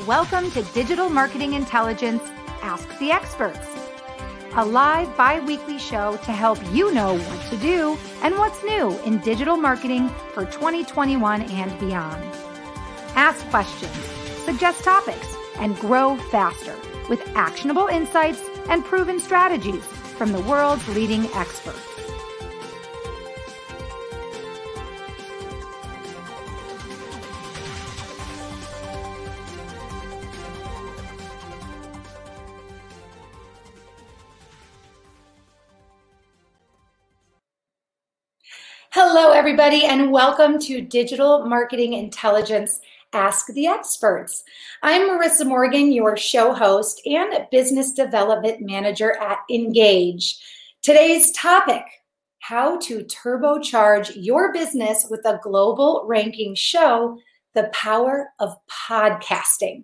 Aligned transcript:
Welcome 0.00 0.50
to 0.50 0.62
Digital 0.74 1.08
Marketing 1.08 1.52
Intelligence 1.52 2.24
Ask 2.60 2.88
the 2.98 3.12
Experts, 3.12 3.68
a 4.56 4.64
live 4.64 5.16
bi 5.16 5.38
weekly 5.38 5.78
show 5.78 6.16
to 6.24 6.32
help 6.32 6.58
you 6.72 6.92
know 6.92 7.16
what 7.16 7.50
to 7.50 7.56
do 7.58 7.96
and 8.22 8.36
what's 8.36 8.64
new 8.64 8.98
in 9.04 9.18
digital 9.20 9.56
marketing 9.56 10.08
for 10.34 10.44
2021 10.46 11.42
and 11.42 11.78
beyond. 11.78 12.20
Ask 13.14 13.46
questions, 13.50 13.94
suggest 14.44 14.82
topics, 14.82 15.36
and 15.58 15.78
grow 15.78 16.16
faster 16.16 16.74
with 17.08 17.24
actionable 17.36 17.86
insights 17.86 18.42
and 18.68 18.84
proven 18.84 19.20
strategies 19.20 19.84
from 20.16 20.32
the 20.32 20.40
world's 20.40 20.88
leading 20.88 21.26
experts. 21.34 21.91
Everybody, 39.42 39.86
and 39.86 40.12
welcome 40.12 40.56
to 40.56 40.80
Digital 40.80 41.44
Marketing 41.44 41.94
Intelligence 41.94 42.78
Ask 43.12 43.48
the 43.48 43.66
Experts. 43.66 44.44
I'm 44.84 45.08
Marissa 45.08 45.44
Morgan, 45.44 45.90
your 45.90 46.16
show 46.16 46.52
host 46.52 47.02
and 47.06 47.48
business 47.50 47.90
development 47.90 48.58
manager 48.60 49.18
at 49.20 49.38
Engage. 49.50 50.38
Today's 50.80 51.32
topic 51.32 51.82
how 52.38 52.78
to 52.82 53.04
turbocharge 53.06 54.12
your 54.14 54.52
business 54.52 55.08
with 55.10 55.26
a 55.26 55.40
global 55.42 56.04
ranking 56.06 56.54
show, 56.54 57.18
The 57.54 57.68
Power 57.72 58.28
of 58.38 58.54
Podcasting. 58.88 59.82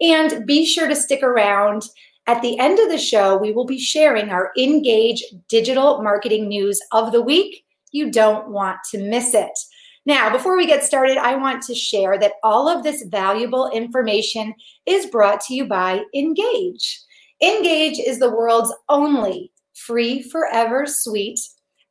And 0.00 0.46
be 0.46 0.64
sure 0.64 0.86
to 0.86 0.94
stick 0.94 1.24
around. 1.24 1.82
At 2.28 2.42
the 2.42 2.56
end 2.60 2.78
of 2.78 2.88
the 2.88 2.96
show, 2.96 3.36
we 3.36 3.50
will 3.50 3.66
be 3.66 3.80
sharing 3.80 4.30
our 4.30 4.52
Engage 4.56 5.24
digital 5.48 6.00
marketing 6.00 6.46
news 6.46 6.80
of 6.92 7.10
the 7.10 7.22
week 7.22 7.64
you 7.92 8.10
don't 8.10 8.48
want 8.48 8.78
to 8.90 8.98
miss 8.98 9.34
it. 9.34 9.58
Now, 10.06 10.32
before 10.32 10.56
we 10.56 10.66
get 10.66 10.82
started, 10.82 11.18
I 11.18 11.36
want 11.36 11.62
to 11.64 11.74
share 11.74 12.18
that 12.18 12.34
all 12.42 12.68
of 12.68 12.82
this 12.82 13.02
valuable 13.02 13.70
information 13.70 14.54
is 14.86 15.06
brought 15.06 15.40
to 15.42 15.54
you 15.54 15.66
by 15.66 16.02
Engage. 16.14 17.00
Engage 17.42 17.98
is 17.98 18.18
the 18.18 18.30
world's 18.30 18.74
only 18.88 19.52
free 19.74 20.22
forever 20.22 20.84
suite 20.86 21.40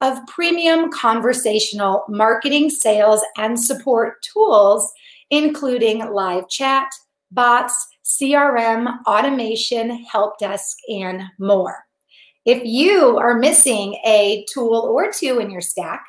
of 0.01 0.25
premium 0.27 0.91
conversational 0.91 2.03
marketing, 2.07 2.69
sales, 2.69 3.23
and 3.37 3.59
support 3.59 4.21
tools, 4.21 4.91
including 5.29 6.11
live 6.11 6.47
chat, 6.49 6.87
bots, 7.31 7.87
CRM, 8.05 9.03
automation, 9.05 10.03
help 10.05 10.39
desk, 10.39 10.77
and 10.89 11.23
more. 11.37 11.85
If 12.49 12.65
you 12.65 13.15
are 13.19 13.37
missing 13.37 13.93
a 14.07 14.43
tool 14.51 14.89
or 14.91 15.11
two 15.11 15.37
in 15.37 15.51
your 15.51 15.61
stack, 15.61 16.03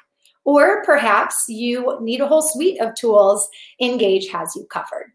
or 0.47 0.83
perhaps 0.85 1.45
you 1.49 1.99
need 2.01 2.23
a 2.23 2.27
whole 2.27 2.41
suite 2.41 2.81
of 2.81 2.95
tools, 2.95 3.47
Engage 3.79 4.31
has 4.31 4.57
you 4.57 4.65
covered. 4.71 5.13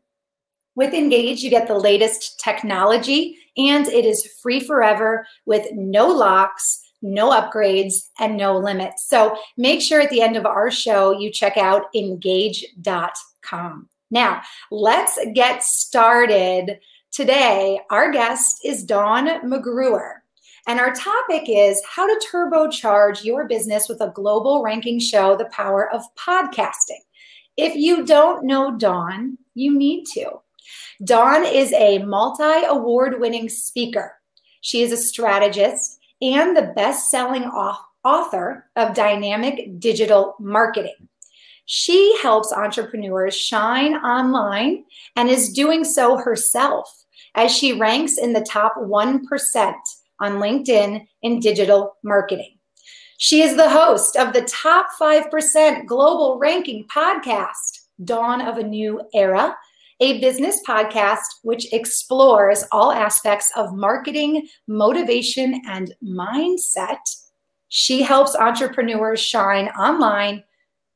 With 0.75 0.93
Engage, 0.93 1.41
you 1.41 1.49
get 1.49 1.67
the 1.67 1.79
latest 1.79 2.39
technology 2.39 3.39
and 3.57 3.87
it 3.87 4.05
is 4.05 4.35
free 4.39 4.59
forever 4.59 5.25
with 5.47 5.65
no 5.73 6.05
locks, 6.05 6.79
no 7.01 7.31
upgrades, 7.31 7.95
and 8.19 8.37
no 8.37 8.55
limits. 8.59 9.09
So 9.09 9.35
make 9.57 9.81
sure 9.81 10.01
at 10.01 10.11
the 10.11 10.21
end 10.21 10.37
of 10.37 10.45
our 10.45 10.69
show 10.69 11.17
you 11.19 11.31
check 11.31 11.57
out 11.57 11.85
engage.com. 11.95 13.89
Now, 14.11 14.43
let's 14.69 15.17
get 15.33 15.63
started. 15.63 16.77
Today, 17.11 17.79
our 17.89 18.11
guest 18.11 18.59
is 18.63 18.83
Dawn 18.83 19.25
McGruer. 19.41 20.17
And 20.67 20.79
our 20.79 20.93
topic 20.93 21.43
is 21.47 21.81
how 21.87 22.07
to 22.07 22.27
turbocharge 22.27 23.23
your 23.23 23.47
business 23.47 23.87
with 23.87 24.01
a 24.01 24.11
global 24.15 24.63
ranking 24.63 24.99
show, 24.99 25.37
The 25.37 25.45
Power 25.45 25.93
of 25.93 26.01
Podcasting. 26.15 27.03
If 27.55 27.75
you 27.75 28.03
don't 28.03 28.45
know 28.45 28.75
Dawn, 28.75 29.37
you 29.53 29.77
need 29.77 30.05
to. 30.13 30.41
Dawn 31.03 31.45
is 31.45 31.71
a 31.73 31.99
multi 31.99 32.65
award 32.67 33.19
winning 33.19 33.47
speaker. 33.47 34.13
She 34.61 34.81
is 34.81 34.91
a 34.91 34.97
strategist 34.97 35.99
and 36.19 36.57
the 36.57 36.73
best 36.75 37.11
selling 37.11 37.43
author 37.43 38.65
of 38.75 38.95
Dynamic 38.95 39.79
Digital 39.79 40.35
Marketing. 40.39 41.07
She 41.65 42.17
helps 42.23 42.51
entrepreneurs 42.51 43.35
shine 43.35 43.95
online 43.97 44.85
and 45.15 45.29
is 45.29 45.53
doing 45.53 45.83
so 45.83 46.17
herself 46.17 47.05
as 47.35 47.51
she 47.51 47.79
ranks 47.79 48.17
in 48.17 48.33
the 48.33 48.45
top 48.49 48.73
1% 48.77 49.75
on 50.19 50.33
LinkedIn 50.33 51.05
in 51.21 51.39
digital 51.39 51.95
marketing. 52.03 52.57
She 53.17 53.41
is 53.41 53.55
the 53.55 53.69
host 53.69 54.17
of 54.17 54.33
the 54.33 54.41
top 54.43 54.87
5% 54.99 55.85
global 55.85 56.37
ranking 56.37 56.85
podcast, 56.93 57.85
Dawn 58.03 58.41
of 58.41 58.57
a 58.57 58.63
New 58.63 59.01
Era, 59.13 59.55
a 60.01 60.19
business 60.19 60.59
podcast 60.67 61.23
which 61.43 61.71
explores 61.71 62.65
all 62.71 62.91
aspects 62.91 63.51
of 63.55 63.73
marketing, 63.73 64.47
motivation, 64.67 65.61
and 65.67 65.93
mindset. 66.03 66.99
She 67.69 68.01
helps 68.01 68.35
entrepreneurs 68.35 69.21
shine 69.21 69.69
online 69.69 70.43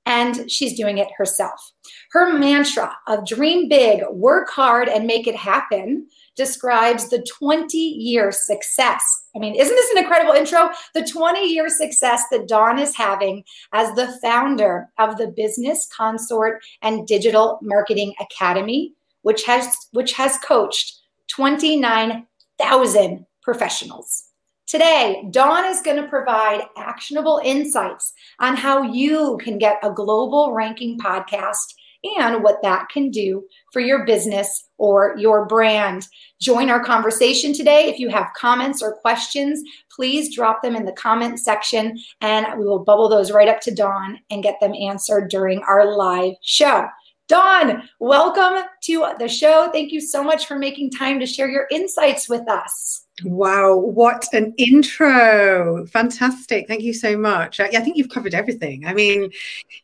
and 0.05 0.51
she's 0.51 0.75
doing 0.75 0.97
it 0.97 1.07
herself. 1.17 1.71
Her 2.11 2.37
mantra 2.37 2.95
of 3.07 3.27
dream 3.27 3.69
big, 3.69 4.01
work 4.11 4.49
hard, 4.49 4.89
and 4.89 5.05
make 5.05 5.27
it 5.27 5.35
happen 5.35 6.07
describes 6.39 7.09
the 7.09 7.21
20 7.37 7.77
year 7.77 8.31
success. 8.31 9.03
I 9.35 9.39
mean, 9.39 9.55
isn't 9.55 9.75
this 9.75 9.91
an 9.91 9.97
incredible 9.97 10.31
intro? 10.31 10.69
The 10.93 11.05
20 11.05 11.45
year 11.45 11.67
success 11.67 12.23
that 12.31 12.47
Dawn 12.47 12.79
is 12.79 12.95
having 12.95 13.43
as 13.73 13.93
the 13.93 14.17
founder 14.21 14.87
of 14.97 15.17
the 15.17 15.27
Business 15.27 15.85
Consort 15.95 16.63
and 16.81 17.05
Digital 17.05 17.59
Marketing 17.61 18.13
Academy, 18.21 18.93
which 19.23 19.43
has 19.43 19.67
which 19.91 20.13
has 20.13 20.37
coached 20.37 21.01
29,000 21.27 23.25
professionals. 23.43 24.23
Today, 24.65 25.27
Dawn 25.31 25.65
is 25.65 25.81
going 25.81 26.01
to 26.01 26.07
provide 26.07 26.61
actionable 26.77 27.41
insights 27.43 28.13
on 28.39 28.55
how 28.55 28.81
you 28.83 29.37
can 29.43 29.57
get 29.57 29.79
a 29.83 29.91
global 29.91 30.53
ranking 30.53 30.97
podcast 30.99 31.73
and 32.03 32.43
what 32.43 32.61
that 32.61 32.89
can 32.89 33.09
do 33.09 33.43
for 33.71 33.79
your 33.79 34.05
business 34.05 34.67
or 34.77 35.15
your 35.17 35.45
brand. 35.45 36.07
Join 36.41 36.69
our 36.69 36.83
conversation 36.83 37.53
today. 37.53 37.89
If 37.89 37.99
you 37.99 38.09
have 38.09 38.31
comments 38.35 38.81
or 38.81 38.95
questions, 38.95 39.61
please 39.93 40.33
drop 40.33 40.61
them 40.61 40.75
in 40.75 40.85
the 40.85 40.93
comment 40.93 41.39
section 41.39 41.99
and 42.21 42.47
we 42.57 42.65
will 42.65 42.83
bubble 42.83 43.09
those 43.09 43.31
right 43.31 43.47
up 43.47 43.59
to 43.61 43.73
Dawn 43.73 44.19
and 44.29 44.43
get 44.43 44.59
them 44.59 44.73
answered 44.73 45.29
during 45.29 45.61
our 45.63 45.95
live 45.95 46.33
show. 46.41 46.87
Dawn, 47.27 47.87
welcome 47.99 48.67
to 48.83 49.13
the 49.19 49.27
show. 49.27 49.69
Thank 49.71 49.91
you 49.91 50.01
so 50.01 50.23
much 50.23 50.47
for 50.47 50.57
making 50.57 50.89
time 50.89 51.19
to 51.19 51.27
share 51.27 51.47
your 51.47 51.67
insights 51.69 52.27
with 52.27 52.49
us. 52.49 53.05
Wow, 53.23 53.75
what 53.75 54.27
an 54.33 54.53
intro. 54.57 55.85
Fantastic. 55.87 56.67
Thank 56.67 56.81
you 56.81 56.93
so 56.93 57.17
much. 57.17 57.59
I, 57.59 57.65
I, 57.65 57.79
think 57.79 57.97
you've 57.97 58.09
covered 58.09 58.33
everything. 58.33 58.85
I 58.85 58.93
mean, 58.93 59.31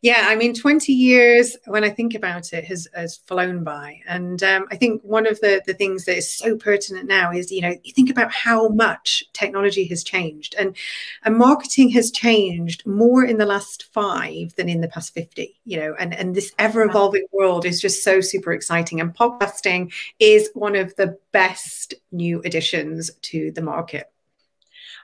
yeah, 0.02 0.26
I 0.28 0.36
mean, 0.36 0.54
20 0.54 0.92
years, 0.92 1.58
when 1.66 1.84
I 1.84 1.90
think 1.90 2.14
about 2.14 2.54
it, 2.54 2.66
has, 2.66 2.88
has 2.94 3.18
flown 3.18 3.64
by. 3.64 4.00
And 4.08 4.42
um, 4.44 4.66
I 4.72 4.76
think 4.76 5.02
one 5.04 5.28
of 5.28 5.40
the, 5.42 5.62
the 5.66 5.74
things 5.74 6.06
that 6.06 6.18
is 6.18 6.32
so 6.32 6.56
pertinent 6.56 7.08
now 7.08 7.32
is, 7.32 7.52
you 7.52 7.62
know, 7.62 7.76
you 7.84 7.94
think 7.94 8.10
about 8.10 8.32
how 8.32 8.70
much 8.70 9.24
technology 9.34 9.86
has 9.88 10.04
changed 10.04 10.56
and, 10.58 10.76
and 11.24 11.38
marketing 11.38 11.90
has 11.90 12.12
changed 12.12 12.86
more 12.86 13.26
in 13.26 13.38
the 13.38 13.46
last 13.46 13.86
five 13.94 14.56
than 14.56 14.70
in 14.70 14.82
the 14.82 14.88
past 14.88 15.14
50, 15.14 15.60
you 15.66 15.78
know, 15.78 15.96
and, 16.00 16.14
and 16.14 16.36
this 16.36 16.54
ever 16.60 16.84
evolving 16.84 17.26
world 17.32 17.66
is 17.66 17.82
just 17.82 18.04
so 18.04 18.22
super 18.22 18.54
exciting. 18.54 19.00
And 19.00 19.16
podcasting 19.16 19.92
is 20.20 20.50
one 20.54 20.76
of 20.76 20.96
the 20.96 21.18
best 21.32 21.94
new 22.12 22.42
additions 22.46 23.12
to 23.32 23.52
the 23.52 23.62
market? 23.62 24.12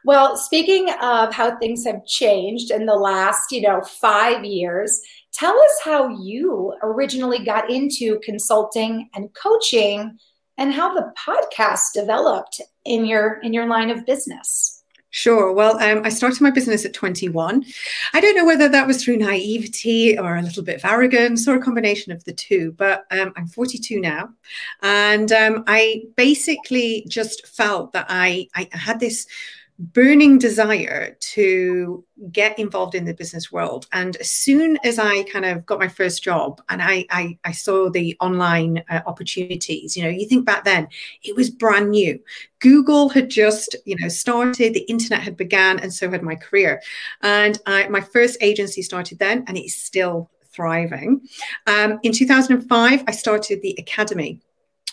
Well, 0.04 0.36
speaking 0.36 0.90
of 1.02 1.34
how 1.34 1.58
things 1.58 1.86
have 1.86 2.06
changed 2.06 2.72
in 2.72 2.86
the 2.86 2.96
last, 2.96 3.52
you 3.52 3.62
know, 3.62 3.82
five 3.82 4.44
years, 4.44 5.00
tell 5.32 5.54
us 5.54 5.80
how 5.84 6.10
you 6.22 6.74
originally 6.82 7.44
got 7.46 7.70
into 7.70 8.20
consulting 8.24 9.10
and 9.14 9.30
coaching 9.34 10.18
and 10.58 10.74
how 10.74 10.94
the 10.94 11.14
podcast 11.18 11.94
developed 11.94 12.62
in 12.86 13.06
your 13.06 13.40
in 13.42 13.54
your 13.54 13.68
line 13.68 13.90
of 13.90 14.06
business. 14.06 14.71
Sure. 15.14 15.52
Well, 15.52 15.78
um, 15.80 16.06
I 16.06 16.10
started 16.10 16.40
my 16.42 16.52
business 16.52 16.86
at 16.86 16.94
21. 16.94 17.66
I 18.14 18.22
don't 18.22 18.36
know 18.36 18.46
whether 18.46 18.70
that 18.70 18.88
was 18.88 19.04
through 19.04 19.18
naivety 19.18 20.18
or 20.18 20.38
a 20.38 20.42
little 20.42 20.64
bit 20.64 20.78
of 20.78 20.86
arrogance 20.86 21.50
or 21.50 21.56
a 21.56 21.62
combination 21.62 22.14
of 22.14 22.24
the 22.24 22.32
two, 22.32 22.72
but 22.78 23.06
um, 23.12 23.34
I'm 23.36 23.48
42 23.48 24.00
now. 24.00 24.30
And 24.82 25.30
um, 25.34 25.66
I 25.68 26.04
basically 26.16 27.06
just 27.10 27.46
felt 27.46 27.92
that 27.92 28.06
I, 28.08 28.48
I 28.56 28.70
had 28.72 29.02
this 29.02 29.28
burning 29.82 30.38
desire 30.38 31.18
to 31.20 32.06
get 32.32 32.58
involved 32.60 32.94
in 32.94 33.06
the 33.06 33.14
business 33.14 33.52
world. 33.52 33.88
And 33.92 34.16
as 34.18 34.30
soon 34.30 34.78
as 34.84 35.00
I 35.00 35.24
kind 35.24 35.44
of 35.44 35.66
got 35.66 35.80
my 35.80 35.88
first 35.88 36.24
job 36.24 36.62
and 36.70 36.82
I, 36.82 37.06
I, 37.10 37.38
I 37.44 37.52
saw 37.52 37.90
the 37.90 38.16
online 38.22 38.84
uh, 38.90 39.02
opportunities, 39.08 39.98
you 39.98 40.04
know, 40.04 40.10
you 40.10 40.28
think 40.28 40.46
back 40.46 40.66
then, 40.66 40.88
it 41.24 41.36
was 41.36 41.50
brand 41.50 41.90
new. 41.90 42.20
Google 42.60 43.10
had 43.10 43.30
just, 43.30 43.76
you 43.86 43.96
know, 44.00 44.08
started, 44.08 44.76
the 44.76 44.82
internet 44.82 45.22
had 45.22 45.36
began, 45.36 45.80
and 45.80 45.92
so 45.92 46.12
had 46.12 46.22
my 46.22 46.36
career. 46.36 46.82
And 47.22 47.60
I, 47.66 47.88
my 47.88 48.02
first 48.02 48.38
agency 48.42 48.84
started 48.84 49.18
then, 49.18 49.44
and 49.48 49.58
it's 49.58 49.76
still 49.76 50.30
thriving. 50.52 51.22
Um, 51.66 52.00
in 52.04 52.12
2005, 52.12 53.04
I 53.08 53.12
started 53.12 53.62
the 53.62 53.76
Academy 53.80 54.42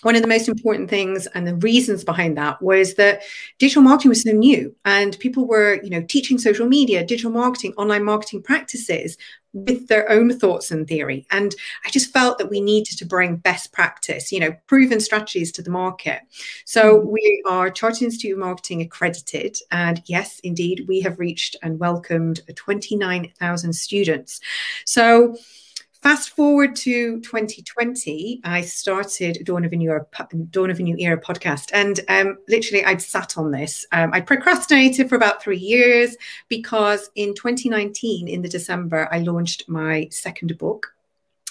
one 0.03 0.17
of 0.17 0.23
the 0.23 0.29
most 0.29 0.49
important 0.49 0.89
things 0.89 1.27
and 1.29 1.47
the 1.47 1.57
reasons 1.57 2.05
behind 2.05 2.37
that 2.37 2.61
was 2.63 2.95
that 2.95 3.23
digital 3.59 3.83
marketing 3.83 4.11
was 4.11 4.23
so 4.23 4.31
new 4.31 4.75
and 4.85 5.19
people 5.19 5.47
were 5.47 5.81
you 5.83 5.91
know 5.91 6.03
teaching 6.03 6.39
social 6.39 6.67
media 6.67 7.05
digital 7.05 7.31
marketing 7.31 7.73
online 7.77 8.05
marketing 8.05 8.43
practices 8.43 9.17
with 9.55 9.89
their 9.89 10.09
own 10.11 10.39
thoughts 10.39 10.71
and 10.71 10.87
theory. 10.87 11.27
And 11.31 11.55
i 11.85 11.91
just 11.91 12.13
felt 12.13 12.39
that 12.39 12.51
we 12.51 12.61
needed 12.61 12.99
to 12.99 13.07
bring 13.07 13.37
best 13.37 13.73
practice 13.73 14.31
you 14.31 14.41
know 14.41 14.55
proven 14.67 15.01
strategies 15.01 15.53
to 15.53 15.63
the 15.63 15.71
market. 15.71 16.21
So 16.65 16.99
mm-hmm. 16.99 17.11
we 17.11 17.43
are 17.47 17.71
chartered 17.71 18.03
institute 18.03 18.33
of 18.33 18.39
marketing 18.39 18.83
accredited. 18.83 19.59
And 19.71 20.03
yes 20.07 20.41
indeed 20.41 20.85
we 20.89 21.01
have 21.01 21.19
reached 21.19 21.57
and 21.63 21.79
welcomed 21.79 22.41
29000 22.49 23.73
students. 23.73 24.41
So 24.85 25.37
Fast 26.01 26.31
forward 26.31 26.77
to 26.77 27.21
2020, 27.23 28.41
I 28.45 28.61
started 28.61 29.41
Dawn 29.43 29.65
of 29.65 29.73
a 29.73 29.77
New 29.77 29.91
Era, 29.91 30.07
Dawn 30.51 30.71
of 30.71 30.79
a 30.79 30.83
New 30.83 30.97
Era 30.97 31.21
podcast, 31.21 31.71
and 31.75 31.99
um, 32.09 32.39
literally 32.49 32.85
I'd 32.85 33.03
sat 33.03 33.37
on 33.37 33.51
this. 33.51 33.85
Um, 33.91 34.11
I 34.13 34.21
procrastinated 34.21 35.09
for 35.09 35.17
about 35.17 35.43
three 35.43 35.59
years 35.59 36.17
because 36.49 37.11
in 37.17 37.35
2019, 37.35 38.29
in 38.29 38.43
the 38.43 38.49
December, 38.49 39.09
I 39.11 39.19
launched 39.19 39.69
my 39.69 40.07
second 40.13 40.57
book, 40.57 40.95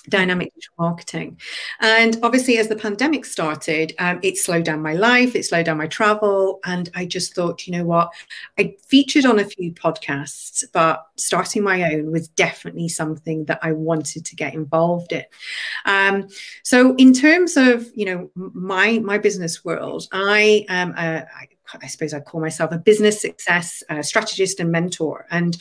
dynamic 0.09 0.54
digital 0.54 0.74
marketing. 0.80 1.39
And 1.81 2.18
obviously, 2.24 2.57
as 2.57 2.68
the 2.68 2.75
pandemic 2.75 3.25
started, 3.25 3.94
um, 4.00 4.19
it 4.24 4.38
slowed 4.38 4.65
down 4.65 4.81
my 4.81 4.94
life, 4.94 5.36
it 5.36 5.45
slowed 5.45 5.65
down 5.65 5.77
my 5.77 5.88
travel. 5.88 6.59
And 6.65 6.89
I 6.95 7.06
just 7.06 7.36
thought, 7.36 7.68
you 7.68 7.74
know 7.74 7.83
what? 7.83 8.12
I 8.57 8.75
featured 8.86 9.25
on 9.25 9.39
a 9.39 9.45
few 9.45 9.74
podcasts, 9.74 10.63
but 10.71 11.06
starting 11.15 11.63
my 11.63 11.94
own 11.94 12.12
was 12.12 12.27
definitely 12.30 12.89
something 12.89 13.45
that 13.45 13.59
I 13.62 13.71
wanted 13.71 14.25
to 14.25 14.36
get 14.36 14.54
involved 14.54 15.12
in. 15.12 15.25
Um, 15.86 16.27
so, 16.63 16.95
in 16.95 17.13
terms 17.13 17.57
of, 17.57 17.89
you 17.94 18.06
know, 18.06 18.30
my, 18.36 19.00
my 19.00 19.18
business 19.18 19.63
world, 19.63 20.07
I 20.12 20.65
am, 20.69 20.94
a, 20.98 21.25
I, 21.81 21.88
suppose 21.88 22.13
I 22.13 22.19
call 22.19 22.42
myself 22.42 22.71
a 22.71 22.77
business 22.77 23.21
success 23.21 23.83
uh, 23.89 24.01
strategist 24.01 24.59
and 24.59 24.71
mentor. 24.71 25.25
And 25.30 25.57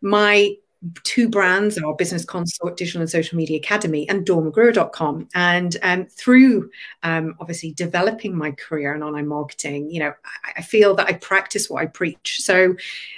my 0.00 0.56
two 1.04 1.28
brands 1.28 1.78
are 1.78 1.94
Business 1.94 2.24
Consort 2.24 2.76
Digital 2.76 3.00
and 3.00 3.10
Social 3.10 3.36
Media 3.36 3.58
Academy 3.58 4.08
and 4.08 4.26
dawnmcgruer.com. 4.26 5.28
And 5.34 5.76
um, 5.82 6.06
through 6.06 6.70
um, 7.02 7.34
obviously 7.40 7.72
developing 7.72 8.36
my 8.36 8.50
career 8.52 8.94
in 8.94 9.02
online 9.02 9.26
marketing, 9.26 9.90
you 9.90 10.00
know, 10.00 10.12
I, 10.44 10.52
I, 10.58 10.62
feel 10.62 10.94
that 10.96 11.06
I 11.06 11.14
practice 11.14 11.70
what 11.70 11.82
I 11.82 11.86
preach. 11.86 12.38
So 12.40 12.74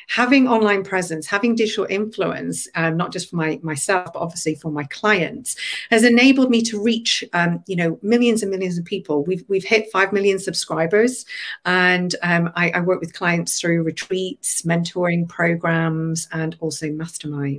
having 0.09 0.49
online 0.49 0.85
presence, 0.85 1.27
having 1.27 1.55
digital 1.55 1.87
influence, 1.89 2.69
um, 2.75 2.97
not 2.97 3.13
just 3.13 3.31
for 3.31 3.37
my 3.37 3.59
myself, 3.63 4.13
but 4.13 4.21
obviously 4.21 4.55
for 4.55 4.71
my 4.71 4.85
clients, 4.85 5.57
has 5.91 6.05
enabled 6.05 6.51
me 6.51 6.63
to 6.63 6.83
reach, 6.83 7.25
um, 7.33 7.63
you 7.67 7.77
know, 7.77 7.99
millions 8.03 8.43
and 8.43 8.51
millions 8.51 8.79
of 8.79 8.85
people. 8.85 9.25
We've, 9.25 9.45
we've 9.49 9.65
hit 9.65 9.91
5 9.93 10.13
million 10.13 10.39
subscribers. 10.39 11.25
And 11.65 12.15
um, 12.23 12.51
I, 12.57 12.71
I 12.71 12.81
work 12.81 13.01
with 13.01 13.15
clients 13.15 13.61
through 13.61 13.83
retreats, 13.83 14.63
mentoring 14.63 15.29
programs, 15.29 16.29
and 16.33 16.57
also 16.61 16.91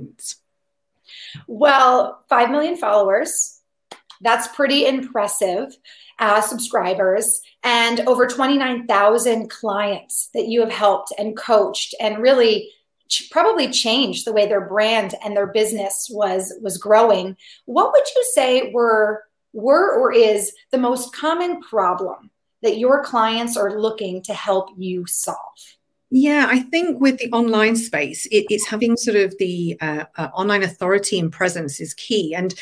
masterminds. 0.00 0.36
Well, 1.46 2.24
5 2.28 2.50
million 2.50 2.76
followers. 2.76 3.60
That's 4.20 4.48
pretty 4.48 4.86
impressive. 4.86 5.76
Uh, 6.18 6.42
subscribers 6.42 7.40
and 7.64 8.00
over 8.00 8.26
29,000 8.26 9.48
clients 9.48 10.28
that 10.34 10.48
you 10.48 10.60
have 10.60 10.70
helped 10.70 11.14
and 11.18 11.34
coached 11.34 11.94
and 11.98 12.18
really 12.18 12.70
ch- 13.08 13.30
probably 13.30 13.70
changed 13.70 14.26
the 14.26 14.32
way 14.32 14.46
their 14.46 14.66
brand 14.66 15.14
and 15.24 15.34
their 15.34 15.46
business 15.46 16.08
was 16.12 16.52
was 16.60 16.76
growing. 16.76 17.38
What 17.64 17.92
would 17.92 18.04
you 18.14 18.24
say 18.34 18.70
were 18.70 19.24
were 19.54 19.98
or 19.98 20.12
is 20.12 20.52
the 20.70 20.78
most 20.78 21.14
common 21.14 21.62
problem 21.62 22.30
that 22.62 22.78
your 22.78 23.02
clients 23.02 23.56
are 23.56 23.80
looking 23.80 24.22
to 24.24 24.34
help 24.34 24.68
you 24.76 25.06
solve? 25.06 25.78
Yeah, 26.10 26.48
I 26.50 26.60
think 26.60 27.00
with 27.00 27.18
the 27.18 27.30
online 27.30 27.76
space, 27.76 28.26
it, 28.26 28.46
it's 28.50 28.66
having 28.66 28.96
sort 28.96 29.16
of 29.16 29.36
the 29.38 29.78
uh, 29.80 30.04
uh, 30.16 30.28
online 30.34 30.64
authority 30.64 31.20
and 31.20 31.30
presence 31.30 31.80
is 31.80 31.94
key. 31.94 32.34
And 32.34 32.52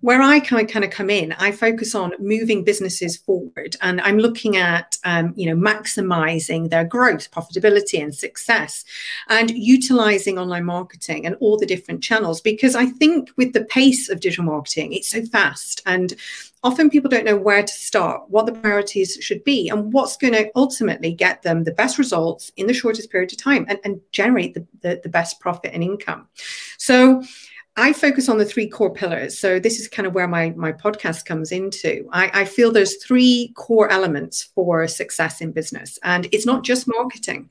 where 0.00 0.22
I 0.22 0.40
kind 0.40 0.84
of 0.84 0.90
come 0.90 1.10
in, 1.10 1.32
I 1.32 1.52
focus 1.52 1.94
on 1.94 2.12
moving 2.18 2.64
businesses 2.64 3.16
forward, 3.16 3.76
and 3.82 4.00
I'm 4.00 4.18
looking 4.18 4.56
at 4.56 4.96
um, 5.04 5.32
you 5.36 5.46
know 5.46 5.56
maximizing 5.56 6.70
their 6.70 6.84
growth, 6.84 7.30
profitability, 7.30 8.02
and 8.02 8.14
success, 8.14 8.84
and 9.28 9.50
utilizing 9.50 10.38
online 10.38 10.64
marketing 10.64 11.26
and 11.26 11.36
all 11.40 11.58
the 11.58 11.66
different 11.66 12.02
channels. 12.02 12.40
Because 12.40 12.74
I 12.74 12.86
think 12.86 13.30
with 13.36 13.52
the 13.52 13.64
pace 13.64 14.08
of 14.08 14.20
digital 14.20 14.44
marketing, 14.44 14.92
it's 14.92 15.10
so 15.10 15.24
fast 15.24 15.82
and 15.86 16.14
often 16.62 16.90
people 16.90 17.08
don't 17.08 17.24
know 17.24 17.36
where 17.36 17.62
to 17.62 17.72
start, 17.72 18.28
what 18.28 18.46
the 18.46 18.52
priorities 18.52 19.16
should 19.20 19.42
be, 19.44 19.68
and 19.68 19.92
what's 19.92 20.16
going 20.16 20.34
to 20.34 20.50
ultimately 20.54 21.12
get 21.12 21.42
them 21.42 21.64
the 21.64 21.72
best 21.72 21.98
results 21.98 22.52
in 22.56 22.66
the 22.66 22.74
shortest 22.74 23.10
period 23.10 23.32
of 23.32 23.38
time 23.38 23.64
and, 23.68 23.78
and 23.84 24.00
generate 24.12 24.54
the, 24.54 24.66
the, 24.82 25.00
the 25.02 25.08
best 25.08 25.40
profit 25.40 25.72
and 25.72 25.82
income. 25.82 26.28
So 26.76 27.22
I 27.76 27.92
focus 27.92 28.28
on 28.28 28.38
the 28.38 28.44
three 28.44 28.68
core 28.68 28.92
pillars. 28.92 29.38
So 29.38 29.58
this 29.58 29.78
is 29.78 29.88
kind 29.88 30.06
of 30.06 30.12
where 30.12 30.28
my, 30.28 30.50
my 30.50 30.72
podcast 30.72 31.24
comes 31.24 31.52
into. 31.52 32.08
I, 32.12 32.30
I 32.40 32.44
feel 32.44 32.72
there's 32.72 33.02
three 33.02 33.52
core 33.56 33.90
elements 33.90 34.42
for 34.54 34.86
success 34.88 35.40
in 35.40 35.52
business. 35.52 35.98
And 36.02 36.26
it's 36.32 36.46
not 36.46 36.64
just 36.64 36.88
marketing 36.88 37.50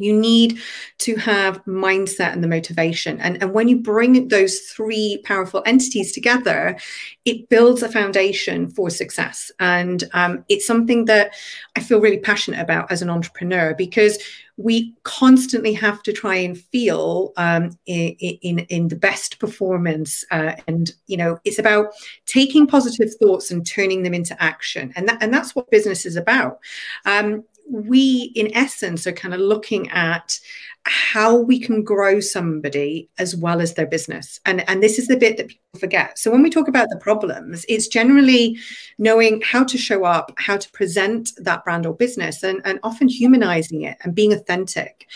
you 0.00 0.18
need 0.18 0.60
to 0.98 1.16
have 1.16 1.64
mindset 1.64 2.32
and 2.32 2.42
the 2.42 2.48
motivation. 2.48 3.20
And, 3.20 3.40
and 3.42 3.52
when 3.52 3.68
you 3.68 3.78
bring 3.78 4.28
those 4.28 4.58
three 4.60 5.20
powerful 5.24 5.62
entities 5.66 6.12
together, 6.12 6.78
it 7.24 7.48
builds 7.48 7.82
a 7.82 7.88
foundation 7.88 8.68
for 8.68 8.90
success. 8.90 9.52
And 9.60 10.02
um, 10.12 10.44
it's 10.48 10.66
something 10.66 11.04
that 11.04 11.34
I 11.76 11.80
feel 11.80 12.00
really 12.00 12.18
passionate 12.18 12.60
about 12.60 12.90
as 12.90 13.02
an 13.02 13.10
entrepreneur 13.10 13.74
because 13.74 14.18
we 14.60 14.94
constantly 15.04 15.72
have 15.72 16.02
to 16.02 16.12
try 16.12 16.36
and 16.36 16.58
feel 16.58 17.32
um, 17.36 17.70
in, 17.86 18.10
in, 18.42 18.58
in 18.60 18.88
the 18.88 18.96
best 18.96 19.38
performance 19.38 20.24
uh, 20.30 20.52
and 20.66 20.92
you 21.06 21.16
know 21.16 21.38
it's 21.44 21.58
about 21.58 21.86
taking 22.26 22.66
positive 22.66 23.08
thoughts 23.20 23.50
and 23.50 23.66
turning 23.66 24.02
them 24.02 24.14
into 24.14 24.40
action. 24.42 24.92
And 24.96 25.08
that 25.08 25.22
and 25.22 25.32
that's 25.32 25.54
what 25.54 25.70
business 25.70 26.04
is 26.04 26.16
about. 26.16 26.58
Um, 27.06 27.44
we, 27.70 28.32
in 28.34 28.54
essence, 28.56 29.06
are 29.06 29.12
kind 29.12 29.34
of 29.34 29.40
looking 29.40 29.88
at 29.90 30.38
how 30.84 31.36
we 31.36 31.60
can 31.60 31.82
grow 31.82 32.20
somebody 32.20 33.08
as 33.18 33.36
well 33.36 33.60
as 33.60 33.74
their 33.74 33.86
business. 33.86 34.40
And, 34.46 34.68
and 34.68 34.82
this 34.82 34.98
is 34.98 35.08
the 35.08 35.16
bit 35.16 35.36
that 35.36 35.48
people 35.48 35.78
forget. 35.78 36.18
So 36.18 36.30
when 36.30 36.42
we 36.42 36.50
talk 36.50 36.68
about 36.68 36.88
the 36.88 36.96
problems, 36.96 37.66
it's 37.68 37.86
generally 37.86 38.56
knowing 38.98 39.42
how 39.42 39.64
to 39.64 39.76
show 39.76 40.04
up, 40.04 40.32
how 40.38 40.56
to 40.56 40.70
present 40.72 41.32
that 41.38 41.64
brand 41.64 41.86
or 41.86 41.94
business, 41.94 42.42
and, 42.42 42.60
and 42.64 42.80
often 42.82 43.08
humanizing 43.08 43.82
it 43.82 43.98
and 44.02 44.14
being 44.14 44.32
authentic. 44.32 45.06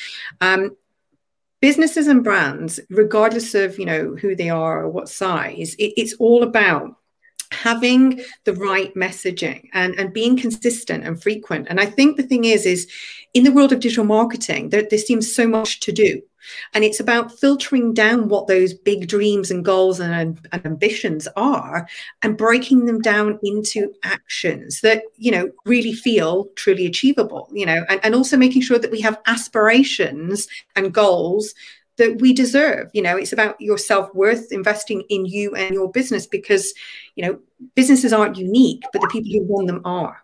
Um, 0.41 0.77
businesses 1.61 2.09
and 2.09 2.23
brands, 2.23 2.79
regardless 2.91 3.55
of 3.55 3.79
you 3.79 3.87
know 3.87 4.15
who 4.17 4.37
they 4.37 4.51
are 4.51 4.83
or 4.83 4.89
what 4.91 5.09
size, 5.09 5.75
it, 5.77 5.95
it's 5.97 6.13
all 6.15 6.43
about 6.43 6.97
having 7.53 8.21
the 8.45 8.55
right 8.55 8.95
messaging 8.95 9.69
and, 9.73 9.95
and 9.99 10.13
being 10.13 10.37
consistent 10.37 11.05
and 11.05 11.23
frequent. 11.23 11.67
And 11.69 11.81
I 11.81 11.87
think 11.87 12.17
the 12.17 12.23
thing 12.23 12.45
is, 12.45 12.67
is 12.67 12.91
in 13.33 13.45
the 13.45 13.53
world 13.53 13.73
of 13.73 13.81
digital 13.81 14.05
marketing, 14.05 14.71
there, 14.71 14.87
there 14.89 14.99
seems 14.99 15.35
so 15.35 15.47
much 15.47 15.81
to 15.81 15.93
do. 15.93 16.23
And 16.75 16.85
it's 16.85 17.01
about 17.01 17.33
filtering 17.33 17.95
down 17.95 18.29
what 18.29 18.47
those 18.47 18.75
big 18.75 19.09
dreams 19.09 19.51
and 19.51 19.65
goals 19.65 19.99
and, 20.01 20.39
and, 20.53 20.67
ambitions 20.67 21.27
are 21.37 21.89
and 22.23 22.37
breaking 22.37 22.85
them 22.85 23.01
down 23.01 23.39
into 23.43 23.95
actions 24.03 24.81
that, 24.83 25.03
you 25.17 25.31
know, 25.31 25.51
really 25.65 25.93
feel 25.93 26.47
truly 26.57 26.87
achievable, 26.87 27.49
you 27.53 27.65
know, 27.65 27.85
and, 27.89 28.01
and 28.05 28.15
also 28.15 28.37
making 28.37 28.63
sure 28.63 28.79
that 28.79 28.91
we 28.91 29.01
have 29.01 29.21
aspirations 29.27 30.47
and 30.77 30.93
goals 30.93 31.55
that 31.97 32.21
we 32.21 32.33
deserve. 32.33 32.91
You 32.93 33.03
know, 33.03 33.17
it's 33.17 33.33
about 33.33 33.61
your 33.61 33.79
self 33.79 34.15
worth, 34.15 34.53
investing 34.53 35.03
in 35.09 35.27
you 35.27 35.55
and 35.55 35.75
your 35.75 35.91
business 35.91 36.27
because, 36.27 36.73
you 37.15 37.25
know, 37.25 37.39
businesses 37.75 38.13
aren't 38.13 38.37
unique, 38.37 38.83
but 38.93 39.03
the 39.03 39.09
people 39.09 39.33
who 39.33 39.57
run 39.57 39.67
them 39.67 39.83
are. 39.85 40.23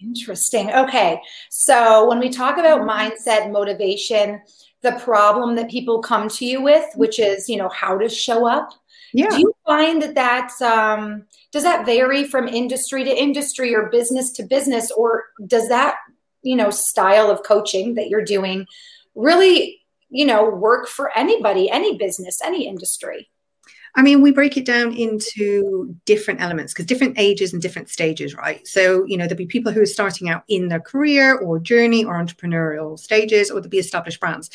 Interesting. 0.00 0.70
Okay. 0.72 1.20
So 1.50 2.08
when 2.08 2.20
we 2.20 2.30
talk 2.30 2.56
about 2.56 2.82
mindset, 2.82 3.50
motivation, 3.50 4.40
the 4.82 4.92
problem 4.92 5.56
that 5.56 5.68
people 5.68 6.00
come 6.00 6.28
to 6.28 6.44
you 6.44 6.62
with, 6.62 6.86
which 6.94 7.18
is, 7.18 7.48
you 7.48 7.56
know, 7.56 7.68
how 7.68 7.98
to 7.98 8.08
show 8.08 8.46
up. 8.46 8.70
Yeah. 9.12 9.28
Do 9.30 9.40
you 9.40 9.52
find 9.66 10.00
that 10.02 10.14
that's, 10.14 10.62
um, 10.62 11.24
does 11.50 11.64
that 11.64 11.84
vary 11.84 12.24
from 12.24 12.46
industry 12.46 13.02
to 13.02 13.10
industry 13.10 13.74
or 13.74 13.88
business 13.90 14.30
to 14.32 14.44
business, 14.44 14.92
or 14.92 15.24
does 15.46 15.68
that 15.68 15.96
you 16.42 16.56
know 16.56 16.70
style 16.70 17.30
of 17.30 17.42
coaching 17.42 17.94
that 17.94 18.08
you're 18.08 18.24
doing 18.24 18.66
really 19.14 19.77
you 20.10 20.24
know 20.24 20.48
work 20.48 20.88
for 20.88 21.16
anybody 21.16 21.70
any 21.70 21.96
business 21.96 22.40
any 22.44 22.66
industry 22.66 23.28
I 23.94 24.02
mean, 24.02 24.20
we 24.20 24.32
break 24.32 24.56
it 24.56 24.66
down 24.66 24.92
into 24.92 25.96
different 26.04 26.40
elements 26.40 26.72
because 26.72 26.86
different 26.86 27.18
ages 27.18 27.52
and 27.52 27.60
different 27.60 27.88
stages, 27.88 28.34
right? 28.34 28.64
So, 28.66 29.04
you 29.06 29.16
know, 29.16 29.24
there'll 29.24 29.38
be 29.38 29.46
people 29.46 29.72
who 29.72 29.80
are 29.80 29.86
starting 29.86 30.28
out 30.28 30.44
in 30.46 30.68
their 30.68 30.78
career 30.78 31.36
or 31.36 31.58
journey 31.58 32.04
or 32.04 32.14
entrepreneurial 32.14 32.98
stages, 32.98 33.50
or 33.50 33.54
there'll 33.54 33.70
be 33.70 33.78
established 33.78 34.20
brands 34.20 34.50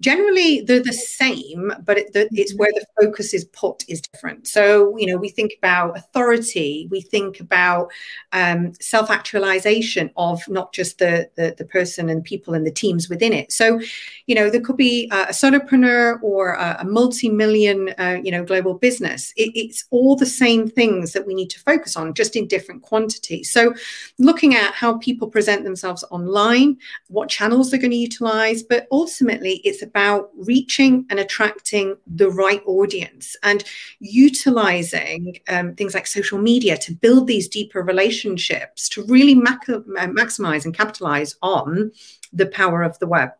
generally 0.00 0.60
they're 0.62 0.82
the 0.82 0.92
same 0.92 1.72
but 1.84 1.98
it, 1.98 2.12
the, 2.12 2.28
it's 2.32 2.54
where 2.56 2.72
the 2.72 2.86
focus 3.00 3.32
is 3.32 3.44
put 3.46 3.84
is 3.88 4.00
different. 4.00 4.46
So 4.46 4.96
you 4.96 5.06
know 5.06 5.16
we 5.16 5.28
think 5.28 5.52
about 5.58 5.96
authority 5.96 6.88
we 6.90 7.00
think 7.00 7.40
about 7.40 7.90
um, 8.32 8.72
self-actualization 8.80 10.10
of 10.16 10.46
not 10.48 10.72
just 10.72 10.98
the, 10.98 11.30
the, 11.36 11.54
the 11.56 11.64
person 11.64 12.08
and 12.08 12.24
people 12.24 12.54
and 12.54 12.66
the 12.66 12.70
teams 12.70 13.08
within 13.08 13.32
it. 13.32 13.52
So 13.52 13.80
you 14.26 14.34
know 14.34 14.50
there 14.50 14.60
could 14.60 14.76
be 14.76 15.08
a, 15.12 15.22
a 15.22 15.32
solopreneur 15.32 16.22
or 16.22 16.54
a, 16.54 16.78
a 16.80 16.84
multi-million 16.84 17.94
uh, 17.98 18.18
you 18.22 18.30
know 18.30 18.44
global 18.44 18.74
business. 18.74 19.32
It, 19.36 19.52
it's 19.54 19.84
all 19.90 20.16
the 20.16 20.26
same 20.26 20.68
things 20.68 21.12
that 21.12 21.26
we 21.26 21.34
need 21.34 21.50
to 21.50 21.60
focus 21.60 21.96
on 21.96 22.14
just 22.14 22.36
in 22.36 22.48
different 22.48 22.82
quantities. 22.82 23.52
So 23.52 23.74
looking 24.18 24.54
at 24.54 24.74
how 24.74 24.98
people 24.98 25.28
present 25.28 25.64
themselves 25.64 26.04
online 26.10 26.76
what 27.08 27.28
channels 27.28 27.70
they're 27.70 27.80
going 27.80 27.90
to 27.90 27.96
utilize 27.96 28.62
but 28.62 28.86
ultimately 28.90 29.60
it's 29.64 29.82
about 29.84 30.30
reaching 30.36 31.06
and 31.10 31.20
attracting 31.20 31.96
the 32.06 32.30
right 32.30 32.62
audience 32.66 33.36
and 33.42 33.64
utilizing 34.00 35.38
um, 35.48 35.74
things 35.74 35.94
like 35.94 36.06
social 36.06 36.38
media 36.38 36.76
to 36.78 36.92
build 36.92 37.26
these 37.26 37.48
deeper 37.48 37.82
relationships 37.82 38.88
to 38.88 39.04
really 39.04 39.34
mac- 39.34 39.66
maximize 39.66 40.64
and 40.64 40.76
capitalize 40.76 41.36
on 41.42 41.92
the 42.32 42.46
power 42.46 42.82
of 42.82 42.98
the 42.98 43.06
web. 43.06 43.30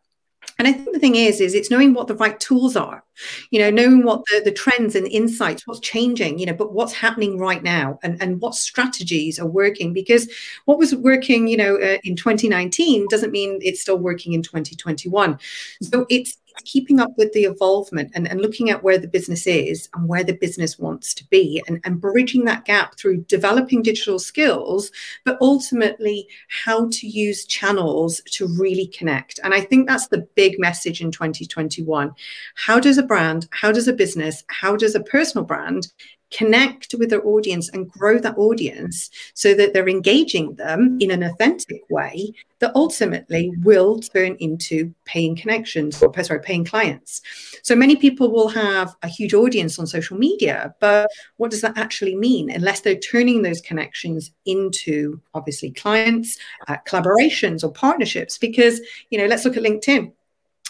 And 0.59 0.69
I 0.69 0.73
think 0.73 0.93
the 0.93 1.01
thing 1.01 1.17
is, 1.17 1.41
is 1.41 1.55
it's 1.55 1.71
knowing 1.71 1.95
what 1.95 2.07
the 2.07 2.15
right 2.17 2.39
tools 2.39 2.77
are, 2.77 3.05
you 3.51 3.59
know, 3.59 3.71
knowing 3.71 4.05
what 4.05 4.23
the, 4.27 4.43
the 4.45 4.53
trends 4.53 4.95
and 4.95 5.07
insights, 5.09 5.67
what's 5.67 5.81
changing, 5.81 6.39
you 6.39 6.47
know, 6.47 6.55
but 6.55 6.73
what's 6.73 6.93
happening 6.93 7.39
right 7.39 7.63
now 7.63 7.99
and, 8.03 8.23
and 8.23 8.41
what 8.41 8.55
strategies 8.55 9.41
are 9.41 9.47
working 9.47 9.93
because 9.93 10.31
what 10.67 10.79
was 10.79 10.95
working, 10.95 11.49
you 11.49 11.57
know, 11.57 11.77
uh, 11.77 11.99
in 12.05 12.15
2019 12.15 13.09
doesn't 13.09 13.33
mean 13.33 13.59
it's 13.63 13.81
still 13.81 13.99
working 13.99 14.33
in 14.33 14.43
2021. 14.43 15.39
So 15.83 16.07
it's 16.09 16.37
keeping 16.65 17.01
up 17.01 17.11
with 17.17 17.33
the 17.33 17.45
evolvement 17.45 18.11
and, 18.15 18.29
and 18.29 18.41
looking 18.41 18.71
at 18.71 18.83
where 18.83 18.99
the 18.99 19.09
business 19.09 19.47
is 19.47 19.89
and 19.95 20.09
where 20.09 20.25
the 20.25 20.35
business 20.35 20.79
wants 20.79 21.13
to 21.15 21.27
be 21.29 21.63
and, 21.67 21.81
and 21.85 22.01
bridging 22.01 22.45
that 22.45 22.65
gap 22.65 22.97
through 22.97 23.19
developing 23.23 23.83
digital 23.83 24.19
skills, 24.19 24.91
but 25.25 25.39
ultimately 25.41 26.27
how 26.65 26.89
to 26.91 27.07
use 27.07 27.45
channels 27.45 28.21
to 28.27 28.47
really 28.59 28.87
connect. 28.87 29.41
And 29.43 29.53
I 29.53 29.61
think 29.61 29.89
that's 29.89 30.09
the 30.09 30.27
big 30.35 30.59
message 30.59 31.01
in 31.01 31.11
2021. 31.11 32.13
How 32.55 32.79
does 32.79 32.99
a 32.99 33.03
brand, 33.03 33.49
how 33.51 33.73
does 33.73 33.89
a 33.89 33.93
business, 33.93 34.45
how 34.49 34.77
does 34.77 34.95
a 34.95 35.03
personal 35.03 35.45
brand 35.45 35.89
connect 36.31 36.95
with 36.99 37.11
their 37.11 37.27
audience 37.27 37.69
and 37.71 37.91
grow 37.91 38.19
that 38.19 38.37
audience 38.39 39.11
so 39.35 39.55
that 39.55 39.73
they're 39.73 39.89
engaging 39.89 40.55
them 40.55 40.99
in 41.01 41.11
an 41.11 41.23
authentic 41.23 41.83
way 41.91 42.33
that 42.59 42.73
ultimately 42.75 43.53
will 43.63 43.99
turn 44.01 44.37
into 44.41 44.93
paying 45.05 45.37
connections 45.37 46.03
or 46.03 46.13
sorry 46.23 46.41
paying 46.41 46.65
clients. 46.65 47.21
So 47.63 47.77
many 47.77 47.97
people 47.97 48.31
will 48.31 48.49
have 48.49 48.95
a 49.03 49.09
huge 49.09 49.35
audience 49.35 49.79
on 49.79 49.87
social 49.87 50.17
media 50.17 50.75
but 50.81 51.09
what 51.37 51.51
does 51.51 51.61
that 51.61 51.77
actually 51.77 52.17
mean? 52.17 52.51
Unless 52.51 52.81
they're 52.81 52.97
turning 52.97 53.43
those 53.43 53.61
connections 53.61 54.33
into 54.47 55.21
obviously 55.35 55.71
clients 55.71 56.39
uh, 56.69 56.77
collaborations 56.87 57.65
or 57.65 57.73
partnerships. 57.73 58.39
Because 58.39 58.81
you 59.11 59.19
know 59.19 59.27
let's 59.27 59.45
look 59.45 59.57
at 59.57 59.63
linkedin. 59.63 60.13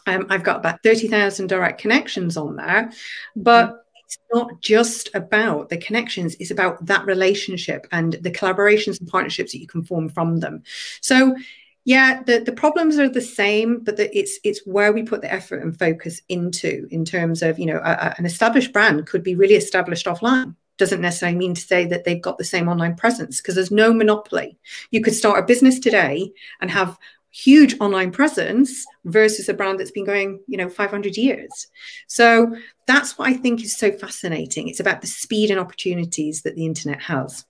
Um, 0.07 0.27
I've 0.29 0.43
got 0.43 0.57
about 0.57 0.83
30,000 0.83 1.47
direct 1.47 1.81
connections 1.81 2.37
on 2.37 2.57
there, 2.57 2.93
but 3.37 3.84
it's 4.15 4.35
not 4.35 4.61
just 4.61 5.11
about 5.15 5.69
the 5.69 5.77
connections, 5.77 6.37
it's 6.41 6.51
about 6.51 6.85
that 6.87 7.07
relationship 7.07 7.87
and 7.93 8.15
the 8.15 8.31
collaborations 8.31 9.01
and 9.01 9.09
partnerships 9.09 9.53
that 9.53 9.61
you 9.61 9.67
can 9.67 9.85
form 9.85 10.09
from 10.09 10.39
them. 10.39 10.63
So, 11.01 11.37
yeah, 11.85 12.23
the, 12.23 12.39
the 12.39 12.53
problems 12.53 12.99
are 12.99 13.09
the 13.09 13.21
same, 13.21 13.81
but 13.85 13.97
the, 13.97 14.17
it's 14.17 14.39
it's 14.43 14.67
where 14.67 14.93
we 14.93 15.03
put 15.03 15.21
the 15.21 15.33
effort 15.33 15.63
and 15.63 15.79
focus 15.79 16.23
into 16.29 16.87
in 16.91 17.05
terms 17.05 17.43
of, 17.43 17.59
you 17.59 17.67
know, 17.67 17.81
a, 17.85 17.93
a, 17.93 18.15
an 18.17 18.25
established 18.25 18.73
brand 18.73 19.07
could 19.07 19.23
be 19.23 19.35
really 19.35 19.55
established 19.55 20.07
offline 20.07 20.55
doesn't 20.77 21.01
necessarily 21.01 21.39
mean 21.39 21.55
to 21.55 21.61
say 21.61 21.87
that 21.87 22.05
they've 22.05 22.23
got 22.23 22.39
the 22.39 22.45
same 22.45 22.69
online 22.69 22.97
presence 22.97 23.41
because 23.41 23.55
there's 23.55 23.71
no 23.71 23.93
monopoly. 23.93 24.59
You 24.91 25.03
could 25.03 25.15
start 25.15 25.39
a 25.39 25.47
business 25.47 25.79
today 25.79 26.33
and 26.61 26.71
have 26.71 26.99
huge 27.35 27.75
online 27.81 28.13
presence 28.13 28.87
versus 29.05 29.49
a 29.49 29.55
brand 29.55 29.81
that's 29.81 29.91
been 29.91 30.05
going, 30.05 30.41
you 30.47 30.57
know, 30.57 30.69
500 30.69 31.17
years. 31.17 31.67
So 32.07 32.55
that's 32.87 33.19
what 33.19 33.29
I 33.29 33.35
think 33.35 33.63
is 33.63 33.77
so 33.77 33.91
fascinating. 33.91 34.69
It's 34.69 34.79
about 34.79 35.01
the 35.01 35.09
speed 35.09 35.51
and 35.51 35.59
opportunities 35.59 36.43
that 36.43 36.55
the 36.55 36.65
internet 36.65 37.03
has. 37.03 37.45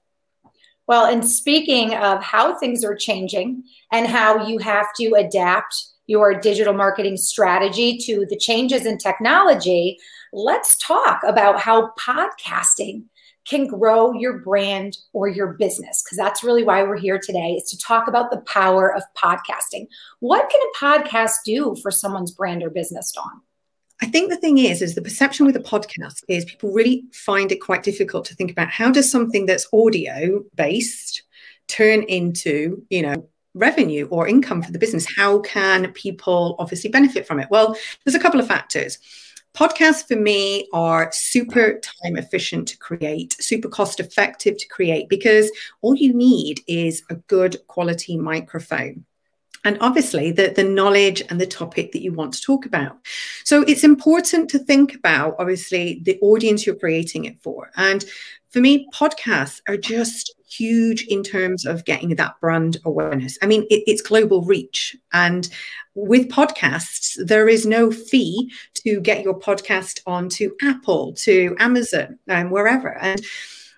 Well, 0.87 1.07
and 1.07 1.27
speaking 1.27 1.95
of 1.95 2.23
how 2.23 2.59
things 2.59 2.83
are 2.85 2.95
changing 2.95 3.65
and 3.93 4.07
how 4.07 4.47
you 4.47 4.59
have 4.59 4.87
to 4.99 5.15
adapt 5.15 5.75
your 6.07 6.35
digital 6.35 6.75
marketing 6.75 7.17
strategy 7.17 7.99
to 7.99 8.27
the 8.29 8.37
changes 8.37 8.87
in 8.87 8.99
technology, 8.99 9.99
let's 10.33 10.77
talk 10.77 11.21
about 11.27 11.61
how 11.61 11.93
podcasting 11.99 13.05
can 13.47 13.67
grow 13.67 14.13
your 14.13 14.39
brand 14.39 14.97
or 15.13 15.29
your 15.29 15.55
business 15.55 16.03
because 16.03 16.17
that's 16.17 16.43
really 16.43 16.65
why 16.65 16.83
we're 16.83 16.97
here 16.97 17.21
today 17.23 17.53
is 17.53 17.71
to 17.71 17.79
talk 17.79 18.09
about 18.09 18.31
the 18.31 18.41
power 18.43 18.95
of 18.95 19.03
podcasting 19.17 19.87
what 20.21 20.51
can 20.51 20.61
a 20.61 20.85
podcast 20.85 21.35
do 21.45 21.77
for 21.83 21.91
someone's 21.91 22.33
brand 22.33 22.63
or 22.63 22.71
business 22.71 23.13
dawn 23.13 23.41
I 24.03 24.07
think 24.07 24.29
the 24.29 24.37
thing 24.37 24.59
is, 24.59 24.83
is 24.83 24.97
the 24.97 25.03
perception 25.03 25.47
with 25.47 25.57
a 25.57 25.61
podcast 25.61 26.25
is 26.29 26.45
people 26.45 26.73
really 26.73 27.05
find 27.13 27.53
it 27.53 27.61
quite 27.61 27.85
difficult 27.85 28.25
to 28.27 28.35
think 28.35 28.51
about 28.51 28.69
how 28.69 28.91
does 28.91 29.11
something 29.11 29.47
that's 29.47 29.69
audio 29.73 30.43
based 30.55 31.23
turn 31.69 32.03
into, 32.03 32.85
you 32.91 33.03
know, 33.03 33.29
revenue 33.55 34.07
or 34.11 34.27
income 34.27 34.63
for 34.63 34.73
the 34.73 34.79
business? 34.79 35.07
How 35.17 35.39
can 35.41 35.93
people 35.93 36.57
obviously 36.59 36.91
benefit 36.91 37.27
from 37.27 37.39
it? 37.39 37.49
Well, 37.51 37.77
there's 38.05 38.17
a 38.17 38.21
couple 38.21 38.41
of 38.41 38.49
factors. 38.49 38.99
Podcasts 39.55 40.07
for 40.09 40.17
me 40.17 40.69
are 40.73 41.11
super 41.13 41.81
time 41.81 42.17
efficient 42.17 42.67
to 42.69 42.79
create, 42.79 43.37
super 43.41 43.69
cost 43.69 44.01
effective 44.01 44.59
to 44.59 44.69
create 44.69 45.09
because 45.09 45.51
all 45.81 45.95
you 45.95 46.13
need 46.13 46.61
is 46.67 47.05
a 47.09 47.15
good 47.15 47.57
quality 47.69 48.17
microphone 48.17 49.05
and 49.65 49.79
obviously 49.81 50.31
the, 50.31 50.49
the 50.49 50.65
knowledge 50.65 51.23
and 51.31 51.41
the 51.41 51.47
topic 51.47 51.93
that 51.93 52.03
you 52.03 52.13
want 52.13 52.35
to 52.35 52.43
talk 52.43 52.67
about. 52.67 52.99
So 53.45 53.63
it's 53.63 53.85
important 53.85 54.51
to 54.51 54.59
think 54.59 54.95
about, 54.95 55.37
obviously, 55.39 56.01
the 56.05 56.19
audience 56.21 56.67
you're 56.67 56.75
creating 56.77 57.25
it 57.25 57.39
for. 57.43 57.71
And 57.77 58.05
for 58.55 58.61
me, 58.61 58.89
podcasts 58.95 59.61
are 59.67 59.77
just 59.77 60.33
huge 60.49 61.03
in 61.09 61.25
terms 61.25 61.67
of 61.67 61.85
getting 61.85 62.15
that 62.15 62.39
brand 62.41 62.77
awareness. 62.85 63.37
I 63.43 63.47
mean, 63.47 63.63
it, 63.63 63.83
it's 63.89 64.01
global 64.01 64.43
reach. 64.43 64.95
And 65.13 65.49
with 65.97 66.29
podcasts, 66.29 67.17
there 67.27 67.49
is 67.49 67.67
no 67.67 67.91
fee 67.91 68.53
to 68.75 69.01
get 69.01 69.25
your 69.25 69.37
podcast 69.37 70.03
onto 70.07 70.53
Apple, 70.63 71.15
to 71.15 71.57
Amazon, 71.59 72.17
and 72.29 72.53
wherever. 72.53 72.97
And 72.99 73.21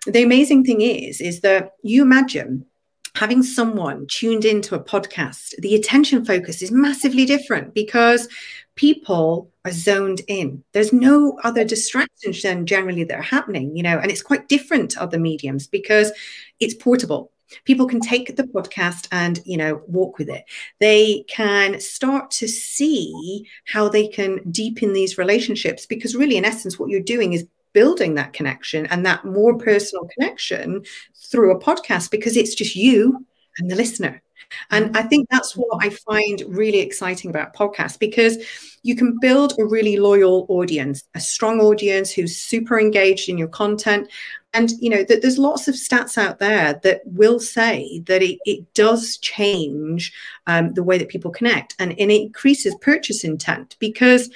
the 0.06 0.23
amazing 0.23 0.62
thing 0.64 0.83
is, 0.83 1.23
is 1.23 1.40
that 1.40 1.71
you 1.83 2.02
imagine 2.02 2.66
having 3.14 3.42
someone 3.42 4.06
tuned 4.11 4.45
into 4.45 4.75
a 4.75 4.85
podcast, 4.85 5.54
the 5.61 5.75
attention 5.75 6.23
focus 6.23 6.61
is 6.61 6.71
massively 6.71 7.25
different 7.25 7.73
because 7.73 8.28
people 8.76 9.50
are 9.64 9.73
zoned 9.73 10.21
in. 10.28 10.62
There's 10.73 10.92
no 10.92 11.38
other 11.42 11.64
distractions 11.64 12.42
than 12.42 12.66
generally 12.66 13.04
that 13.04 13.18
are 13.18 13.23
happening, 13.23 13.76
you 13.76 13.83
know, 13.83 13.99
and 13.99 14.11
it's 14.11 14.23
quite 14.23 14.49
different 14.49 14.92
to 14.92 15.02
other 15.02 15.18
mediums 15.18 15.66
because 15.66 16.12
it's 16.61 16.75
portable. 16.75 17.33
People 17.64 17.87
can 17.87 18.00
take 18.00 18.37
the 18.37 18.45
podcast 18.45 19.06
and 19.12 19.40
you 19.45 19.56
know 19.56 19.80
walk 19.87 20.18
with 20.18 20.28
it. 20.28 20.45
They 20.80 21.25
can 21.28 21.80
start 21.80 22.30
to 22.33 22.49
see 22.49 23.47
how 23.66 23.88
they 23.88 24.09
can 24.09 24.40
deepen 24.50 24.92
these 24.92 25.18
relationships 25.18 25.87
because 25.87 26.16
really 26.16 26.37
in 26.37 26.45
essence 26.45 26.78
what 26.78 26.90
you're 26.90 27.00
doing 27.00 27.33
is 27.33 27.47
building 27.73 28.14
that 28.14 28.33
connection 28.33 28.87
and 28.87 29.06
that 29.06 29.25
more 29.25 29.56
personal 29.59 30.09
connection 30.14 30.83
through 31.14 31.52
a 31.52 31.61
podcast 31.61 32.11
because 32.11 32.37
it's 32.37 32.54
just 32.54 32.75
you 32.75 33.25
and 33.59 33.71
the 33.71 33.76
listener 33.76 34.23
and 34.71 34.97
I 34.97 35.02
think 35.02 35.28
that's 35.31 35.57
what 35.57 35.85
I 35.85 35.90
find 35.90 36.43
really 36.47 36.81
exciting 36.81 37.31
about 37.31 37.55
podcasts 37.55 37.99
because 37.99 38.38
you 38.83 38.95
can 38.97 39.19
build 39.21 39.55
a 39.59 39.64
really 39.64 39.97
loyal 39.97 40.47
audience, 40.49 41.02
a 41.14 41.21
strong 41.21 41.61
audience 41.61 42.12
who's 42.12 42.37
super 42.37 42.78
engaged 42.78 43.28
in 43.28 43.38
your 43.38 43.49
content. 43.49 44.09
And, 44.55 44.71
you 44.81 44.88
know, 44.88 45.05
that 45.05 45.21
there's 45.21 45.38
lots 45.38 45.69
of 45.69 45.75
stats 45.75 46.16
out 46.16 46.38
there 46.38 46.81
that 46.83 47.02
will 47.05 47.38
say 47.38 48.02
that 48.07 48.23
it, 48.23 48.38
it 48.47 48.73
does 48.75 49.19
change 49.19 50.12
um, 50.47 50.73
the 50.75 50.83
way 50.83 50.99
that 50.99 51.09
people 51.09 51.31
connect 51.31 51.75
and, 51.78 51.99
and 51.99 52.11
it 52.11 52.23
increases 52.23 52.75
purchase 52.81 53.23
intent 53.25 53.76
because 53.81 54.31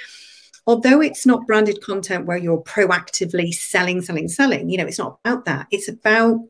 although 0.66 1.00
it's 1.00 1.24
not 1.24 1.46
branded 1.46 1.80
content 1.82 2.26
where 2.26 2.36
you're 2.36 2.62
proactively 2.62 3.52
selling, 3.52 4.02
selling, 4.02 4.28
selling, 4.28 4.68
you 4.68 4.76
know, 4.76 4.86
it's 4.86 4.98
not 4.98 5.18
about 5.24 5.44
that. 5.46 5.66
It's 5.70 5.88
about 5.88 6.40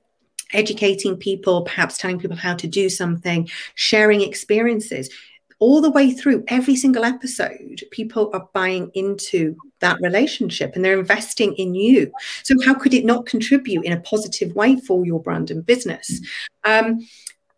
educating 0.53 1.17
people, 1.17 1.63
perhaps 1.63 1.99
telling 1.99 2.19
people 2.19 2.37
how 2.37 2.55
to 2.55 2.67
do 2.67 2.89
something, 2.89 3.49
sharing 3.75 4.23
experiences. 4.23 5.11
All 5.59 5.83
the 5.83 5.91
way 5.91 6.13
through 6.13 6.43
every 6.49 6.75
single 6.75 7.05
episode, 7.05 7.83
people 7.91 8.31
are 8.33 8.49
buying 8.55 8.91
into 8.95 9.55
that 9.81 9.99
relationship 10.01 10.75
and 10.75 10.83
they're 10.83 10.99
investing 10.99 11.53
in 11.57 11.75
you. 11.75 12.11
So, 12.45 12.55
how 12.65 12.73
could 12.73 12.95
it 12.95 13.05
not 13.05 13.27
contribute 13.27 13.85
in 13.85 13.93
a 13.93 14.01
positive 14.01 14.55
way 14.55 14.77
for 14.81 15.05
your 15.05 15.21
brand 15.21 15.51
and 15.51 15.65
business? 15.67 16.19
Um, 16.65 17.01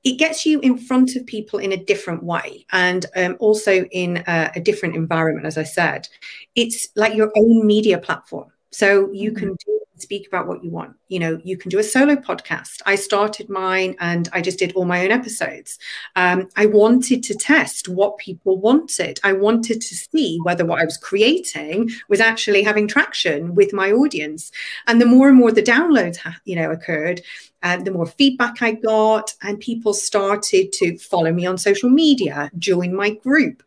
it 0.05 0.19
gets 0.19 0.45
you 0.45 0.59
in 0.61 0.77
front 0.79 1.15
of 1.15 1.25
people 1.27 1.59
in 1.59 1.73
a 1.73 1.85
different 1.85 2.25
way 2.25 2.67
and 2.73 3.07
um, 3.17 3.37
also 3.39 3.85
in 3.93 4.23
a, 4.27 4.51
a, 4.57 4.61
different 4.61 4.97
environment 4.97 5.47
as 5.47 5.57
i 5.57 5.63
said 5.63 6.09
it's 6.57 6.89
like 6.97 7.15
your 7.15 7.31
own 7.37 7.67
media 7.67 7.99
platform 7.99 8.51
so 8.71 9.11
you 9.13 9.33
can 9.33 9.51
mm-hmm. 9.51 9.71
do 9.71 9.82
speak 10.03 10.27
about 10.27 10.47
what 10.47 10.63
you 10.63 10.71
want. 10.71 10.95
You 11.09 11.21
know, 11.21 11.41
you 11.45 11.57
can 11.57 11.71
do 11.71 11.79
a 11.79 11.83
solo 11.83 12.17
podcast. 12.17 12.83
I 12.85 12.97
started 12.97 13.49
mine 13.49 13.97
and 14.01 14.29
I 14.33 14.41
just 14.41 14.59
did 14.59 14.73
all 14.73 14.85
my 14.85 15.05
own 15.05 15.11
episodes. 15.11 15.79
Um, 16.17 16.49
I 16.57 16.67
wanted 16.67 17.23
to 17.25 17.35
test 17.35 17.89
what 17.89 18.19
people 18.19 18.59
wanted. 18.61 19.21
I 19.25 19.33
wanted 19.33 19.81
to 19.81 19.95
see 19.95 20.39
whether 20.43 20.65
what 20.65 20.81
I 20.81 20.85
was 20.85 20.97
creating 20.97 21.91
was 22.09 22.21
actually 22.21 22.63
having 22.63 22.89
traction 22.89 23.55
with 23.55 23.73
my 23.73 23.93
audience. 23.93 24.51
And 24.87 25.01
the 25.01 25.07
more 25.07 25.29
and 25.29 25.39
more 25.39 25.53
the 25.53 25.63
downloads, 25.63 26.19
you 26.45 26.57
know, 26.57 26.71
occurred, 26.71 27.23
uh, 27.63 27.77
the 27.77 27.91
more 27.91 28.07
feedback 28.07 28.61
I 28.61 28.73
got, 28.73 29.35
and 29.43 29.61
people 29.61 29.95
started 29.95 30.73
to 30.73 30.99
follow 30.99 31.33
me 31.33 31.47
on 31.47 31.57
social 31.57 31.89
media, 31.89 32.51
join 32.59 32.95
my 32.95 33.11
group. 33.11 33.63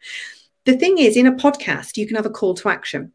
The 0.65 0.75
thing 0.75 0.97
is, 0.97 1.15
in 1.15 1.27
a 1.27 1.31
podcast, 1.31 1.95
you 1.95 2.07
can 2.07 2.15
have 2.15 2.25
a 2.25 2.29
call 2.31 2.55
to 2.55 2.69
action. 2.69 3.11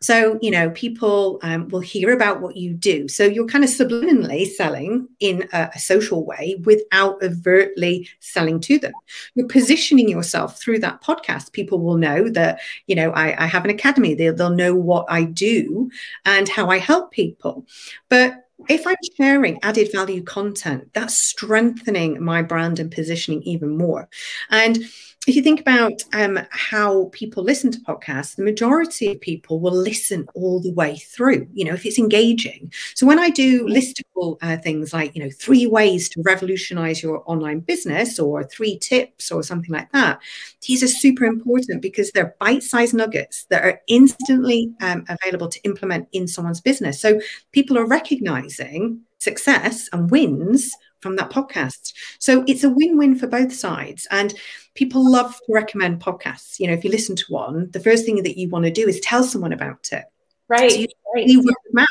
So, 0.00 0.38
you 0.42 0.50
know, 0.50 0.70
people 0.70 1.38
um, 1.42 1.68
will 1.68 1.80
hear 1.80 2.12
about 2.12 2.40
what 2.40 2.56
you 2.56 2.74
do. 2.74 3.08
So 3.08 3.24
you're 3.24 3.46
kind 3.46 3.64
of 3.64 3.70
subliminally 3.70 4.46
selling 4.46 5.08
in 5.20 5.48
a, 5.52 5.70
a, 5.74 5.78
social 5.78 6.24
way 6.26 6.60
without 6.64 7.22
overtly 7.22 8.08
selling 8.20 8.60
to 8.60 8.78
them. 8.78 8.92
You're 9.34 9.48
positioning 9.48 10.08
yourself 10.08 10.60
through 10.60 10.80
that 10.80 11.02
podcast. 11.02 11.52
People 11.52 11.80
will 11.80 11.96
know 11.96 12.28
that, 12.30 12.60
you 12.86 12.94
know, 12.94 13.10
I, 13.12 13.44
I 13.44 13.46
have 13.46 13.64
an 13.64 13.70
academy. 13.70 14.14
They'll, 14.14 14.34
they'll 14.34 14.50
know 14.50 14.74
what 14.74 15.06
I 15.08 15.24
do 15.24 15.90
and 16.26 16.48
how 16.48 16.70
I 16.70 16.78
help 16.78 17.10
people. 17.10 17.66
But 18.10 18.46
if 18.68 18.86
I'm 18.86 18.96
sharing 19.16 19.58
added 19.62 19.92
value 19.92 20.22
content, 20.22 20.90
that's 20.92 21.16
strengthening 21.16 22.22
my 22.22 22.42
brand 22.42 22.78
and 22.78 22.90
positioning 22.90 23.42
even 23.42 23.76
more. 23.76 24.08
And 24.50 24.78
if 25.26 25.34
you 25.34 25.42
think 25.42 25.60
about 25.60 26.02
um, 26.12 26.38
how 26.50 27.08
people 27.12 27.42
listen 27.42 27.70
to 27.72 27.80
podcasts, 27.80 28.36
the 28.36 28.44
majority 28.44 29.12
of 29.12 29.20
people 29.20 29.60
will 29.60 29.74
listen 29.74 30.26
all 30.34 30.60
the 30.60 30.72
way 30.72 30.96
through, 30.96 31.48
you 31.52 31.64
know, 31.64 31.74
if 31.74 31.84
it's 31.84 31.98
engaging. 31.98 32.72
So 32.94 33.06
when 33.06 33.18
I 33.18 33.30
do 33.30 33.66
listicle 33.66 34.38
uh, 34.40 34.56
things 34.58 34.92
like, 34.92 35.14
you 35.16 35.22
know, 35.22 35.30
three 35.30 35.66
ways 35.66 36.08
to 36.10 36.22
revolutionize 36.22 37.02
your 37.02 37.22
online 37.26 37.60
business 37.60 38.18
or 38.18 38.44
three 38.44 38.78
tips 38.78 39.32
or 39.32 39.42
something 39.42 39.72
like 39.72 39.90
that, 39.92 40.20
these 40.66 40.82
are 40.82 40.88
super 40.88 41.24
important 41.24 41.82
because 41.82 42.12
they're 42.12 42.36
bite 42.38 42.62
sized 42.62 42.94
nuggets 42.94 43.46
that 43.50 43.64
are 43.64 43.80
instantly 43.88 44.72
um, 44.80 45.04
available 45.08 45.48
to 45.48 45.60
implement 45.64 46.08
in 46.12 46.28
someone's 46.28 46.60
business. 46.60 47.00
So 47.00 47.20
people 47.52 47.76
are 47.76 47.86
recognizing 47.86 49.00
success 49.18 49.88
and 49.92 50.10
wins 50.10 50.70
from 51.00 51.16
that 51.16 51.30
podcast. 51.30 51.92
So 52.18 52.44
it's 52.46 52.64
a 52.64 52.70
win 52.70 52.96
win 52.96 53.16
for 53.16 53.26
both 53.26 53.52
sides. 53.52 54.06
And 54.10 54.34
people 54.76 55.10
love 55.10 55.34
to 55.34 55.52
recommend 55.52 56.00
podcasts. 56.00 56.60
You 56.60 56.68
know, 56.68 56.74
if 56.74 56.84
you 56.84 56.90
listen 56.90 57.16
to 57.16 57.24
one, 57.28 57.70
the 57.72 57.80
first 57.80 58.04
thing 58.04 58.22
that 58.22 58.38
you 58.38 58.48
want 58.48 58.64
to 58.64 58.70
do 58.70 58.86
is 58.86 59.00
tell 59.00 59.24
someone 59.24 59.52
about 59.52 59.88
it. 59.92 60.04
Right. 60.48 60.70
So 60.70 60.78
you, 60.78 60.86
right. 61.14 61.26
You, 61.26 61.42
mouth, 61.72 61.86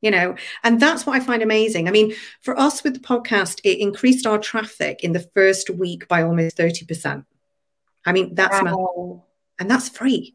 you 0.00 0.10
know, 0.10 0.34
and 0.64 0.80
that's 0.80 1.06
what 1.06 1.16
I 1.16 1.24
find 1.24 1.42
amazing. 1.42 1.86
I 1.86 1.90
mean, 1.90 2.14
for 2.40 2.58
us 2.58 2.82
with 2.82 2.94
the 2.94 3.00
podcast, 3.00 3.60
it 3.64 3.78
increased 3.78 4.26
our 4.26 4.38
traffic 4.38 5.04
in 5.04 5.12
the 5.12 5.20
first 5.20 5.70
week 5.70 6.08
by 6.08 6.22
almost 6.22 6.56
30%. 6.56 7.24
I 8.06 8.12
mean, 8.12 8.34
that's 8.34 8.60
wow. 8.62 9.24
and 9.58 9.70
that's 9.70 9.90
free. 9.90 10.34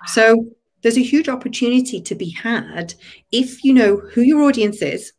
Wow. 0.00 0.06
So 0.12 0.46
there's 0.82 0.98
a 0.98 1.02
huge 1.02 1.28
opportunity 1.28 2.00
to 2.00 2.14
be 2.14 2.30
had 2.30 2.94
if 3.32 3.64
you 3.64 3.72
know 3.72 3.96
who 3.96 4.20
your 4.20 4.42
audience 4.42 4.82
is, 4.82 5.12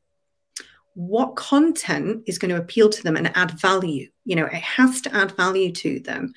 what 0.97 1.35
content 1.35 2.23
is 2.25 2.39
going 2.39 2.49
to 2.49 2.59
appeal 2.59 2.89
to 2.89 3.03
them 3.03 3.15
and 3.15 3.31
add 3.37 3.51
value. 3.51 4.09
You 4.25 4.35
know 4.35 4.45
it 4.45 4.53
has 4.55 4.99
to 5.01 5.15
add 5.15 5.31
value 5.33 5.71
to 5.73 5.99
them. 5.99 6.33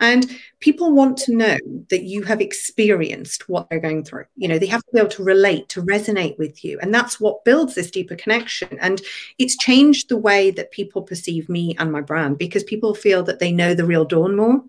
And 0.00 0.38
people 0.60 0.92
want 0.92 1.16
to 1.18 1.34
know 1.34 1.56
that 1.88 2.02
you 2.02 2.22
have 2.24 2.42
experienced 2.42 3.48
what 3.48 3.70
they're 3.70 3.80
going 3.80 4.04
through. 4.04 4.26
You 4.36 4.48
know 4.48 4.58
they 4.58 4.66
have 4.66 4.82
to 4.82 4.90
be 4.92 5.00
able 5.00 5.08
to 5.12 5.24
relate 5.24 5.70
to 5.70 5.82
resonate 5.82 6.36
with 6.36 6.62
you. 6.62 6.78
And 6.82 6.94
that's 6.94 7.20
what 7.20 7.42
builds 7.46 7.74
this 7.74 7.90
deeper 7.90 8.14
connection. 8.14 8.78
And 8.80 9.00
it's 9.38 9.56
changed 9.56 10.10
the 10.10 10.18
way 10.18 10.50
that 10.50 10.72
people 10.72 11.00
perceive 11.00 11.48
me 11.48 11.74
and 11.78 11.90
my 11.90 12.02
brand 12.02 12.36
because 12.36 12.64
people 12.64 12.94
feel 12.94 13.22
that 13.22 13.38
they 13.38 13.50
know 13.50 13.72
the 13.72 13.86
real 13.86 14.04
dawn 14.04 14.36
more. 14.36 14.62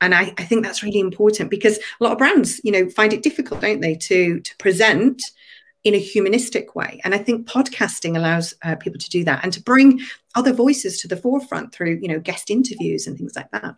And 0.00 0.12
I, 0.12 0.34
I 0.38 0.44
think 0.44 0.64
that's 0.64 0.82
really 0.82 1.00
important 1.00 1.50
because 1.50 1.78
a 1.78 2.04
lot 2.04 2.12
of 2.12 2.18
brands 2.18 2.60
you 2.64 2.72
know 2.72 2.90
find 2.90 3.12
it 3.12 3.22
difficult 3.22 3.60
don't 3.60 3.80
they 3.80 3.94
to 3.94 4.40
to 4.40 4.56
present 4.56 5.22
in 5.88 5.94
a 5.94 5.98
humanistic 5.98 6.76
way. 6.76 7.00
And 7.02 7.14
I 7.14 7.18
think 7.18 7.48
podcasting 7.48 8.16
allows 8.16 8.54
uh, 8.62 8.76
people 8.76 8.98
to 8.98 9.08
do 9.08 9.24
that 9.24 9.42
and 9.42 9.52
to 9.54 9.62
bring 9.62 10.00
other 10.34 10.52
voices 10.52 11.00
to 11.00 11.08
the 11.08 11.16
forefront 11.16 11.72
through, 11.72 11.98
you 12.02 12.08
know, 12.08 12.20
guest 12.20 12.50
interviews 12.50 13.06
and 13.06 13.16
things 13.16 13.34
like 13.34 13.50
that. 13.52 13.74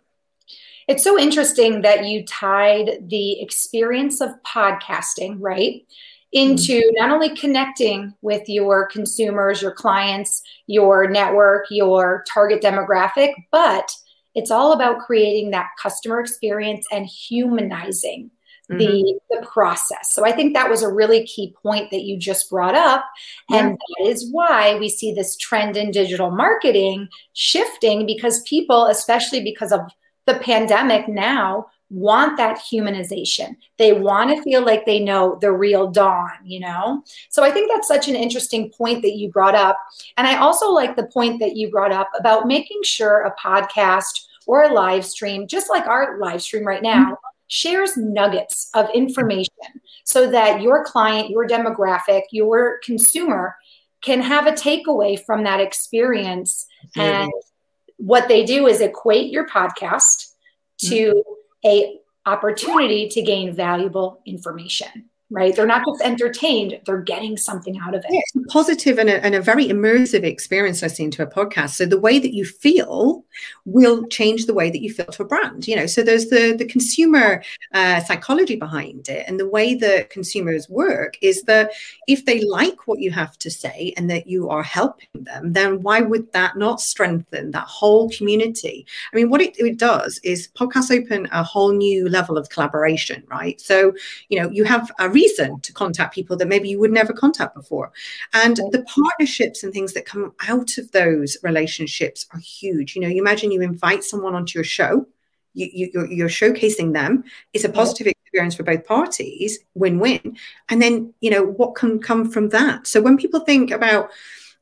It's 0.89 1.05
so 1.05 1.17
interesting 1.17 1.83
that 1.83 2.07
you 2.07 2.25
tied 2.27 2.99
the 3.07 3.41
experience 3.41 4.21
of 4.21 4.31
podcasting, 4.45 5.37
right, 5.39 5.87
into 6.33 6.81
mm-hmm. 6.81 6.95
not 6.97 7.11
only 7.11 7.37
connecting 7.37 8.13
with 8.23 8.49
your 8.49 8.89
consumers, 8.89 9.63
your 9.63 9.73
clients, 9.73 10.43
your 10.67 11.09
network, 11.09 11.67
your 11.71 12.25
target 12.33 12.61
demographic, 12.61 13.35
but 13.53 13.93
it's 14.35 14.51
all 14.51 14.73
about 14.73 14.99
creating 15.01 15.53
that 15.53 15.69
customer 15.81 16.19
experience 16.19 16.87
and 16.91 17.07
humanizing 17.07 18.33
mm-hmm. 18.71 18.79
the, 18.79 19.21
the 19.31 19.47
process. 19.47 20.15
So 20.15 20.25
I 20.25 20.33
think 20.33 20.55
that 20.55 20.71
was 20.71 20.83
a 20.83 20.93
really 20.93 21.27
key 21.27 21.55
point 21.63 21.91
that 21.91 22.03
you 22.03 22.17
just 22.17 22.51
brought 22.51 22.75
up. 22.75 23.05
And 23.51 23.71
yeah. 23.71 24.05
that 24.05 24.11
is 24.11 24.31
why 24.31 24.79
we 24.79 24.89
see 24.89 25.13
this 25.13 25.37
trend 25.37 25.77
in 25.77 25.91
digital 25.91 26.31
marketing 26.31 27.09
shifting 27.33 28.07
because 28.07 28.43
people, 28.43 28.87
especially 28.87 29.43
because 29.43 29.73
of 29.73 29.81
the 30.27 30.35
pandemic 30.35 31.09
now, 31.09 31.67
want 31.93 32.37
that 32.37 32.59
humanization. 32.59 33.57
They 33.77 33.93
want 33.93 34.31
to 34.31 34.43
feel 34.43 34.65
like 34.65 34.87
they 34.87 35.01
know 35.01 35.39
the 35.41 35.51
real 35.51 35.91
Dawn, 35.91 36.31
you 36.45 36.61
know? 36.61 37.03
So 37.31 37.43
I 37.43 37.51
think 37.51 37.69
that's 37.69 37.89
such 37.89 38.07
an 38.07 38.15
interesting 38.15 38.71
point 38.71 39.03
that 39.03 39.17
you 39.17 39.29
brought 39.33 39.57
up. 39.57 39.77
And 40.17 40.25
I 40.25 40.37
also 40.37 40.71
like 40.71 40.95
the 40.95 41.09
point 41.09 41.41
that 41.41 41.57
you 41.57 41.69
brought 41.69 41.91
up 41.91 42.09
about 42.17 42.47
making 42.47 42.83
sure 42.85 43.23
a 43.23 43.35
podcast 43.35 44.27
or 44.47 44.63
a 44.63 44.73
live 44.73 45.05
stream, 45.05 45.49
just 45.49 45.69
like 45.69 45.89
our 45.89 46.19
live 46.19 46.43
stream 46.43 46.65
right 46.65 46.83
now, 46.83 47.07
mm-hmm 47.07 47.15
shares 47.51 47.97
nuggets 47.97 48.71
of 48.75 48.89
information 48.95 49.53
so 50.05 50.31
that 50.31 50.63
your 50.63 50.85
client, 50.85 51.29
your 51.29 51.47
demographic, 51.47 52.23
your 52.31 52.79
consumer 52.85 53.57
can 54.03 54.23
have 54.23 54.47
a 54.47 54.53
takeaway 54.53 55.23
from 55.23 55.45
that 55.45 55.61
experience. 55.61 56.67
And 56.97 57.31
what 57.97 58.29
they 58.29 58.45
do 58.45 58.67
is 58.67 58.81
equate 58.81 59.31
your 59.31 59.47
podcast 59.47 60.33
to 60.79 61.13
mm-hmm. 61.13 61.69
a 61.69 61.99
opportunity 62.25 63.09
to 63.09 63.21
gain 63.21 63.55
valuable 63.55 64.23
information 64.25 65.10
right? 65.31 65.55
They're 65.55 65.67
not 65.67 65.85
just 65.87 66.03
entertained, 66.03 66.81
they're 66.85 67.01
getting 67.01 67.37
something 67.37 67.79
out 67.79 67.95
of 67.95 68.05
it. 68.05 68.11
Yeah, 68.11 68.21
it's 68.21 68.37
a 68.37 68.49
positive 68.49 68.99
and 68.99 69.09
a, 69.09 69.25
and 69.25 69.35
a 69.35 69.41
very 69.41 69.67
immersive 69.67 70.25
experience 70.25 70.81
seen 70.91 71.11
to 71.13 71.23
a 71.23 71.27
podcast. 71.27 71.71
So 71.71 71.87
the 71.87 72.01
way 72.01 72.19
that 72.19 72.35
you 72.35 72.45
feel 72.45 73.25
will 73.65 74.07
change 74.09 74.47
the 74.47 74.55
way 74.55 74.71
that 74.71 74.83
you 74.83 74.93
feel 74.93 75.07
to 75.07 75.23
a 75.23 75.27
brand, 75.27 75.67
you 75.69 75.77
know. 75.77 75.87
So 75.87 76.03
there's 76.03 76.27
the, 76.27 76.55
the 76.57 76.65
consumer 76.65 77.43
uh, 77.75 78.01
psychology 78.01 78.57
behind 78.57 79.09
it. 79.09 79.25
And 79.27 79.39
the 79.39 79.49
way 79.49 79.75
that 79.75 80.11
consumers 80.11 80.69
work 80.69 81.17
is 81.23 81.43
that 81.45 81.71
if 82.07 82.25
they 82.25 82.43
like 82.43 82.87
what 82.87 82.99
you 82.99 83.11
have 83.11 83.39
to 83.39 83.51
say 83.51 83.95
and 83.97 84.11
that 84.11 84.27
you 84.27 84.49
are 84.49 84.63
helping 84.63 85.09
them, 85.15 85.53
then 85.53 85.83
why 85.83 86.01
would 86.01 86.33
that 86.33 86.57
not 86.57 86.81
strengthen 86.81 87.53
that 87.53 87.67
whole 87.67 88.11
community? 88.11 88.87
I 89.13 89.17
mean, 89.17 89.31
what 89.31 89.41
it, 89.41 89.59
it 89.59 89.79
does 89.79 90.19
is 90.25 90.49
podcasts 90.49 90.91
open 90.91 91.29
a 91.33 91.43
whole 91.43 91.73
new 91.73 92.09
level 92.09 92.37
of 92.37 92.49
collaboration, 92.49 93.23
right? 93.29 93.61
So, 93.61 93.93
you 94.29 94.41
know, 94.41 94.51
you 94.51 94.65
have 94.65 94.91
a 94.99 95.09
reason 95.21 95.61
to 95.61 95.73
contact 95.73 96.15
people 96.15 96.37
that 96.37 96.49
maybe 96.49 96.69
you 96.69 96.81
would 96.81 96.93
never 96.93 97.13
contact 97.13 97.55
before. 97.55 97.93
And 98.33 98.57
the 98.57 98.85
partnerships 98.85 99.63
and 99.63 99.73
things 99.73 99.93
that 99.95 100.07
come 100.07 100.33
out 100.49 100.79
of 100.79 100.91
those 100.93 101.37
relationships 101.43 102.27
are 102.33 102.41
huge. 102.41 102.95
You 102.95 103.03
know, 103.03 103.09
you 103.09 103.21
imagine 103.21 103.53
you 103.53 103.63
invite 103.63 104.05
someone 104.05 104.35
onto 104.35 104.59
your 104.59 104.65
show, 104.65 105.07
you, 105.55 105.69
you, 105.73 106.07
you're 106.11 106.29
showcasing 106.29 106.93
them. 106.93 107.25
It's 107.53 107.65
a 107.65 107.69
positive 107.69 108.07
experience 108.07 108.55
for 108.55 108.63
both 108.63 108.87
parties, 108.87 109.59
win 109.75 109.99
win. 109.99 110.37
And 110.69 110.81
then, 110.81 111.13
you 111.21 111.31
know, 111.31 111.45
what 111.45 111.75
can 111.75 112.01
come 112.01 112.31
from 112.31 112.51
that? 112.51 112.87
So 112.87 113.01
when 113.01 113.17
people 113.17 113.41
think 113.41 113.71
about, 113.71 114.11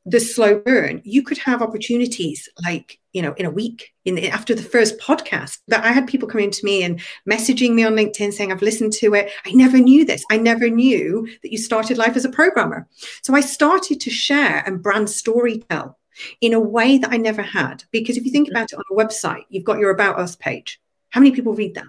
the 0.05 0.19
slow 0.19 0.59
burn, 0.59 1.01
you 1.03 1.21
could 1.21 1.37
have 1.37 1.61
opportunities 1.61 2.47
like, 2.63 2.99
you 3.13 3.21
know, 3.21 3.33
in 3.33 3.45
a 3.45 3.51
week, 3.51 3.93
in 4.05 4.15
the, 4.15 4.29
after 4.29 4.55
the 4.55 4.63
first 4.63 4.99
podcast. 4.99 5.59
That 5.67 5.83
I 5.83 5.91
had 5.91 6.07
people 6.07 6.27
coming 6.27 6.51
to 6.51 6.65
me 6.65 6.83
and 6.83 6.99
messaging 7.29 7.73
me 7.73 7.83
on 7.83 7.93
LinkedIn 7.93 8.33
saying, 8.33 8.51
I've 8.51 8.61
listened 8.61 8.93
to 8.93 9.13
it. 9.13 9.31
I 9.45 9.51
never 9.51 9.77
knew 9.77 10.05
this. 10.05 10.23
I 10.31 10.37
never 10.37 10.69
knew 10.69 11.27
that 11.43 11.51
you 11.51 11.57
started 11.57 11.97
life 11.97 12.15
as 12.15 12.25
a 12.25 12.29
programmer. 12.29 12.87
So 13.21 13.35
I 13.35 13.41
started 13.41 13.99
to 14.01 14.09
share 14.09 14.63
and 14.65 14.81
brand 14.81 15.09
story 15.09 15.59
tell 15.69 15.99
in 16.41 16.53
a 16.53 16.59
way 16.59 16.97
that 16.97 17.11
I 17.11 17.17
never 17.17 17.41
had. 17.41 17.83
Because 17.91 18.17
if 18.17 18.25
you 18.25 18.31
think 18.31 18.47
mm-hmm. 18.47 18.55
about 18.55 18.73
it 18.73 18.79
on 18.79 18.83
a 18.91 18.95
website, 18.95 19.45
you've 19.49 19.63
got 19.63 19.79
your 19.79 19.91
About 19.91 20.19
Us 20.19 20.35
page. 20.35 20.79
How 21.09 21.19
many 21.19 21.31
people 21.31 21.53
read 21.53 21.75
that? 21.75 21.87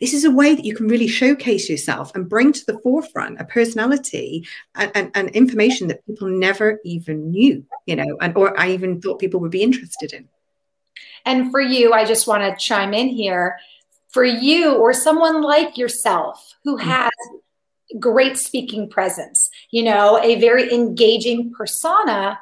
This 0.00 0.12
is 0.12 0.24
a 0.24 0.30
way 0.30 0.54
that 0.54 0.64
you 0.64 0.74
can 0.74 0.88
really 0.88 1.08
showcase 1.08 1.68
yourself 1.68 2.14
and 2.14 2.28
bring 2.28 2.52
to 2.52 2.66
the 2.66 2.78
forefront 2.78 3.40
a 3.40 3.44
personality 3.44 4.46
and, 4.74 4.92
and, 4.94 5.10
and 5.14 5.30
information 5.30 5.88
that 5.88 6.06
people 6.06 6.28
never 6.28 6.80
even 6.84 7.30
knew, 7.30 7.64
you 7.86 7.96
know, 7.96 8.16
and 8.20 8.36
or 8.36 8.58
I 8.58 8.70
even 8.70 9.00
thought 9.00 9.18
people 9.18 9.40
would 9.40 9.50
be 9.50 9.62
interested 9.62 10.12
in. 10.12 10.28
And 11.24 11.50
for 11.50 11.60
you, 11.60 11.92
I 11.92 12.04
just 12.04 12.26
want 12.26 12.42
to 12.42 12.64
chime 12.64 12.94
in 12.94 13.08
here. 13.08 13.56
For 14.10 14.24
you 14.24 14.76
or 14.76 14.94
someone 14.94 15.42
like 15.42 15.76
yourself 15.76 16.54
who 16.64 16.78
mm-hmm. 16.78 16.88
has 16.88 17.10
great 17.98 18.38
speaking 18.38 18.88
presence, 18.88 19.50
you 19.70 19.82
know, 19.82 20.18
a 20.22 20.40
very 20.40 20.72
engaging 20.72 21.52
persona, 21.52 22.38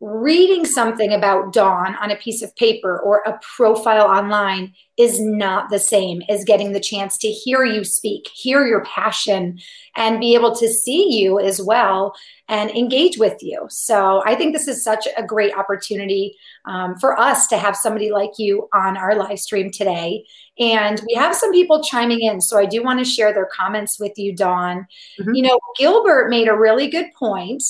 reading 0.00 0.66
something 0.66 1.14
about 1.14 1.54
Dawn 1.54 1.96
on 1.96 2.10
a 2.10 2.16
piece 2.16 2.42
of 2.42 2.54
paper 2.56 3.00
or 3.00 3.22
a 3.24 3.38
profile 3.56 4.06
online 4.06 4.74
is 4.98 5.18
not 5.20 5.70
the 5.70 5.78
same 5.78 6.22
as 6.28 6.44
getting 6.44 6.72
the 6.72 6.80
chance 6.80 7.16
to 7.18 7.28
hear 7.28 7.64
you 7.64 7.82
speak, 7.82 8.28
hear 8.34 8.66
your 8.66 8.84
passion, 8.84 9.58
and 9.96 10.20
be 10.20 10.34
able 10.34 10.54
to 10.56 10.68
see 10.68 11.18
you 11.18 11.38
as 11.40 11.62
well 11.62 12.14
and 12.48 12.70
engage 12.70 13.16
with 13.16 13.42
you. 13.42 13.66
So 13.70 14.22
I 14.26 14.34
think 14.34 14.52
this 14.52 14.68
is 14.68 14.84
such 14.84 15.08
a 15.16 15.22
great 15.22 15.54
opportunity 15.54 16.36
um, 16.66 16.96
for 16.96 17.18
us 17.18 17.46
to 17.48 17.56
have 17.56 17.74
somebody 17.74 18.10
like 18.10 18.32
you 18.38 18.68
on 18.74 18.98
our 18.98 19.14
live 19.14 19.38
stream 19.38 19.70
today. 19.70 20.24
And 20.58 21.00
we 21.06 21.14
have 21.14 21.34
some 21.34 21.52
people 21.52 21.82
chiming 21.82 22.20
in. 22.20 22.40
So 22.42 22.58
I 22.58 22.66
do 22.66 22.82
want 22.82 22.98
to 22.98 23.04
share 23.04 23.32
their 23.32 23.48
comments 23.52 23.98
with 23.98 24.12
you, 24.16 24.34
Dawn. 24.34 24.86
Mm-hmm. 25.18 25.34
You 25.34 25.42
know, 25.42 25.58
Gilbert 25.78 26.28
made 26.28 26.48
a 26.48 26.56
really 26.56 26.88
good 26.88 27.06
point 27.18 27.62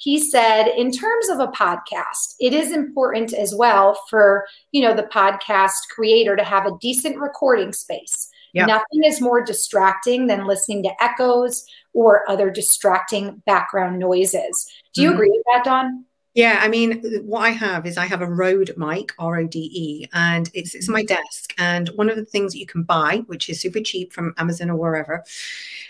he 0.00 0.18
said 0.18 0.66
in 0.66 0.90
terms 0.90 1.28
of 1.28 1.38
a 1.38 1.48
podcast 1.48 2.34
it 2.40 2.52
is 2.52 2.72
important 2.72 3.32
as 3.32 3.54
well 3.54 4.00
for 4.08 4.46
you 4.72 4.82
know 4.82 4.94
the 4.94 5.04
podcast 5.04 5.88
creator 5.94 6.34
to 6.34 6.44
have 6.44 6.66
a 6.66 6.76
decent 6.80 7.18
recording 7.18 7.72
space 7.72 8.28
yep. 8.54 8.66
nothing 8.66 9.04
is 9.04 9.20
more 9.20 9.44
distracting 9.44 10.26
than 10.26 10.46
listening 10.46 10.82
to 10.82 11.02
echoes 11.02 11.64
or 11.92 12.28
other 12.28 12.50
distracting 12.50 13.42
background 13.46 13.98
noises 13.98 14.66
do 14.94 15.02
you 15.02 15.08
mm-hmm. 15.08 15.16
agree 15.16 15.30
with 15.30 15.44
that 15.52 15.64
dawn 15.64 16.04
yeah, 16.34 16.58
I 16.60 16.68
mean, 16.68 17.02
what 17.24 17.40
I 17.40 17.50
have 17.50 17.86
is 17.86 17.98
I 17.98 18.06
have 18.06 18.22
a 18.22 18.26
Rode 18.26 18.72
mic, 18.76 19.12
R 19.18 19.38
O 19.38 19.46
D 19.46 19.70
E, 19.72 20.06
and 20.12 20.48
it's 20.54 20.74
it's 20.74 20.88
my 20.88 21.02
desk. 21.02 21.54
And 21.58 21.88
one 21.90 22.08
of 22.08 22.16
the 22.16 22.24
things 22.24 22.52
that 22.52 22.58
you 22.58 22.66
can 22.66 22.84
buy, 22.84 23.24
which 23.26 23.48
is 23.48 23.60
super 23.60 23.80
cheap 23.80 24.12
from 24.12 24.34
Amazon 24.38 24.70
or 24.70 24.76
wherever, 24.76 25.24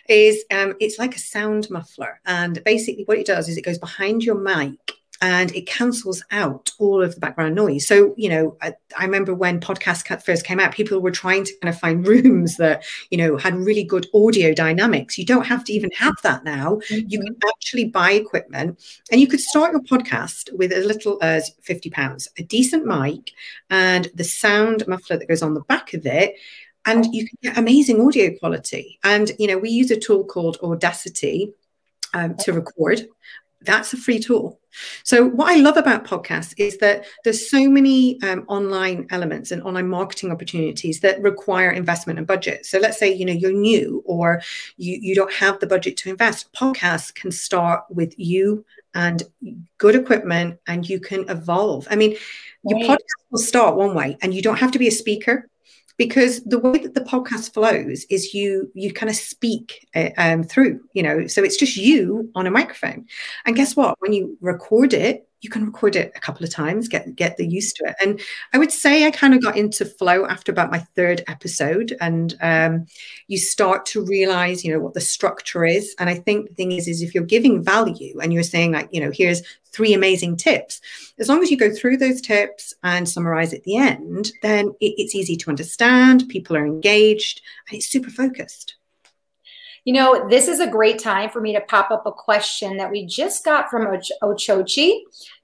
is 0.09 0.45
um, 0.51 0.75
it's 0.81 0.99
like 0.99 1.15
a 1.15 1.19
sound 1.19 1.69
muffler. 1.69 2.21
And 2.25 2.63
basically, 2.65 3.05
what 3.05 3.19
it 3.19 3.27
does 3.27 3.49
is 3.49 3.59
it 3.59 3.65
goes 3.65 3.79
behind 3.79 4.25
your 4.25 4.37
mic 4.37 4.79
and 5.23 5.55
it 5.55 5.67
cancels 5.67 6.23
out 6.31 6.71
all 6.79 7.03
of 7.03 7.15
the 7.15 7.21
background 7.21 7.55
noise. 7.55 7.87
So, 7.87 8.15
you 8.17 8.29
know, 8.29 8.57
I, 8.63 8.75
I, 8.99 9.05
remember 9.05 9.35
when 9.35 9.61
podcasts 9.61 10.23
first 10.23 10.47
came 10.47 10.59
out, 10.59 10.73
people 10.73 11.01
were 11.01 11.11
trying 11.11 11.45
to 11.45 11.53
kind 11.61 11.73
of 11.73 11.79
find 11.79 12.07
rooms 12.09 12.57
that, 12.57 12.85
you 13.11 13.19
know, 13.19 13.37
had 13.37 13.55
really 13.55 13.85
good 13.85 14.07
audio 14.15 14.55
dynamics. 14.55 15.19
You 15.19 15.27
don't 15.27 15.47
have 15.47 15.65
to 15.65 15.73
even 15.73 15.91
have 15.93 16.15
that 16.23 16.45
now. 16.45 16.81
Mm-hmm. 16.89 17.09
You 17.09 17.21
can 17.21 17.37
actually 17.49 17.87
buy 17.87 18.13
equipment 18.13 18.83
and 19.13 19.21
you 19.21 19.27
could 19.27 19.41
start 19.41 19.73
your 19.73 19.83
podcast 19.83 20.57
with 20.57 20.73
as 20.73 20.87
little 20.87 21.19
as 21.21 21.51
50 21.63 21.91
pounds, 21.91 22.29
a 22.39 22.43
decent 22.43 22.87
mic 22.87 23.33
and 23.69 24.09
the 24.15 24.25
sound 24.25 24.87
muffler 24.89 25.19
that 25.19 25.29
goes 25.29 25.43
on 25.43 25.55
the 25.55 25.61
back 25.61 25.93
of 25.93 26.07
it 26.07 26.35
and 26.87 27.07
you 27.13 27.29
can 27.29 27.39
get 27.43 27.59
amazing 27.59 28.01
audio 28.01 28.35
quality. 28.39 28.99
And 29.05 29.33
you 29.39 29.47
know, 29.47 29.59
we 29.59 29.69
use 29.69 29.91
a 29.91 30.01
tool 30.01 30.25
called 30.25 30.57
Audacity 30.63 31.53
um, 32.15 32.37
to 32.41 32.53
record. 32.53 33.07
That's 33.63 33.93
a 33.93 33.97
free 33.97 34.19
tool. 34.19 34.59
So, 35.03 35.27
what 35.27 35.51
I 35.51 35.57
love 35.57 35.77
about 35.77 36.07
podcasts 36.07 36.55
is 36.57 36.79
that 36.79 37.05
there's 37.25 37.51
so 37.51 37.69
many 37.69 38.23
um, 38.23 38.45
online 38.49 39.07
elements 39.11 39.51
and 39.51 39.63
online 39.63 39.89
marketing 39.89 40.31
opportunities 40.31 41.01
that 41.01 41.21
require 41.21 41.71
investment 41.71 42.19
and 42.19 42.27
budget. 42.27 42.65
So, 42.65 42.79
let's 42.79 42.99
say 42.99 43.13
you 43.13 43.25
know 43.25 43.33
you're 43.33 43.53
new 43.53 44.03
or 44.07 44.41
you 44.77 44.99
you 45.01 45.15
don't 45.15 45.33
have 45.33 45.59
the 45.61 45.67
budget 45.67 45.97
to 45.99 46.11
invest. 46.11 46.53
Podcasts 46.53 47.13
can 47.15 47.33
start 47.33 47.85
with 47.91 48.19
you 48.19 48.65
and 48.95 49.23
good 49.79 49.95
equipment, 49.95 50.59
and 50.67 50.89
you 50.89 51.01
can 51.01 51.29
evolve. 51.29 51.87
I 51.91 51.97
mean, 51.97 52.17
your 52.65 52.79
right. 52.79 52.91
podcast 52.91 53.31
will 53.31 53.41
start 53.41 53.77
one 53.77 53.95
way, 53.95 54.17
and 54.23 54.33
you 54.33 54.41
don't 54.41 54.59
have 54.59 54.73
to 54.73 54.79
be 54.79 54.89
a 54.89 54.93
speaker 54.93 55.49
because 56.01 56.43
the 56.45 56.59
way 56.59 56.79
that 56.79 56.95
the 56.95 57.03
podcast 57.03 57.53
flows 57.53 58.07
is 58.09 58.33
you 58.33 58.71
you 58.73 58.91
kind 58.91 59.11
of 59.11 59.17
speak 59.17 59.87
uh, 59.95 60.09
um, 60.17 60.43
through 60.43 60.81
you 60.95 61.03
know 61.03 61.27
so 61.27 61.45
it's 61.45 61.59
just 61.59 61.77
you 61.77 62.31
on 62.35 62.47
a 62.47 62.51
microphone. 62.51 63.05
And 63.45 63.55
guess 63.55 63.77
what? 63.77 64.01
When 64.01 64.15
you 64.15 64.39
record 64.41 64.95
it 64.95 65.29
you 65.41 65.49
can 65.51 65.65
record 65.65 65.97
it 65.97 66.13
a 66.15 66.21
couple 66.21 66.45
of 66.45 66.51
times, 66.51 66.89
get 66.89 67.15
get 67.17 67.37
the 67.37 67.47
used 67.47 67.77
to 67.77 67.85
it. 67.85 67.97
And 68.01 68.21
I 68.53 68.59
would 68.59 68.73
say 68.73 69.07
I 69.07 69.11
kind 69.11 69.35
of 69.35 69.43
got 69.43 69.57
into 69.57 69.85
flow 69.85 70.27
after 70.27 70.53
about 70.53 70.71
my 70.71 70.81
third 70.97 71.23
episode, 71.29 71.97
and 72.01 72.37
um, 72.41 72.87
you 73.29 73.39
start 73.39 73.87
to 73.87 74.05
realize, 74.05 74.65
you 74.65 74.73
know, 74.73 74.81
what 74.81 74.95
the 74.95 75.01
structure 75.01 75.65
is. 75.65 75.95
And 75.99 76.11
I 76.11 76.15
think 76.15 76.49
the 76.49 76.55
thing 76.55 76.73
is, 76.73 76.89
is 76.89 77.03
if 77.03 77.15
you're 77.15 77.25
giving 77.25 77.63
value 77.63 78.19
and 78.21 78.33
you're 78.33 78.43
saying 78.43 78.73
like, 78.73 78.89
you 78.93 79.01
know, 79.01 79.11
here's 79.13 79.43
three 79.73 79.95
amazing 79.95 80.37
tips, 80.37 80.81
as 81.19 81.29
long 81.29 81.43
as 81.43 81.51
you 81.51 81.57
go 81.57 81.73
through 81.73 81.97
those 81.97 82.21
tips 82.21 82.75
and 82.83 83.09
summarize 83.09 83.55
at 83.55 83.63
the 83.63 83.77
end, 83.77 84.33
then 84.43 84.67
it, 84.81 84.95
it's 84.99 85.15
easy 85.15 85.37
to 85.37 85.51
understand. 85.51 86.29
People 86.29 86.57
are 86.57 86.67
engaged, 86.67 87.41
and 87.69 87.77
it's 87.77 87.87
super 87.87 88.11
focused. 88.11 88.77
You 89.85 89.95
know, 89.95 90.29
this 90.29 90.49
is 90.49 90.61
a 90.61 90.67
great 90.67 90.99
time 90.99 91.31
for 91.31 91.41
me 91.41 91.53
to 91.55 91.61
pop 91.63 91.91
up 91.91 92.05
a 92.07 92.13
question 92.13 92.77
that 92.77 92.91
we 92.91 93.07
just 93.07 93.45
got 93.45 93.71
from 93.71 93.87
Och- 93.87 94.11
Ochochi 94.23 95.01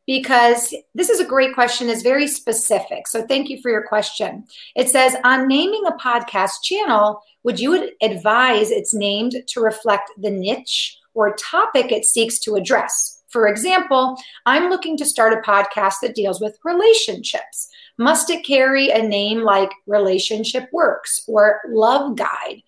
because 0.07 0.75
this 0.95 1.11
is 1.11 1.21
a 1.21 1.25
great 1.25 1.55
question. 1.55 1.89
It's 1.89 2.03
very 2.03 2.29
specific. 2.29 3.09
So 3.09 3.27
thank 3.27 3.49
you 3.49 3.61
for 3.61 3.71
your 3.71 3.87
question. 3.87 4.45
It 4.77 4.89
says, 4.89 5.17
on 5.25 5.49
naming 5.49 5.85
a 5.87 5.97
podcast 5.97 6.63
channel, 6.63 7.23
would 7.43 7.59
you 7.59 7.91
advise 8.03 8.71
it's 8.71 8.95
named 8.95 9.35
to 9.49 9.61
reflect 9.61 10.11
the 10.19 10.31
niche 10.31 10.97
or 11.15 11.35
topic 11.37 11.91
it 11.91 12.05
seeks 12.05 12.39
to 12.41 12.55
address? 12.55 13.23
For 13.29 13.49
example, 13.49 14.17
I'm 14.47 14.71
looking 14.71 14.97
to 14.99 15.05
start 15.05 15.33
a 15.33 15.49
podcast 15.49 15.95
that 16.03 16.15
deals 16.15 16.41
with 16.41 16.59
relationships. 16.65 17.69
Must 17.99 18.31
it 18.31 18.47
carry 18.47 18.91
a 18.91 19.03
name 19.03 19.41
like 19.41 19.71
Relationship 19.87 20.69
Works 20.73 21.25
or 21.27 21.61
Love 21.69 22.17
Guide? 22.17 22.63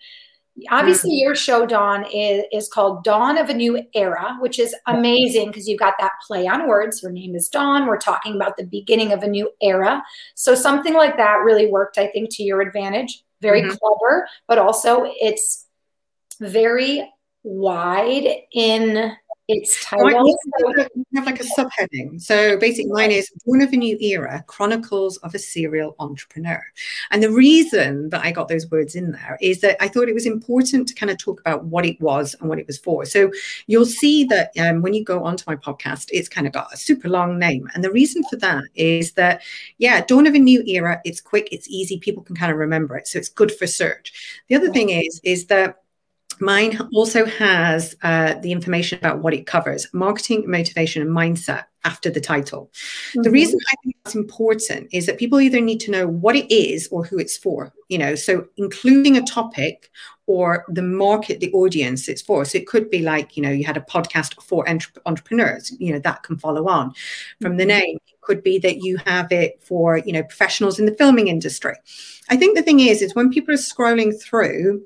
Obviously, 0.70 1.14
your 1.14 1.34
show, 1.34 1.66
Dawn, 1.66 2.04
is, 2.12 2.44
is 2.52 2.68
called 2.68 3.04
Dawn 3.04 3.38
of 3.38 3.48
a 3.48 3.54
New 3.54 3.82
Era, 3.94 4.36
which 4.40 4.58
is 4.58 4.74
amazing 4.86 5.48
because 5.48 5.68
you've 5.68 5.78
got 5.78 5.94
that 5.98 6.12
play 6.26 6.46
on 6.46 6.68
words. 6.68 7.00
Her 7.02 7.12
name 7.12 7.34
is 7.34 7.48
Dawn. 7.48 7.86
We're 7.86 7.98
talking 7.98 8.34
about 8.34 8.56
the 8.56 8.64
beginning 8.64 9.12
of 9.12 9.22
a 9.22 9.28
new 9.28 9.50
era. 9.62 10.02
So, 10.34 10.54
something 10.54 10.94
like 10.94 11.16
that 11.16 11.42
really 11.44 11.66
worked, 11.66 11.98
I 11.98 12.08
think, 12.08 12.30
to 12.36 12.42
your 12.42 12.60
advantage. 12.60 13.22
Very 13.40 13.62
mm-hmm. 13.62 13.76
clever, 13.76 14.28
but 14.48 14.58
also 14.58 15.04
it's 15.20 15.66
very 16.40 17.08
wide 17.44 18.28
in 18.52 19.12
its 19.48 19.82
title. 19.82 20.38
have 21.14 21.26
like 21.26 21.40
a 21.40 21.44
subheading. 21.44 22.20
So 22.20 22.58
basically, 22.58 22.92
mine 22.92 23.10
is 23.10 23.30
Dawn 23.46 23.62
of 23.62 23.72
a 23.72 23.76
New 23.76 23.96
Era 23.98 24.44
Chronicles 24.46 25.16
of 25.18 25.34
a 25.34 25.38
Serial 25.38 25.96
Entrepreneur. 25.98 26.62
And 27.10 27.22
the 27.22 27.30
reason 27.30 28.10
that 28.10 28.24
I 28.24 28.30
got 28.30 28.48
those 28.48 28.70
words 28.70 28.94
in 28.94 29.12
there 29.12 29.38
is 29.40 29.60
that 29.62 29.82
I 29.82 29.88
thought 29.88 30.08
it 30.08 30.14
was 30.14 30.26
important 30.26 30.86
to 30.88 30.94
kind 30.94 31.10
of 31.10 31.18
talk 31.18 31.40
about 31.40 31.64
what 31.64 31.86
it 31.86 31.98
was 32.00 32.36
and 32.40 32.48
what 32.48 32.58
it 32.58 32.66
was 32.66 32.78
for. 32.78 33.06
So 33.06 33.30
you'll 33.66 33.86
see 33.86 34.24
that 34.24 34.52
um, 34.58 34.82
when 34.82 34.92
you 34.92 35.02
go 35.02 35.24
onto 35.24 35.44
my 35.46 35.56
podcast, 35.56 36.08
it's 36.12 36.28
kind 36.28 36.46
of 36.46 36.52
got 36.52 36.72
a 36.72 36.76
super 36.76 37.08
long 37.08 37.38
name. 37.38 37.68
And 37.74 37.82
the 37.82 37.90
reason 37.90 38.22
for 38.24 38.36
that 38.36 38.64
is 38.74 39.12
that, 39.12 39.42
yeah, 39.78 40.04
Dawn 40.04 40.26
of 40.26 40.34
a 40.34 40.38
New 40.38 40.62
Era, 40.66 41.00
it's 41.04 41.22
quick, 41.22 41.48
it's 41.50 41.68
easy, 41.68 41.98
people 41.98 42.22
can 42.22 42.36
kind 42.36 42.52
of 42.52 42.58
remember 42.58 42.96
it. 42.98 43.08
So 43.08 43.18
it's 43.18 43.30
good 43.30 43.50
for 43.50 43.66
search. 43.66 44.40
The 44.48 44.56
other 44.56 44.70
thing 44.70 44.90
is, 44.90 45.20
is 45.24 45.46
that 45.46 45.82
Mine 46.40 46.78
also 46.94 47.24
has 47.24 47.96
uh, 48.02 48.34
the 48.34 48.52
information 48.52 48.98
about 48.98 49.20
what 49.20 49.34
it 49.34 49.46
covers 49.46 49.86
marketing, 49.92 50.48
motivation, 50.48 51.02
and 51.02 51.10
mindset 51.10 51.64
after 51.84 52.10
the 52.10 52.20
title. 52.20 52.70
Mm-hmm. 53.10 53.22
The 53.22 53.30
reason 53.30 53.58
I 53.72 53.74
think 53.82 53.96
that's 54.04 54.14
important 54.14 54.88
is 54.92 55.06
that 55.06 55.18
people 55.18 55.40
either 55.40 55.60
need 55.60 55.80
to 55.80 55.90
know 55.90 56.06
what 56.06 56.36
it 56.36 56.52
is 56.52 56.88
or 56.90 57.04
who 57.04 57.18
it's 57.18 57.36
for, 57.36 57.72
you 57.88 57.98
know, 57.98 58.14
so 58.14 58.46
including 58.56 59.16
a 59.16 59.22
topic 59.22 59.90
or 60.26 60.64
the 60.68 60.82
market, 60.82 61.40
the 61.40 61.52
audience 61.52 62.08
it's 62.08 62.20
for. 62.20 62.44
So 62.44 62.58
it 62.58 62.66
could 62.66 62.90
be 62.90 63.00
like, 63.00 63.36
you 63.36 63.42
know, 63.42 63.50
you 63.50 63.64
had 63.64 63.76
a 63.76 63.80
podcast 63.80 64.40
for 64.42 64.68
entre- 64.68 65.00
entrepreneurs, 65.06 65.72
you 65.78 65.92
know, 65.92 65.98
that 66.00 66.22
can 66.22 66.36
follow 66.36 66.68
on 66.68 66.92
from 67.40 67.56
the 67.56 67.64
mm-hmm. 67.64 67.78
name. 67.78 67.98
It 68.06 68.20
could 68.20 68.42
be 68.42 68.58
that 68.58 68.82
you 68.82 68.98
have 69.06 69.32
it 69.32 69.62
for, 69.62 69.98
you 69.98 70.12
know, 70.12 70.22
professionals 70.22 70.78
in 70.78 70.86
the 70.86 70.94
filming 70.94 71.28
industry. 71.28 71.74
I 72.28 72.36
think 72.36 72.56
the 72.56 72.62
thing 72.62 72.80
is, 72.80 73.00
is 73.00 73.14
when 73.14 73.30
people 73.30 73.54
are 73.54 73.58
scrolling 73.58 74.20
through, 74.20 74.82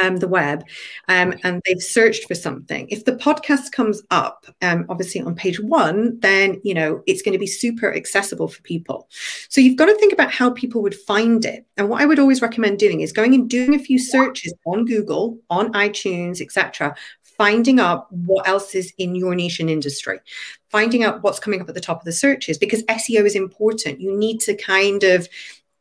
um, 0.00 0.16
the 0.16 0.28
web 0.28 0.64
um, 1.08 1.34
and 1.44 1.62
they've 1.66 1.82
searched 1.82 2.26
for 2.26 2.34
something. 2.34 2.88
If 2.88 3.04
the 3.04 3.12
podcast 3.12 3.72
comes 3.72 4.02
up 4.10 4.46
um, 4.62 4.86
obviously 4.88 5.20
on 5.20 5.34
page 5.34 5.60
one 5.60 6.18
then 6.20 6.60
you 6.64 6.74
know 6.74 7.02
it's 7.06 7.22
going 7.22 7.32
to 7.32 7.38
be 7.38 7.46
super 7.46 7.94
accessible 7.94 8.48
for 8.48 8.62
people. 8.62 9.08
So 9.48 9.60
you've 9.60 9.76
got 9.76 9.86
to 9.86 9.96
think 9.96 10.12
about 10.12 10.30
how 10.30 10.50
people 10.50 10.82
would 10.82 10.94
find 10.94 11.44
it. 11.44 11.66
And 11.76 11.88
what 11.88 12.00
i 12.00 12.06
would 12.06 12.18
always 12.18 12.42
recommend 12.42 12.78
doing 12.78 13.00
is 13.00 13.12
going 13.12 13.34
and 13.34 13.48
doing 13.48 13.74
a 13.74 13.78
few 13.78 13.98
searches 13.98 14.54
on 14.66 14.84
google 14.84 15.38
on 15.50 15.72
itunes 15.72 16.40
etc 16.40 16.94
finding 17.36 17.80
out 17.80 18.06
what 18.12 18.46
else 18.46 18.74
is 18.74 18.92
in 18.98 19.14
your 19.14 19.34
niche 19.34 19.60
and 19.60 19.70
industry, 19.70 20.20
finding 20.70 21.02
out 21.02 21.22
what's 21.22 21.40
coming 21.40 21.60
up 21.60 21.68
at 21.68 21.74
the 21.74 21.80
top 21.80 21.98
of 21.98 22.04
the 22.04 22.12
searches 22.12 22.58
because 22.58 22.82
SEO 22.84 23.24
is 23.26 23.34
important. 23.34 24.00
You 24.00 24.16
need 24.16 24.38
to 24.42 24.54
kind 24.54 25.02
of 25.02 25.28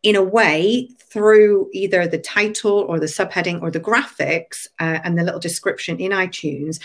in 0.04 0.16
a 0.16 0.24
way 0.24 0.90
through 1.12 1.70
either 1.74 2.08
the 2.08 2.18
title 2.18 2.86
or 2.88 3.00
the 3.00 3.06
subheading 3.06 3.62
or 3.62 3.70
the 3.70 3.80
graphics 3.80 4.68
uh, 4.80 5.00
and 5.04 5.18
the 5.18 5.24
little 5.24 5.40
description 5.40 6.00
in 6.00 6.12
iTunes 6.12 6.80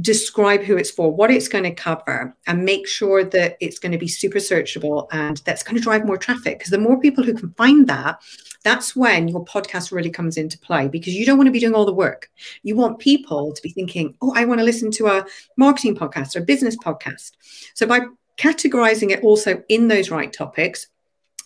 describe 0.00 0.62
who 0.62 0.76
it's 0.76 0.90
for, 0.90 1.10
what 1.10 1.30
it's 1.30 1.48
going 1.48 1.64
to 1.64 1.70
cover, 1.70 2.36
and 2.46 2.64
make 2.64 2.86
sure 2.86 3.24
that 3.24 3.56
it's 3.60 3.78
going 3.78 3.92
to 3.92 3.98
be 3.98 4.08
super 4.08 4.38
searchable 4.38 5.06
and 5.10 5.38
that's 5.46 5.62
going 5.62 5.76
to 5.76 5.82
drive 5.82 6.04
more 6.04 6.18
traffic. 6.18 6.58
Because 6.58 6.70
the 6.70 6.78
more 6.78 7.00
people 7.00 7.24
who 7.24 7.32
can 7.32 7.50
find 7.52 7.86
that, 7.86 8.20
that's 8.62 8.94
when 8.94 9.28
your 9.28 9.44
podcast 9.44 9.92
really 9.92 10.10
comes 10.10 10.36
into 10.36 10.58
play 10.58 10.88
because 10.88 11.14
you 11.14 11.24
don't 11.24 11.38
want 11.38 11.46
to 11.46 11.52
be 11.52 11.60
doing 11.60 11.74
all 11.74 11.86
the 11.86 11.94
work. 11.94 12.30
You 12.62 12.76
want 12.76 12.98
people 12.98 13.52
to 13.52 13.62
be 13.62 13.70
thinking, 13.70 14.14
oh, 14.20 14.32
I 14.36 14.44
want 14.44 14.60
to 14.60 14.64
listen 14.64 14.90
to 14.92 15.06
a 15.06 15.26
marketing 15.56 15.96
podcast 15.96 16.36
or 16.36 16.40
a 16.40 16.44
business 16.44 16.76
podcast. 16.76 17.32
So 17.74 17.86
by 17.86 18.00
categorizing 18.38 19.12
it 19.12 19.22
also 19.22 19.62
in 19.68 19.88
those 19.88 20.10
right 20.10 20.32
topics, 20.32 20.88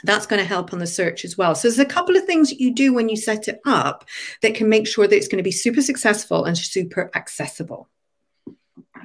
that's 0.05 0.27
going 0.27 0.41
to 0.41 0.49
help 0.49 0.73
on 0.73 0.79
the 0.79 0.87
search 0.87 1.25
as 1.25 1.37
well. 1.37 1.55
So 1.55 1.69
there's 1.69 1.79
a 1.79 1.85
couple 1.85 2.17
of 2.17 2.25
things 2.25 2.53
you 2.53 2.73
do 2.73 2.93
when 2.93 3.09
you 3.09 3.17
set 3.17 3.49
it 3.49 3.61
up 3.67 4.05
that 4.43 4.55
can 4.55 4.69
make 4.69 4.87
sure 4.87 5.07
that 5.07 5.17
it's 5.17 5.29
going 5.29 5.39
to 5.39 5.45
be 5.45 5.51
super 5.51 5.83
successful 5.83 6.45
and 6.45 6.57
super 6.57 7.11
accessible. 7.15 7.89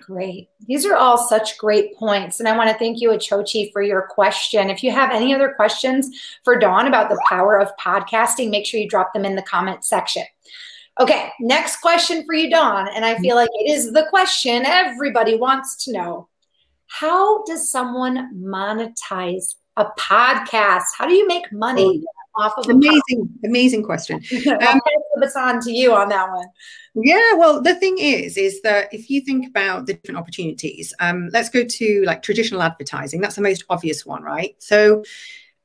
Great. 0.01 0.49
These 0.67 0.85
are 0.85 0.95
all 0.95 1.17
such 1.17 1.57
great 1.57 1.95
points. 1.95 2.39
And 2.39 2.47
I 2.47 2.55
want 2.55 2.69
to 2.69 2.77
thank 2.77 3.01
you, 3.01 3.09
Achochi, 3.09 3.71
for 3.71 3.81
your 3.81 4.03
question. 4.03 4.69
If 4.69 4.83
you 4.83 4.91
have 4.91 5.11
any 5.11 5.33
other 5.33 5.53
questions 5.55 6.09
for 6.43 6.59
Dawn 6.59 6.87
about 6.87 7.09
the 7.09 7.21
power 7.27 7.59
of 7.59 7.75
podcasting, 7.77 8.51
make 8.51 8.65
sure 8.65 8.79
you 8.79 8.87
drop 8.87 9.13
them 9.13 9.25
in 9.25 9.35
the 9.35 9.41
comment 9.41 9.83
section. 9.83 10.23
Okay, 10.99 11.31
next 11.39 11.81
question 11.81 12.23
for 12.25 12.35
you, 12.35 12.49
Dawn. 12.49 12.87
And 12.93 13.03
I 13.03 13.17
feel 13.17 13.35
like 13.35 13.49
it 13.53 13.69
is 13.69 13.91
the 13.91 14.05
question 14.09 14.65
everybody 14.65 15.35
wants 15.35 15.83
to 15.85 15.91
know. 15.91 16.29
How 16.87 17.43
does 17.43 17.71
someone 17.71 18.33
monetize 18.35 19.55
a 19.77 19.85
podcast? 19.99 20.83
How 20.97 21.07
do 21.07 21.13
you 21.13 21.27
make 21.27 21.51
money 21.51 22.03
oh, 22.37 22.43
off 22.43 22.57
of 22.57 22.69
amazing, 22.69 23.29
amazing 23.43 23.83
question? 23.83 24.15
Um, 24.15 24.79
the 25.15 25.27
baton 25.27 25.61
to 25.61 25.71
you 25.71 25.93
on 25.93 26.09
that 26.09 26.29
one. 26.29 26.47
Yeah, 26.95 27.33
well, 27.35 27.61
the 27.61 27.75
thing 27.75 27.97
is, 27.99 28.37
is 28.37 28.61
that 28.61 28.93
if 28.93 29.09
you 29.09 29.21
think 29.21 29.47
about 29.47 29.85
the 29.85 29.93
different 29.93 30.17
opportunities, 30.17 30.93
um, 30.99 31.29
let's 31.33 31.49
go 31.49 31.63
to 31.63 32.03
like 32.05 32.21
traditional 32.21 32.61
advertising. 32.61 33.21
That's 33.21 33.35
the 33.35 33.41
most 33.41 33.63
obvious 33.69 34.05
one, 34.05 34.23
right? 34.23 34.55
So, 34.59 35.03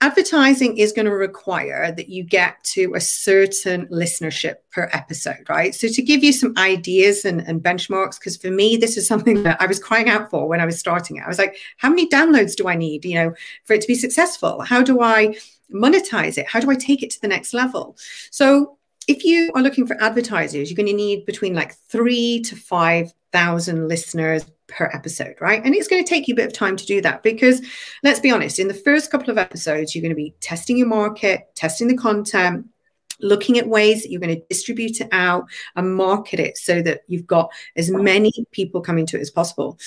advertising 0.00 0.78
is 0.78 0.92
going 0.92 1.06
to 1.06 1.12
require 1.12 1.92
that 1.92 2.08
you 2.08 2.24
get 2.24 2.62
to 2.64 2.94
a 2.94 3.00
certain 3.00 3.86
listenership 3.88 4.54
per 4.70 4.88
episode, 4.92 5.44
right? 5.48 5.74
So, 5.74 5.88
to 5.88 6.02
give 6.02 6.24
you 6.24 6.32
some 6.32 6.54
ideas 6.56 7.24
and, 7.24 7.40
and 7.46 7.62
benchmarks, 7.62 8.18
because 8.18 8.36
for 8.36 8.50
me, 8.50 8.76
this 8.76 8.96
is 8.96 9.06
something 9.06 9.42
that 9.42 9.60
I 9.60 9.66
was 9.66 9.78
crying 9.78 10.08
out 10.08 10.30
for 10.30 10.48
when 10.48 10.60
I 10.60 10.66
was 10.66 10.78
starting 10.78 11.16
it. 11.16 11.24
I 11.24 11.28
was 11.28 11.38
like, 11.38 11.56
how 11.76 11.90
many 11.90 12.08
downloads 12.08 12.56
do 12.56 12.68
I 12.68 12.76
need, 12.76 13.04
you 13.04 13.14
know, 13.14 13.34
for 13.64 13.74
it 13.74 13.82
to 13.82 13.88
be 13.88 13.94
successful? 13.94 14.62
How 14.62 14.82
do 14.82 15.02
I 15.02 15.36
monetize 15.72 16.38
it? 16.38 16.46
How 16.48 16.60
do 16.60 16.70
I 16.70 16.76
take 16.76 17.02
it 17.02 17.10
to 17.10 17.20
the 17.20 17.28
next 17.28 17.52
level? 17.52 17.96
So, 18.30 18.78
if 19.06 19.24
you 19.24 19.50
are 19.54 19.62
looking 19.62 19.86
for 19.86 20.00
advertisers, 20.02 20.70
you're 20.70 20.76
going 20.76 20.86
to 20.86 20.92
need 20.92 21.26
between 21.26 21.54
like 21.54 21.74
three 21.88 22.40
to 22.42 22.56
5,000 23.32 23.88
listeners 23.88 24.44
per 24.68 24.90
episode, 24.92 25.34
right? 25.40 25.64
And 25.64 25.74
it's 25.74 25.88
going 25.88 26.02
to 26.02 26.08
take 26.08 26.28
you 26.28 26.34
a 26.34 26.36
bit 26.36 26.46
of 26.46 26.52
time 26.52 26.76
to 26.76 26.86
do 26.86 27.00
that 27.02 27.22
because 27.22 27.60
let's 28.02 28.20
be 28.20 28.30
honest, 28.30 28.58
in 28.58 28.68
the 28.68 28.74
first 28.74 29.10
couple 29.10 29.30
of 29.30 29.38
episodes, 29.38 29.94
you're 29.94 30.02
going 30.02 30.10
to 30.10 30.16
be 30.16 30.34
testing 30.40 30.76
your 30.76 30.86
market, 30.86 31.50
testing 31.54 31.88
the 31.88 31.96
content, 31.96 32.66
looking 33.20 33.58
at 33.58 33.68
ways 33.68 34.02
that 34.02 34.10
you're 34.10 34.20
going 34.20 34.34
to 34.34 34.46
distribute 34.48 35.00
it 35.00 35.08
out 35.12 35.44
and 35.76 35.94
market 35.94 36.40
it 36.40 36.56
so 36.56 36.80
that 36.82 37.00
you've 37.06 37.26
got 37.26 37.50
as 37.76 37.90
many 37.90 38.32
people 38.52 38.80
coming 38.80 39.06
to 39.06 39.16
it 39.16 39.20
as 39.20 39.30
possible. 39.30 39.78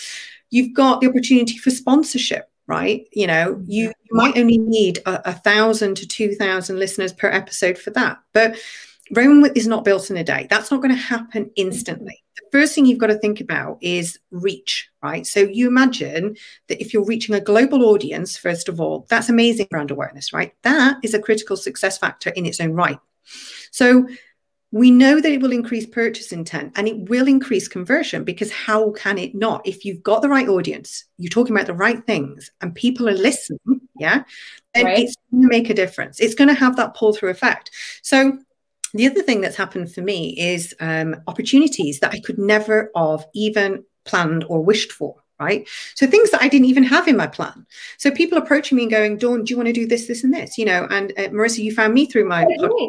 You've 0.49 0.73
got 0.73 1.01
the 1.01 1.07
opportunity 1.07 1.57
for 1.57 1.71
sponsorship 1.71 2.49
right 2.65 3.09
you 3.11 3.27
know 3.27 3.61
you, 3.67 3.87
you 3.87 3.93
might 4.11 4.37
only 4.37 4.57
need 4.57 4.97
a, 5.05 5.31
a 5.31 5.33
thousand 5.33 5.97
to 5.97 6.07
two 6.07 6.33
thousand 6.35 6.79
listeners 6.79 7.11
per 7.11 7.27
episode 7.27 7.77
for 7.77 7.89
that 7.89 8.19
but 8.31 8.55
Rome 9.11 9.45
is 9.55 9.67
not 9.67 9.83
built 9.83 10.09
in 10.09 10.17
a 10.17 10.23
day. 10.23 10.47
That's 10.49 10.71
not 10.71 10.81
going 10.81 10.95
to 10.95 11.01
happen 11.01 11.51
instantly. 11.55 12.23
First 12.53 12.75
thing 12.75 12.85
you've 12.85 12.99
got 12.99 13.07
to 13.07 13.17
think 13.17 13.41
about 13.41 13.79
is 13.81 14.19
reach, 14.29 14.87
right? 15.01 15.25
So 15.25 15.39
you 15.39 15.67
imagine 15.67 16.37
that 16.67 16.79
if 16.79 16.93
you're 16.93 17.03
reaching 17.03 17.33
a 17.33 17.41
global 17.41 17.83
audience, 17.83 18.37
first 18.37 18.69
of 18.69 18.79
all, 18.79 19.07
that's 19.09 19.27
amazing 19.27 19.65
brand 19.71 19.89
awareness, 19.89 20.31
right? 20.33 20.53
That 20.61 20.97
is 21.01 21.15
a 21.15 21.19
critical 21.19 21.57
success 21.57 21.97
factor 21.97 22.29
in 22.29 22.45
its 22.45 22.61
own 22.61 22.73
right. 22.73 22.99
So 23.71 24.07
we 24.71 24.91
know 24.91 25.19
that 25.19 25.31
it 25.31 25.41
will 25.41 25.51
increase 25.51 25.87
purchase 25.87 26.31
intent 26.31 26.73
and 26.75 26.87
it 26.87 27.09
will 27.09 27.27
increase 27.27 27.67
conversion 27.67 28.23
because 28.23 28.51
how 28.51 28.91
can 28.91 29.17
it 29.17 29.33
not? 29.33 29.65
If 29.65 29.83
you've 29.83 30.03
got 30.03 30.21
the 30.21 30.29
right 30.29 30.47
audience, 30.47 31.05
you're 31.17 31.31
talking 31.31 31.55
about 31.55 31.65
the 31.65 31.73
right 31.73 32.05
things, 32.05 32.51
and 32.61 32.75
people 32.75 33.09
are 33.09 33.13
listening, 33.13 33.81
yeah, 33.97 34.25
then 34.75 34.85
right. 34.85 34.99
it's 34.99 35.15
going 35.31 35.41
to 35.41 35.49
make 35.49 35.71
a 35.71 35.73
difference. 35.73 36.19
It's 36.19 36.35
going 36.35 36.49
to 36.49 36.53
have 36.53 36.75
that 36.75 36.93
pull 36.93 37.13
through 37.13 37.31
effect. 37.31 37.71
So 38.03 38.37
the 38.93 39.07
other 39.07 39.21
thing 39.21 39.41
that's 39.41 39.55
happened 39.55 39.93
for 39.93 40.01
me 40.01 40.35
is 40.39 40.75
um, 40.79 41.15
opportunities 41.27 41.99
that 41.99 42.13
I 42.13 42.19
could 42.19 42.37
never 42.37 42.91
have 42.95 43.25
even 43.33 43.83
planned 44.05 44.45
or 44.47 44.63
wished 44.63 44.91
for. 44.91 45.15
Right. 45.39 45.67
So 45.95 46.07
things 46.07 46.29
that 46.29 46.41
I 46.41 46.47
didn't 46.47 46.67
even 46.67 46.83
have 46.83 47.05
in 47.07 47.17
my 47.17 47.27
plan. 47.27 47.65
So 47.97 48.11
people 48.11 48.37
approaching 48.37 48.77
me 48.77 48.83
and 48.83 48.91
going, 48.91 49.17
Dawn, 49.17 49.43
do 49.43 49.51
you 49.51 49.57
want 49.57 49.67
to 49.67 49.73
do 49.73 49.85
this, 49.85 50.07
this, 50.07 50.23
and 50.23 50.33
this? 50.33 50.57
You 50.57 50.63
know, 50.63 50.87
and 50.89 51.11
uh, 51.17 51.29
Marissa, 51.29 51.57
you 51.57 51.73
found 51.73 51.93
me 51.93 52.05
through 52.05 52.29
my. 52.29 52.45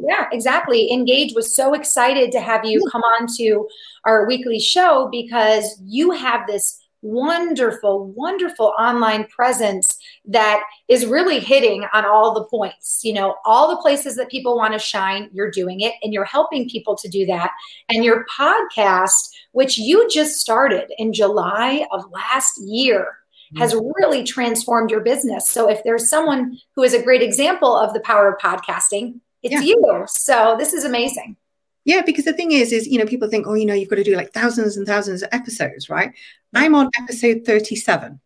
Yeah, 0.06 0.26
exactly. 0.30 0.92
Engage 0.92 1.34
was 1.34 1.56
so 1.56 1.74
excited 1.74 2.30
to 2.32 2.40
have 2.40 2.64
you 2.64 2.86
come 2.92 3.02
on 3.02 3.26
to 3.38 3.66
our 4.04 4.26
weekly 4.26 4.60
show 4.60 5.08
because 5.10 5.80
you 5.84 6.12
have 6.12 6.46
this 6.46 6.78
wonderful, 7.02 8.12
wonderful 8.12 8.72
online 8.78 9.24
presence 9.24 9.93
that 10.26 10.62
is 10.88 11.06
really 11.06 11.38
hitting 11.38 11.84
on 11.92 12.04
all 12.04 12.34
the 12.34 12.44
points. 12.44 13.00
You 13.02 13.12
know, 13.12 13.36
all 13.44 13.68
the 13.68 13.82
places 13.82 14.16
that 14.16 14.30
people 14.30 14.56
want 14.56 14.72
to 14.72 14.78
shine, 14.78 15.28
you're 15.32 15.50
doing 15.50 15.80
it 15.80 15.94
and 16.02 16.12
you're 16.12 16.24
helping 16.24 16.68
people 16.68 16.96
to 16.96 17.08
do 17.08 17.26
that. 17.26 17.50
And 17.88 18.04
your 18.04 18.24
podcast, 18.26 19.30
which 19.52 19.78
you 19.78 20.08
just 20.08 20.40
started 20.40 20.90
in 20.98 21.12
July 21.12 21.86
of 21.90 22.10
last 22.10 22.60
year, 22.62 23.18
has 23.56 23.72
mm-hmm. 23.72 23.86
really 23.96 24.24
transformed 24.24 24.90
your 24.90 25.00
business. 25.00 25.48
So 25.48 25.68
if 25.68 25.82
there's 25.84 26.08
someone 26.08 26.58
who 26.74 26.82
is 26.82 26.94
a 26.94 27.02
great 27.02 27.22
example 27.22 27.76
of 27.76 27.92
the 27.92 28.00
power 28.00 28.32
of 28.32 28.40
podcasting, 28.40 29.20
it's 29.42 29.52
yeah. 29.52 29.60
you. 29.60 30.04
So 30.06 30.56
this 30.58 30.72
is 30.72 30.84
amazing. 30.84 31.36
Yeah, 31.84 32.00
because 32.00 32.24
the 32.24 32.32
thing 32.32 32.52
is, 32.52 32.72
is 32.72 32.86
you 32.86 32.98
know, 32.98 33.04
people 33.04 33.28
think, 33.28 33.46
oh, 33.46 33.52
you 33.54 33.66
know, 33.66 33.74
you've 33.74 33.90
got 33.90 33.96
to 33.96 34.04
do 34.04 34.16
like 34.16 34.32
thousands 34.32 34.78
and 34.78 34.86
thousands 34.86 35.22
of 35.22 35.28
episodes, 35.32 35.90
right? 35.90 36.12
I'm 36.54 36.74
on 36.74 36.88
episode 36.98 37.42
37. 37.44 38.20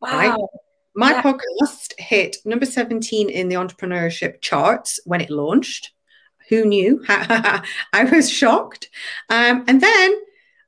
Wow. 0.00 0.10
Right? 0.10 0.36
My 0.94 1.12
yeah. 1.12 1.22
podcast 1.22 1.98
hit 1.98 2.38
number 2.44 2.66
17 2.66 3.30
in 3.30 3.48
the 3.48 3.54
entrepreneurship 3.56 4.40
charts 4.40 5.00
when 5.04 5.20
it 5.20 5.30
launched. 5.30 5.92
Who 6.48 6.64
knew? 6.64 7.04
I 7.08 7.62
was 8.10 8.28
shocked. 8.28 8.90
Um, 9.28 9.64
and 9.68 9.80
then, 9.80 10.14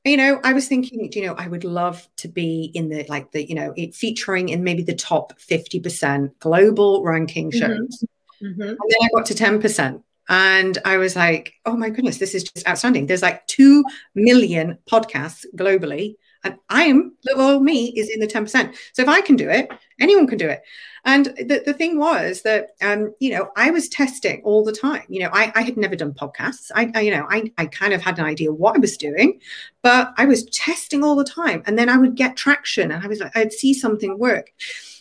you 0.05 0.15
know, 0.15 0.39
I 0.43 0.53
was 0.53 0.67
thinking, 0.67 1.11
you 1.11 1.25
know, 1.25 1.33
I 1.33 1.47
would 1.47 1.65
love 1.65 2.07
to 2.17 2.29
be 2.29 2.71
in 2.73 2.87
the 2.87 3.05
like 3.09 3.31
the, 3.31 3.47
you 3.47 3.55
know, 3.55 3.73
it 3.75 3.93
featuring 3.93 4.49
in 4.49 4.63
maybe 4.63 4.83
the 4.83 4.95
top 4.95 5.33
50% 5.39 6.31
global 6.39 7.03
ranking 7.03 7.51
mm-hmm. 7.51 7.59
shows. 7.59 8.03
Mm-hmm. 8.41 8.45
Mm-hmm. 8.45 8.61
And 8.61 8.77
then 8.77 8.97
I 9.01 9.09
got 9.13 9.25
to 9.27 9.33
10%. 9.33 10.03
And 10.29 10.77
I 10.85 10.97
was 10.97 11.15
like, 11.15 11.53
oh 11.65 11.75
my 11.75 11.89
goodness, 11.89 12.17
this 12.17 12.33
is 12.33 12.43
just 12.43 12.67
outstanding. 12.67 13.07
There's 13.07 13.21
like 13.21 13.45
2 13.47 13.83
million 14.15 14.77
podcasts 14.89 15.45
globally. 15.55 16.15
And 16.43 16.57
I 16.69 16.83
am, 16.83 17.15
little 17.25 17.59
me, 17.59 17.93
is 17.95 18.09
in 18.09 18.19
the 18.19 18.27
10%. 18.27 18.75
So 18.93 19.01
if 19.01 19.07
I 19.07 19.21
can 19.21 19.35
do 19.35 19.49
it, 19.49 19.69
anyone 19.99 20.27
can 20.27 20.37
do 20.37 20.49
it. 20.49 20.61
And 21.05 21.25
the, 21.25 21.61
the 21.65 21.73
thing 21.73 21.99
was 21.99 22.43
that, 22.43 22.75
um, 22.81 23.13
you 23.19 23.31
know, 23.31 23.49
I 23.57 23.71
was 23.71 23.89
testing 23.89 24.41
all 24.43 24.63
the 24.63 24.71
time. 24.71 25.03
You 25.09 25.21
know, 25.21 25.29
I, 25.33 25.51
I 25.53 25.61
had 25.61 25.75
never 25.75 25.95
done 25.95 26.13
podcasts. 26.13 26.71
I, 26.73 26.91
I, 26.95 27.01
you 27.01 27.11
know, 27.11 27.27
I, 27.29 27.51
I 27.57 27.65
kind 27.65 27.93
of 27.93 28.01
had 28.01 28.19
an 28.19 28.25
idea 28.25 28.53
what 28.53 28.77
I 28.77 28.79
was 28.79 28.95
doing, 28.95 29.39
but 29.81 30.13
I 30.17 30.25
was 30.25 30.45
testing 30.45 31.03
all 31.03 31.15
the 31.15 31.25
time. 31.25 31.61
And 31.65 31.77
then 31.77 31.89
I 31.89 31.97
would 31.97 32.15
get 32.15 32.37
traction 32.37 32.91
and 32.91 33.03
I 33.03 33.07
was 33.07 33.19
like, 33.19 33.35
I'd 33.35 33.51
see 33.51 33.73
something 33.73 34.17
work. 34.17 34.51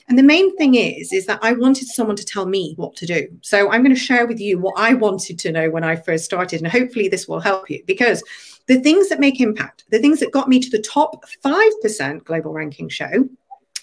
And 0.09 0.19
the 0.19 0.25
main 0.25 0.55
thing 0.57 0.75
is, 0.75 1.13
is 1.13 1.27
that 1.27 1.39
I 1.43 1.53
wanted 1.53 1.87
someone 1.87 2.17
to 2.17 2.25
tell 2.25 2.47
me 2.47 2.75
what 2.77 2.97
to 2.97 3.07
do. 3.07 3.29
So 3.41 3.71
I'm 3.71 3.83
going 3.83 3.95
to 3.95 4.01
share 4.01 4.27
with 4.27 4.41
you 4.41 4.59
what 4.59 4.75
I 4.77 4.95
wanted 4.95 5.39
to 5.39 5.53
know 5.53 5.71
when 5.71 5.85
I 5.85 5.95
first 5.95 6.25
started. 6.25 6.61
And 6.61 6.71
hopefully 6.71 7.09
this 7.09 7.29
will 7.29 7.41
help 7.41 7.71
you 7.71 7.83
because 7.87 8.23
the 8.67 8.81
things 8.81 9.09
that 9.09 9.21
make 9.21 9.41
impact, 9.41 9.85
the 9.91 9.99
things 9.99 10.21
that 10.21 10.33
got 10.33 10.49
me 10.49 10.61
to 10.61 10.71
the 10.71 10.83
top 10.83 11.25
5% 11.45 12.25
global 12.25 12.53
ranking 12.53 12.89
show, 12.89 13.29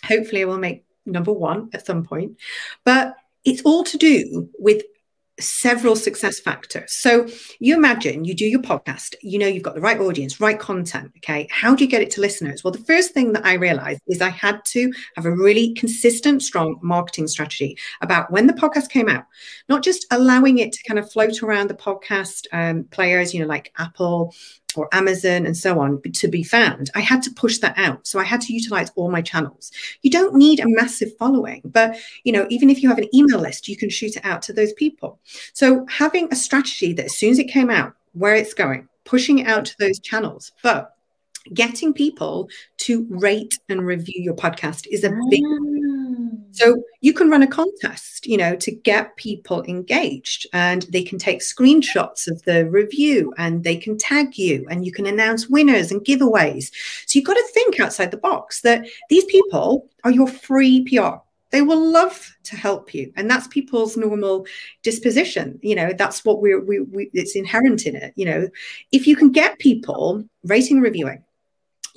hopefully 0.03 0.41
I 0.41 0.45
will 0.45 0.57
make 0.57 0.85
number 1.05 1.33
one 1.33 1.69
at 1.73 1.85
some 1.85 2.03
point. 2.03 2.37
But 2.85 3.15
it's 3.45 3.61
all 3.63 3.83
to 3.85 3.97
do 3.97 4.49
with 4.59 4.83
several 5.39 5.95
success 5.95 6.39
factors. 6.39 6.93
So 6.93 7.27
you 7.59 7.75
imagine 7.75 8.25
you 8.25 8.33
do 8.33 8.45
your 8.45 8.61
podcast, 8.61 9.15
you 9.21 9.39
know, 9.39 9.47
you've 9.47 9.63
got 9.63 9.75
the 9.75 9.81
right 9.81 9.99
audience, 9.99 10.39
right 10.39 10.59
content. 10.59 11.11
Okay. 11.17 11.47
How 11.49 11.73
do 11.73 11.83
you 11.83 11.89
get 11.89 12.01
it 12.01 12.11
to 12.11 12.21
listeners? 12.21 12.63
Well, 12.63 12.71
the 12.71 12.83
first 12.83 13.13
thing 13.13 13.33
that 13.33 13.45
I 13.45 13.53
realized 13.53 14.01
is 14.07 14.21
I 14.21 14.29
had 14.29 14.63
to 14.65 14.91
have 15.15 15.25
a 15.25 15.31
really 15.31 15.73
consistent, 15.73 16.43
strong 16.43 16.77
marketing 16.81 17.27
strategy 17.27 17.77
about 18.01 18.31
when 18.31 18.47
the 18.47 18.53
podcast 18.53 18.89
came 18.89 19.09
out, 19.09 19.25
not 19.67 19.83
just 19.83 20.05
allowing 20.11 20.57
it 20.57 20.71
to 20.73 20.83
kind 20.83 20.99
of 20.99 21.11
float 21.11 21.41
around 21.41 21.69
the 21.69 21.75
podcast 21.75 22.45
um, 22.51 22.83
players, 22.85 23.33
you 23.33 23.39
know, 23.39 23.47
like 23.47 23.71
Apple 23.77 24.33
or 24.75 24.87
Amazon 24.91 25.45
and 25.45 25.57
so 25.57 25.79
on 25.79 26.01
to 26.01 26.27
be 26.27 26.43
found, 26.43 26.89
I 26.95 26.99
had 26.99 27.23
to 27.23 27.31
push 27.31 27.57
that 27.59 27.77
out. 27.77 28.05
So 28.05 28.19
I 28.19 28.23
had 28.23 28.41
to 28.41 28.53
utilize 28.53 28.91
all 28.95 29.09
my 29.09 29.21
channels. 29.21 29.71
You 30.01 30.11
don't 30.11 30.35
need 30.35 30.59
a 30.59 30.67
massive 30.67 31.15
following, 31.17 31.61
but 31.65 31.97
you 32.23 32.31
know, 32.31 32.45
even 32.49 32.69
if 32.69 32.83
you 32.83 32.89
have 32.89 32.97
an 32.97 33.13
email 33.13 33.39
list, 33.39 33.67
you 33.67 33.75
can 33.75 33.89
shoot 33.89 34.15
it 34.15 34.25
out 34.25 34.41
to 34.43 34.53
those 34.53 34.73
people. 34.73 35.19
So 35.53 35.85
having 35.87 36.31
a 36.31 36.35
strategy 36.35 36.93
that 36.93 37.05
as 37.05 37.17
soon 37.17 37.31
as 37.31 37.39
it 37.39 37.45
came 37.45 37.69
out, 37.69 37.93
where 38.13 38.35
it's 38.35 38.53
going, 38.53 38.87
pushing 39.05 39.39
it 39.39 39.47
out 39.47 39.65
to 39.65 39.75
those 39.79 39.99
channels, 39.99 40.51
but 40.63 40.95
getting 41.53 41.93
people 41.93 42.49
to 42.77 43.07
rate 43.09 43.57
and 43.69 43.85
review 43.85 44.21
your 44.21 44.35
podcast 44.35 44.87
is 44.87 45.03
a 45.03 45.09
big 45.29 45.43
mm. 45.43 45.78
So 46.59 46.83
you 47.01 47.13
can 47.13 47.29
run 47.29 47.43
a 47.43 47.47
contest 47.47 48.27
you 48.27 48.37
know 48.37 48.55
to 48.55 48.71
get 48.71 49.15
people 49.15 49.63
engaged 49.63 50.45
and 50.53 50.83
they 50.83 51.03
can 51.03 51.17
take 51.17 51.39
screenshots 51.39 52.27
of 52.27 52.41
the 52.43 52.69
review 52.69 53.33
and 53.37 53.63
they 53.63 53.75
can 53.75 53.97
tag 53.97 54.37
you 54.37 54.65
and 54.69 54.85
you 54.85 54.91
can 54.91 55.05
announce 55.05 55.49
winners 55.49 55.91
and 55.91 56.01
giveaways. 56.01 56.71
So 57.05 57.17
you've 57.17 57.25
got 57.25 57.33
to 57.35 57.47
think 57.53 57.79
outside 57.79 58.11
the 58.11 58.17
box 58.17 58.61
that 58.61 58.85
these 59.09 59.25
people 59.25 59.87
are 60.03 60.11
your 60.11 60.27
free 60.27 60.83
pr 60.83 61.17
they 61.51 61.63
will 61.63 61.91
love 61.91 62.35
to 62.43 62.55
help 62.55 62.93
you 62.93 63.11
and 63.15 63.29
that's 63.29 63.47
people's 63.47 63.97
normal 63.97 64.45
disposition. 64.83 65.59
You 65.63 65.75
know 65.75 65.93
that's 65.93 66.23
what 66.23 66.41
we're 66.41 66.63
we, 66.63 66.81
we 66.81 67.09
it's 67.13 67.35
inherent 67.35 67.85
in 67.85 67.95
it. 67.95 68.13
You 68.15 68.25
know 68.25 68.49
if 68.91 69.07
you 69.07 69.15
can 69.15 69.31
get 69.31 69.59
people 69.59 70.23
rating 70.43 70.81
reviewing 70.81 71.23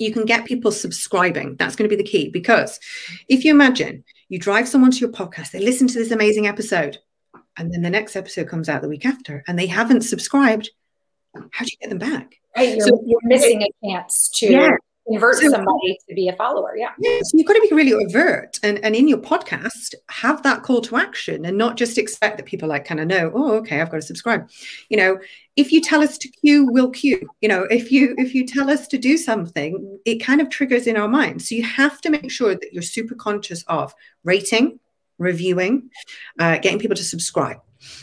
you 0.02 0.12
can 0.12 0.24
get 0.24 0.44
people 0.44 0.72
subscribing. 0.72 1.56
That's 1.56 1.76
going 1.76 1.88
to 1.88 1.96
be 1.96 2.02
the 2.02 2.08
key 2.08 2.28
because 2.28 2.78
if 3.28 3.44
you 3.44 3.50
imagine 3.52 4.04
you 4.28 4.38
drive 4.38 4.68
someone 4.68 4.90
to 4.90 4.98
your 4.98 5.10
podcast, 5.10 5.50
they 5.50 5.60
listen 5.60 5.86
to 5.88 5.98
this 5.98 6.10
amazing 6.10 6.46
episode, 6.46 6.98
and 7.56 7.72
then 7.72 7.82
the 7.82 7.90
next 7.90 8.16
episode 8.16 8.48
comes 8.48 8.68
out 8.68 8.82
the 8.82 8.88
week 8.88 9.06
after 9.06 9.44
and 9.46 9.58
they 9.58 9.66
haven't 9.66 10.02
subscribed, 10.02 10.70
how 11.34 11.64
do 11.64 11.70
you 11.70 11.78
get 11.80 11.90
them 11.90 11.98
back? 11.98 12.34
Right, 12.56 12.76
you're, 12.76 12.86
so, 12.86 13.02
you're 13.06 13.20
missing 13.24 13.62
a 13.62 13.86
chance 13.86 14.28
to 14.34 14.50
yeah 14.50 14.76
convert 15.08 15.36
so, 15.36 15.48
somebody 15.48 15.98
to 16.08 16.14
be 16.14 16.28
a 16.28 16.36
follower. 16.36 16.76
Yeah. 16.76 16.90
yeah. 16.98 17.20
So 17.22 17.36
you've 17.36 17.46
got 17.46 17.54
to 17.54 17.66
be 17.68 17.74
really 17.74 17.92
overt 17.92 18.58
and, 18.62 18.82
and 18.84 18.94
in 18.94 19.08
your 19.08 19.18
podcast, 19.18 19.94
have 20.08 20.42
that 20.42 20.62
call 20.62 20.80
to 20.82 20.96
action 20.96 21.44
and 21.44 21.58
not 21.58 21.76
just 21.76 21.98
expect 21.98 22.36
that 22.36 22.46
people 22.46 22.68
like 22.68 22.84
kind 22.84 23.00
of 23.00 23.06
know, 23.06 23.32
oh, 23.34 23.52
okay, 23.54 23.80
I've 23.80 23.90
got 23.90 23.96
to 23.96 24.02
subscribe. 24.02 24.48
You 24.88 24.96
know, 24.96 25.18
if 25.56 25.72
you 25.72 25.80
tell 25.80 26.02
us 26.02 26.16
to 26.18 26.28
queue, 26.28 26.66
we'll 26.70 26.90
queue. 26.90 27.28
You 27.40 27.48
know, 27.48 27.64
if 27.64 27.90
you 27.92 28.14
if 28.18 28.34
you 28.34 28.46
tell 28.46 28.70
us 28.70 28.86
to 28.88 28.98
do 28.98 29.16
something, 29.16 29.98
it 30.04 30.16
kind 30.16 30.40
of 30.40 30.48
triggers 30.48 30.86
in 30.86 30.96
our 30.96 31.08
mind. 31.08 31.42
So 31.42 31.54
you 31.54 31.64
have 31.64 32.00
to 32.02 32.10
make 32.10 32.30
sure 32.30 32.54
that 32.54 32.72
you're 32.72 32.82
super 32.82 33.14
conscious 33.14 33.62
of 33.64 33.94
rating, 34.24 34.78
reviewing, 35.18 35.90
uh, 36.38 36.58
getting 36.58 36.78
people 36.78 36.96
to 36.96 37.04
subscribe. 37.04 37.58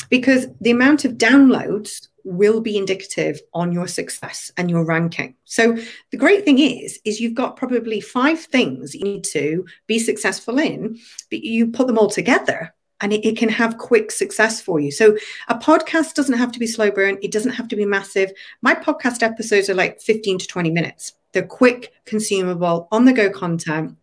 Because 0.10 0.48
the 0.60 0.72
amount 0.72 1.06
of 1.06 1.14
downloads 1.14 2.10
will 2.24 2.62
be 2.62 2.78
indicative 2.78 3.40
on 3.54 3.72
your 3.72 3.88
success 3.88 4.52
and 4.58 4.70
your 4.70 4.86
ranking. 4.86 5.36
So 5.46 5.78
the 6.12 6.18
great 6.18 6.46
thing 6.46 6.60
is 6.60 7.00
is 7.06 7.20
you've 7.20 7.36
got 7.36 7.56
probably 7.56 8.02
five 8.02 8.40
things 8.40 8.96
you 8.96 9.04
need 9.04 9.24
to 9.26 9.66
be 9.88 10.00
successful 10.00 10.60
in, 10.60 11.00
but 11.30 11.44
you 11.44 11.68
put 11.68 11.88
them 11.88 11.98
all 11.98 12.10
together 12.10 12.74
and 13.02 13.14
it, 13.14 13.26
it, 13.26 13.38
can 13.38 13.50
have 13.50 13.78
quick 13.78 14.12
success 14.12 14.60
for 14.60 14.80
you. 14.80 14.92
So 14.92 15.18
a 15.48 15.56
podcast 15.56 16.16
doesn't 16.16 16.38
have 16.38 16.52
to 16.52 16.60
be 16.60 16.68
slow 16.68 16.92
burn, 16.92 17.18
it 17.22 17.32
doesn't 17.32 17.54
have 17.54 17.68
to 17.70 17.76
be 17.76 17.86
massive. 17.86 18.32
My 18.62 18.76
podcast 18.76 19.24
episodes 19.24 19.70
are 19.70 19.76
like 19.76 20.02
15 20.02 20.40
to 20.40 20.48
20 20.48 20.72
minutes. 20.72 21.14
They're 21.32 21.48
quick, 21.48 21.94
consumable, 22.06 22.88
on 22.92 23.06
the 23.06 23.14
go 23.14 23.30
content 23.30 23.96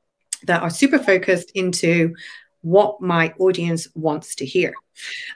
that 0.44 0.62
are 0.62 0.70
super 0.70 0.98
focused 0.98 1.50
into 1.52 2.14
what 2.62 3.00
my 3.00 3.32
audience 3.38 3.88
wants 3.94 4.34
to 4.36 4.46
hear. 4.46 4.74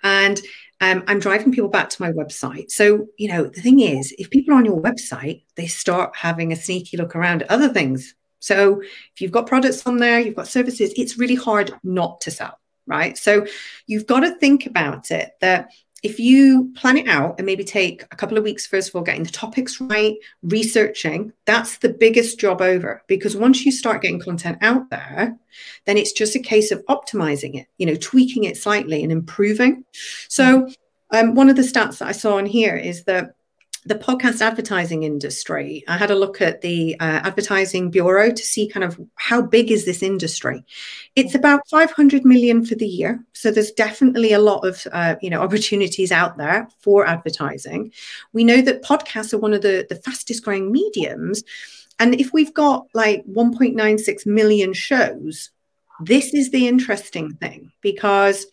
And 0.03 0.41
um, 0.81 1.05
I'm 1.07 1.21
driving 1.21 1.53
people 1.53 1.69
back 1.69 1.91
to 1.91 2.03
my 2.03 2.11
website. 2.11 2.71
So, 2.71 3.07
you 3.19 3.29
know, 3.29 3.45
the 3.45 3.61
thing 3.61 3.81
is, 3.81 4.15
if 4.19 4.31
people 4.31 4.55
are 4.55 4.59
on 4.59 4.65
your 4.65 4.81
website, 4.81 5.43
they 5.57 5.67
start 5.67 6.17
having 6.17 6.53
a 6.53 6.57
sneaky 6.57 6.97
look 6.97 7.15
around 7.15 7.43
at 7.43 7.51
other 7.51 7.69
things. 7.69 8.15
So, 8.39 8.81
if 8.81 9.21
you've 9.21 9.33
got 9.33 9.47
products 9.47 9.87
on 9.87 9.99
there, 9.99 10.19
you've 10.21 10.37
got 10.37 10.49
services, 10.49 10.93
it's 10.97 11.19
really 11.19 11.35
hard 11.35 11.75
not 11.85 12.23
to 12.23 12.31
sell, 12.31 12.59
right? 12.87 13.19
So, 13.19 13.47
you've 13.87 14.07
got 14.07 14.21
to 14.21 14.35
think 14.37 14.65
about 14.65 15.11
it 15.11 15.33
that 15.43 15.71
if 16.03 16.19
you 16.19 16.73
plan 16.77 16.97
it 16.97 17.09
out 17.09 17.35
and 17.39 17.47
maybe 17.47 17.65
take 17.65 18.03
a 18.11 18.17
couple 18.17 18.39
of 18.39 18.45
weeks, 18.45 18.67
first 18.67 18.89
of 18.89 18.95
all, 18.95 19.03
getting 19.03 19.23
the 19.23 19.31
topics 19.31 19.81
right, 19.81 20.17
researching, 20.43 21.33
that's 21.45 21.79
the 21.79 21.91
biggest 21.91 22.39
job 22.39 22.63
over. 22.63 23.03
Because 23.07 23.37
once 23.37 23.65
you 23.65 23.73
start 23.73 24.03
getting 24.03 24.21
content 24.21 24.59
out 24.63 24.89
there, 24.91 25.37
then 25.85 25.97
it's 25.97 26.13
just 26.13 26.37
a 26.37 26.41
case 26.41 26.71
of 26.71 26.85
optimizing 26.87 27.55
it, 27.61 27.67
you 27.79 27.87
know, 27.87 27.97
tweaking 27.97 28.45
it 28.45 28.57
slightly 28.57 29.03
and 29.03 29.13
improving. 29.13 29.85
So, 30.29 30.69
um, 31.13 31.35
one 31.35 31.49
of 31.49 31.57
the 31.57 31.63
stats 31.63 31.99
that 31.99 32.09
I 32.09 32.13
saw 32.13 32.37
on 32.37 32.47
here 32.47 32.77
is 32.77 33.05
that 33.05 33.35
the 33.85 33.95
podcast 33.95 34.43
advertising 34.43 35.05
industry. 35.05 35.83
I 35.89 35.97
had 35.97 36.11
a 36.11 36.15
look 36.15 36.41
at 36.41 36.61
the 36.61 36.97
uh, 37.01 37.21
advertising 37.25 37.91
bureau 37.91 38.31
to 38.31 38.43
see 38.43 38.69
kind 38.69 38.85
of 38.85 39.01
how 39.15 39.41
big 39.41 39.71
is 39.71 39.87
this 39.87 40.03
industry. 40.03 40.65
It's 41.17 41.35
about 41.35 41.67
500 41.69 42.25
million 42.25 42.65
for 42.65 42.75
the 42.75 42.87
year. 42.87 43.25
So 43.33 43.51
there's 43.51 43.73
definitely 43.73 44.33
a 44.33 44.39
lot 44.39 44.67
of 44.67 44.87
uh, 44.93 45.17
you 45.23 45.31
know 45.31 45.41
opportunities 45.47 46.13
out 46.13 46.37
there 46.37 46.69
for 46.81 47.07
advertising. 47.07 47.93
We 48.33 48.45
know 48.45 48.61
that 48.63 48.83
podcasts 48.83 49.33
are 49.33 49.39
one 49.39 49.55
of 49.55 49.63
the 49.63 49.87
the 49.89 49.97
fastest 49.97 50.45
growing 50.45 50.71
mediums. 50.71 51.43
And 51.99 52.19
if 52.19 52.33
we've 52.33 52.55
got 52.55 52.87
like 52.95 53.27
1.96 53.27 54.25
million 54.25 54.73
shows 54.73 55.51
this 56.01 56.33
is 56.33 56.51
the 56.51 56.67
interesting 56.67 57.35
thing 57.35 57.71
because 57.83 58.47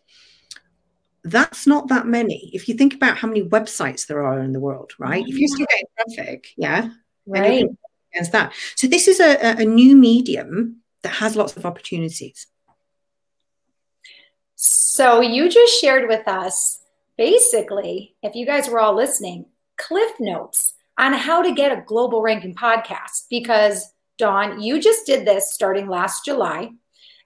that's 1.31 1.67
not 1.67 1.87
that 1.89 2.05
many. 2.05 2.49
If 2.53 2.67
you 2.67 2.75
think 2.75 2.93
about 2.93 3.17
how 3.17 3.27
many 3.27 3.43
websites 3.43 4.07
there 4.07 4.23
are 4.23 4.39
in 4.39 4.53
the 4.53 4.59
world, 4.59 4.93
right? 4.99 5.25
If 5.27 5.37
you're 5.37 5.47
still 5.47 5.67
getting 5.69 6.15
traffic, 6.15 6.47
yeah, 6.57 6.89
right. 7.25 7.67
Against 8.13 8.31
that. 8.31 8.53
So 8.75 8.87
this 8.87 9.07
is 9.07 9.19
a, 9.19 9.61
a 9.61 9.65
new 9.65 9.95
medium 9.95 10.81
that 11.03 11.13
has 11.13 11.35
lots 11.35 11.55
of 11.55 11.65
opportunities. 11.65 12.47
So 14.55 15.21
you 15.21 15.49
just 15.49 15.79
shared 15.79 16.07
with 16.09 16.27
us 16.27 16.79
basically, 17.17 18.15
if 18.23 18.35
you 18.35 18.45
guys 18.45 18.67
were 18.67 18.79
all 18.79 18.95
listening, 18.95 19.45
cliff 19.77 20.11
notes 20.19 20.73
on 20.97 21.13
how 21.13 21.41
to 21.41 21.53
get 21.53 21.71
a 21.71 21.83
global 21.85 22.21
ranking 22.21 22.55
podcast. 22.55 23.25
Because 23.29 23.93
Dawn, 24.17 24.61
you 24.61 24.81
just 24.81 25.05
did 25.05 25.25
this 25.25 25.53
starting 25.53 25.87
last 25.87 26.25
July, 26.25 26.71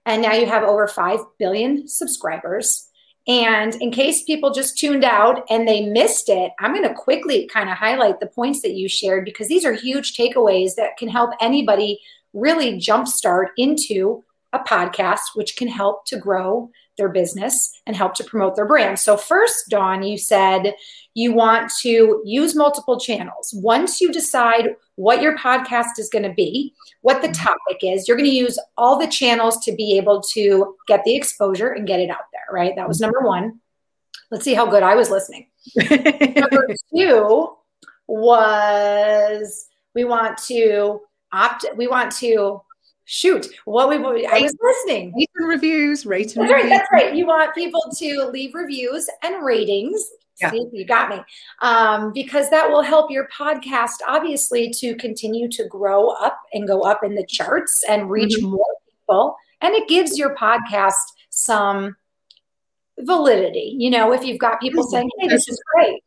and 0.04 0.20
now 0.20 0.32
you 0.32 0.46
have 0.46 0.62
over 0.62 0.86
5 0.86 1.20
billion 1.38 1.88
subscribers. 1.88 2.88
And 3.28 3.74
in 3.76 3.92
case 3.92 4.24
people 4.24 4.52
just 4.52 4.78
tuned 4.78 5.04
out 5.04 5.44
and 5.48 5.66
they 5.66 5.86
missed 5.86 6.28
it, 6.28 6.52
I'm 6.58 6.74
going 6.74 6.88
to 6.88 6.94
quickly 6.94 7.46
kind 7.46 7.70
of 7.70 7.76
highlight 7.76 8.18
the 8.18 8.26
points 8.26 8.62
that 8.62 8.74
you 8.74 8.88
shared 8.88 9.24
because 9.24 9.46
these 9.46 9.64
are 9.64 9.72
huge 9.72 10.14
takeaways 10.14 10.74
that 10.76 10.96
can 10.96 11.08
help 11.08 11.30
anybody 11.40 12.00
really 12.32 12.78
jumpstart 12.78 13.48
into 13.56 14.24
a 14.52 14.58
podcast, 14.58 15.20
which 15.34 15.56
can 15.56 15.68
help 15.68 16.04
to 16.06 16.18
grow 16.18 16.70
their 16.98 17.08
business 17.08 17.72
and 17.86 17.96
help 17.96 18.14
to 18.14 18.24
promote 18.24 18.56
their 18.56 18.66
brand. 18.66 18.98
So, 18.98 19.16
first, 19.16 19.64
Dawn, 19.70 20.02
you 20.02 20.18
said 20.18 20.74
you 21.14 21.32
want 21.32 21.70
to 21.80 22.22
use 22.24 22.54
multiple 22.54 22.98
channels. 22.98 23.50
Once 23.54 24.00
you 24.00 24.12
decide 24.12 24.76
what 24.96 25.20
your 25.20 25.36
podcast 25.36 25.98
is 25.98 26.08
going 26.08 26.22
to 26.22 26.32
be, 26.32 26.74
what 27.02 27.22
the 27.22 27.28
topic 27.28 27.78
is, 27.82 28.06
you're 28.06 28.16
going 28.16 28.28
to 28.28 28.34
use 28.34 28.58
all 28.76 28.98
the 28.98 29.06
channels 29.06 29.62
to 29.64 29.72
be 29.74 29.96
able 29.96 30.22
to 30.32 30.76
get 30.86 31.04
the 31.04 31.14
exposure 31.14 31.72
and 31.72 31.86
get 31.86 32.00
it 32.00 32.10
out 32.10 32.24
there, 32.32 32.46
right? 32.50 32.74
That 32.76 32.88
was 32.88 33.00
number 33.00 33.20
one. 33.20 33.60
Let's 34.30 34.44
see 34.44 34.54
how 34.54 34.66
good 34.66 34.82
I 34.82 34.94
was 34.94 35.10
listening. 35.10 35.48
number 35.76 36.68
two 36.94 37.56
was 38.06 39.66
we 39.94 40.04
want 40.04 40.38
to 40.44 41.00
opt, 41.32 41.66
we 41.76 41.86
want 41.86 42.12
to 42.16 42.60
shoot 43.04 43.48
what 43.64 43.88
we 43.88 43.96
i 44.26 44.40
was 44.40 44.56
listening 44.62 45.12
rate 45.14 45.28
and 45.34 45.48
reviews 45.48 46.06
rate 46.06 46.36
and 46.36 46.44
that's 46.44 46.52
reviews. 46.52 46.70
right 46.70 46.78
that's 46.78 46.92
right 46.92 47.14
you 47.16 47.26
want 47.26 47.52
people 47.52 47.82
to 47.92 48.24
leave 48.32 48.54
reviews 48.54 49.10
and 49.24 49.44
ratings 49.44 50.08
yeah. 50.40 50.50
See, 50.50 50.66
you 50.72 50.86
got 50.86 51.10
me. 51.10 51.22
Um, 51.60 52.12
because 52.12 52.50
that 52.50 52.70
will 52.70 52.82
help 52.82 53.10
your 53.10 53.28
podcast 53.28 53.96
obviously 54.08 54.70
to 54.78 54.94
continue 54.96 55.48
to 55.50 55.64
grow 55.66 56.08
up 56.08 56.40
and 56.52 56.66
go 56.66 56.82
up 56.82 57.04
in 57.04 57.14
the 57.14 57.26
charts 57.26 57.82
and 57.88 58.10
reach 58.10 58.36
mm-hmm. 58.38 58.50
more 58.50 58.76
people. 58.86 59.36
And 59.60 59.74
it 59.74 59.88
gives 59.88 60.18
your 60.18 60.34
podcast 60.34 60.92
some 61.30 61.96
validity 62.98 63.74
you 63.78 63.90
know 63.90 64.12
if 64.12 64.24
you've 64.24 64.38
got 64.38 64.60
people 64.60 64.82
saying 64.84 65.08
hey 65.18 65.28
this 65.28 65.48
is 65.48 65.60
great. 65.74 66.02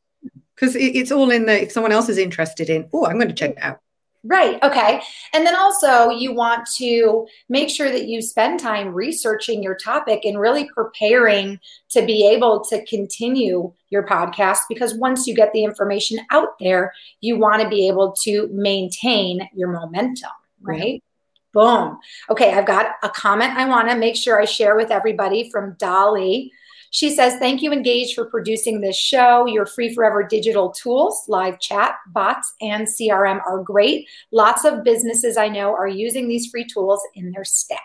Because 0.55 0.75
it's 0.75 1.11
all 1.11 1.31
in 1.31 1.45
the 1.45 1.63
if 1.63 1.71
someone 1.71 1.91
else 1.91 2.09
is 2.09 2.17
interested 2.17 2.69
in 2.69 2.87
oh 2.93 3.05
i'm 3.05 3.15
going 3.15 3.27
to 3.27 3.33
check 3.33 3.51
it 3.51 3.57
out 3.61 3.79
Right. 4.27 4.61
Okay. 4.63 5.01
And 5.33 5.45
then 5.45 5.55
also, 5.55 6.09
you 6.09 6.33
want 6.33 6.67
to 6.77 7.27
make 7.47 7.69
sure 7.69 7.91
that 7.91 8.07
you 8.07 8.23
spend 8.23 8.59
time 8.59 8.87
researching 8.87 9.61
your 9.61 9.75
topic 9.75 10.25
and 10.25 10.39
really 10.39 10.67
preparing 10.73 11.59
to 11.89 12.03
be 12.03 12.27
able 12.27 12.65
to 12.65 12.83
continue 12.85 13.71
your 13.89 14.03
podcast 14.07 14.61
because 14.67 14.95
once 14.95 15.27
you 15.27 15.35
get 15.35 15.53
the 15.53 15.63
information 15.63 16.17
out 16.31 16.57
there, 16.59 16.91
you 17.21 17.37
want 17.37 17.61
to 17.61 17.69
be 17.69 17.87
able 17.87 18.13
to 18.23 18.49
maintain 18.51 19.47
your 19.53 19.71
momentum. 19.71 20.31
Right. 20.59 21.03
Boom. 21.53 21.99
Okay. 22.31 22.51
I've 22.51 22.65
got 22.65 22.95
a 23.03 23.09
comment 23.09 23.51
I 23.51 23.69
want 23.69 23.89
to 23.89 23.95
make 23.95 24.15
sure 24.15 24.41
I 24.41 24.45
share 24.45 24.75
with 24.75 24.89
everybody 24.89 25.51
from 25.51 25.75
Dolly. 25.77 26.51
She 26.95 27.13
says, 27.13 27.35
Thank 27.39 27.61
you, 27.61 27.73
Engage, 27.73 28.13
for 28.13 28.23
producing 28.23 28.79
this 28.79 28.95
show. 28.95 29.45
Your 29.47 29.65
free 29.65 29.93
forever 29.93 30.23
digital 30.23 30.71
tools, 30.71 31.25
live 31.27 31.59
chat, 31.59 31.95
bots, 32.07 32.53
and 32.61 32.87
CRM 32.87 33.41
are 33.45 33.61
great. 33.61 34.07
Lots 34.31 34.63
of 34.63 34.85
businesses 34.85 35.35
I 35.35 35.49
know 35.49 35.73
are 35.73 35.89
using 35.89 36.29
these 36.29 36.49
free 36.49 36.65
tools 36.65 37.01
in 37.13 37.33
their 37.33 37.43
stack. 37.43 37.81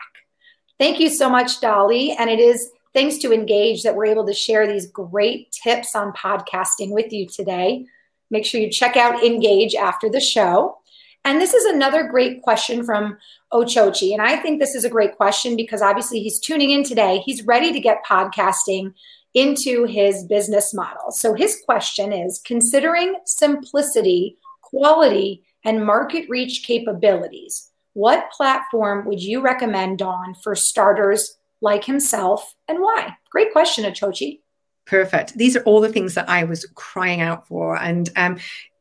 Thank 0.78 1.00
you 1.00 1.08
so 1.08 1.28
much, 1.28 1.60
Dolly. 1.60 2.12
And 2.12 2.30
it 2.30 2.38
is 2.38 2.70
thanks 2.94 3.18
to 3.18 3.32
Engage 3.32 3.82
that 3.82 3.96
we're 3.96 4.06
able 4.06 4.26
to 4.26 4.32
share 4.32 4.68
these 4.68 4.86
great 4.86 5.50
tips 5.50 5.96
on 5.96 6.12
podcasting 6.12 6.92
with 6.92 7.12
you 7.12 7.26
today. 7.26 7.86
Make 8.30 8.46
sure 8.46 8.60
you 8.60 8.70
check 8.70 8.96
out 8.96 9.24
Engage 9.24 9.74
after 9.74 10.08
the 10.08 10.20
show. 10.20 10.78
And 11.24 11.40
this 11.40 11.54
is 11.54 11.64
another 11.66 12.04
great 12.04 12.42
question 12.42 12.82
from 12.82 13.18
Ochochi. 13.52 14.12
And 14.12 14.22
I 14.22 14.36
think 14.36 14.58
this 14.58 14.74
is 14.74 14.84
a 14.84 14.90
great 14.90 15.16
question 15.16 15.54
because 15.54 15.82
obviously 15.82 16.20
he's 16.20 16.40
tuning 16.40 16.70
in 16.70 16.82
today. 16.82 17.18
He's 17.18 17.44
ready 17.44 17.72
to 17.72 17.80
get 17.80 18.04
podcasting 18.04 18.94
into 19.34 19.84
his 19.84 20.24
business 20.24 20.74
model. 20.74 21.12
So 21.12 21.34
his 21.34 21.60
question 21.64 22.12
is 22.12 22.40
considering 22.44 23.16
simplicity, 23.26 24.38
quality, 24.62 25.44
and 25.64 25.84
market 25.84 26.28
reach 26.28 26.64
capabilities, 26.64 27.70
what 27.92 28.30
platform 28.30 29.06
would 29.06 29.22
you 29.22 29.40
recommend, 29.40 29.98
Dawn, 29.98 30.34
for 30.42 30.54
starters 30.54 31.36
like 31.60 31.84
himself 31.84 32.54
and 32.68 32.78
why? 32.78 33.16
Great 33.30 33.52
question, 33.52 33.84
Ochochi. 33.84 34.40
Perfect. 34.86 35.34
These 35.34 35.56
are 35.56 35.62
all 35.64 35.80
the 35.80 35.92
things 35.92 36.14
that 36.14 36.28
I 36.28 36.44
was 36.44 36.64
crying 36.74 37.20
out 37.20 37.46
for. 37.46 37.76
And 37.76 38.08
um, 38.16 38.38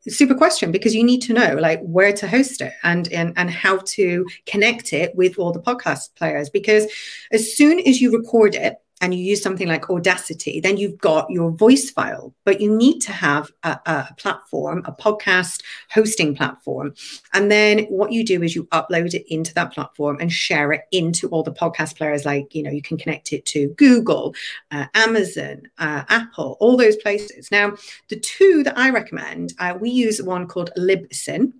super 0.08 0.34
question 0.34 0.72
because 0.72 0.94
you 0.94 1.04
need 1.04 1.20
to 1.22 1.32
know 1.32 1.56
like 1.56 1.80
where 1.82 2.12
to 2.12 2.26
host 2.26 2.60
it 2.60 2.72
and, 2.82 3.12
and 3.12 3.34
and 3.36 3.50
how 3.50 3.78
to 3.78 4.26
connect 4.46 4.92
it 4.92 5.14
with 5.14 5.38
all 5.38 5.52
the 5.52 5.60
podcast 5.60 6.14
players. 6.16 6.48
Because 6.48 6.86
as 7.32 7.54
soon 7.54 7.80
as 7.80 8.00
you 8.00 8.16
record 8.16 8.54
it 8.54 8.76
and 9.00 9.14
you 9.14 9.20
use 9.20 9.42
something 9.42 9.68
like 9.68 9.88
Audacity, 9.88 10.60
then 10.60 10.76
you've 10.76 10.98
got 10.98 11.30
your 11.30 11.50
voice 11.50 11.90
file, 11.90 12.34
but 12.44 12.60
you 12.60 12.74
need 12.74 13.00
to 13.00 13.12
have 13.12 13.50
a, 13.62 13.78
a, 13.86 14.14
platform, 14.18 14.82
a 14.84 14.92
podcast 14.92 15.62
hosting 15.90 16.34
platform. 16.34 16.94
And 17.32 17.50
then 17.50 17.80
what 17.84 18.12
you 18.12 18.24
do 18.24 18.42
is 18.42 18.54
you 18.54 18.64
upload 18.66 19.14
it 19.14 19.32
into 19.32 19.54
that 19.54 19.72
platform 19.72 20.18
and 20.20 20.30
share 20.30 20.72
it 20.72 20.82
into 20.92 21.28
all 21.28 21.42
the 21.42 21.52
podcast 21.52 21.96
players. 21.96 22.24
Like, 22.24 22.54
you 22.54 22.62
know, 22.62 22.70
you 22.70 22.82
can 22.82 22.98
connect 22.98 23.32
it 23.32 23.46
to 23.46 23.68
Google, 23.78 24.34
uh, 24.70 24.86
Amazon, 24.94 25.62
uh, 25.78 26.04
Apple, 26.08 26.56
all 26.60 26.76
those 26.76 26.96
places. 26.96 27.50
Now, 27.50 27.76
the 28.08 28.20
two 28.20 28.62
that 28.64 28.76
I 28.76 28.90
recommend, 28.90 29.54
uh, 29.58 29.74
we 29.80 29.90
use 29.90 30.22
one 30.22 30.46
called 30.46 30.70
Libsyn. 30.76 31.52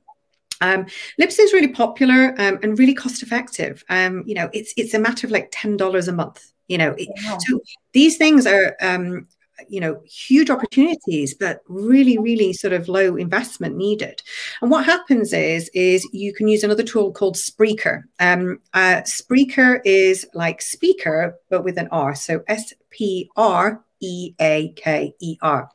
Um, 0.63 0.85
Libsyn 1.19 1.45
is 1.45 1.55
really 1.55 1.69
popular 1.69 2.35
um, 2.39 2.59
and 2.63 2.79
really 2.79 2.93
cost 2.93 3.23
effective. 3.23 3.83
Um, 3.89 4.25
you 4.27 4.35
know, 4.35 4.51
it's 4.53 4.75
it's 4.77 4.93
a 4.93 4.99
matter 4.99 5.27
of 5.27 5.31
like 5.31 5.49
ten 5.51 5.79
dollars 5.79 6.07
a 6.07 6.13
month 6.13 6.53
you 6.71 6.79
know 6.79 6.95
yeah. 6.97 7.37
so 7.39 7.61
these 7.93 8.17
things 8.17 8.47
are 8.47 8.77
um, 8.81 9.27
you 9.69 9.81
know 9.81 10.01
huge 10.07 10.49
opportunities 10.49 11.35
but 11.35 11.61
really 11.69 12.17
really 12.17 12.53
sort 12.53 12.73
of 12.73 12.89
low 12.89 13.17
investment 13.17 13.77
needed 13.77 14.23
and 14.63 14.71
what 14.71 14.85
happens 14.85 15.33
is 15.33 15.69
is 15.75 16.09
you 16.13 16.33
can 16.33 16.49
use 16.49 16.65
another 16.65 16.83
tool 16.83 17.13
called 17.13 17.35
spreaker 17.35 18.03
um, 18.21 18.61
uh, 18.73 19.03
spreaker 19.03 19.81
is 19.85 20.27
like 20.33 20.63
speaker 20.63 21.35
but 21.51 21.65
with 21.65 21.77
an 21.77 21.89
r 21.91 22.15
so 22.15 22.43
s 22.47 22.73
p 22.91 23.29
r 23.37 23.85
e 24.01 24.35
a 24.41 24.73
k 24.77 25.15
e 25.21 25.39
r 25.43 25.71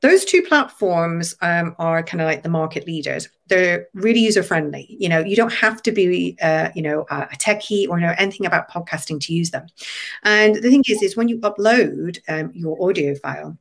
those 0.00 0.24
two 0.24 0.42
platforms 0.42 1.34
um, 1.40 1.74
are 1.78 2.02
kind 2.02 2.20
of 2.20 2.26
like 2.26 2.42
the 2.42 2.48
market 2.48 2.86
leaders 2.86 3.28
they're 3.48 3.88
really 3.94 4.20
user 4.20 4.42
friendly 4.42 4.86
you 4.98 5.08
know 5.08 5.20
you 5.20 5.36
don't 5.36 5.52
have 5.52 5.82
to 5.82 5.92
be 5.92 6.36
uh, 6.42 6.70
you 6.74 6.82
know 6.82 7.06
a 7.10 7.36
techie 7.36 7.88
or 7.88 7.98
know 7.98 8.14
anything 8.18 8.46
about 8.46 8.70
podcasting 8.70 9.20
to 9.20 9.32
use 9.32 9.50
them 9.50 9.66
and 10.22 10.56
the 10.56 10.70
thing 10.70 10.84
is 10.88 11.02
is 11.02 11.16
when 11.16 11.28
you 11.28 11.38
upload 11.38 12.18
um, 12.28 12.50
your 12.54 12.76
audio 12.88 13.14
file 13.14 13.56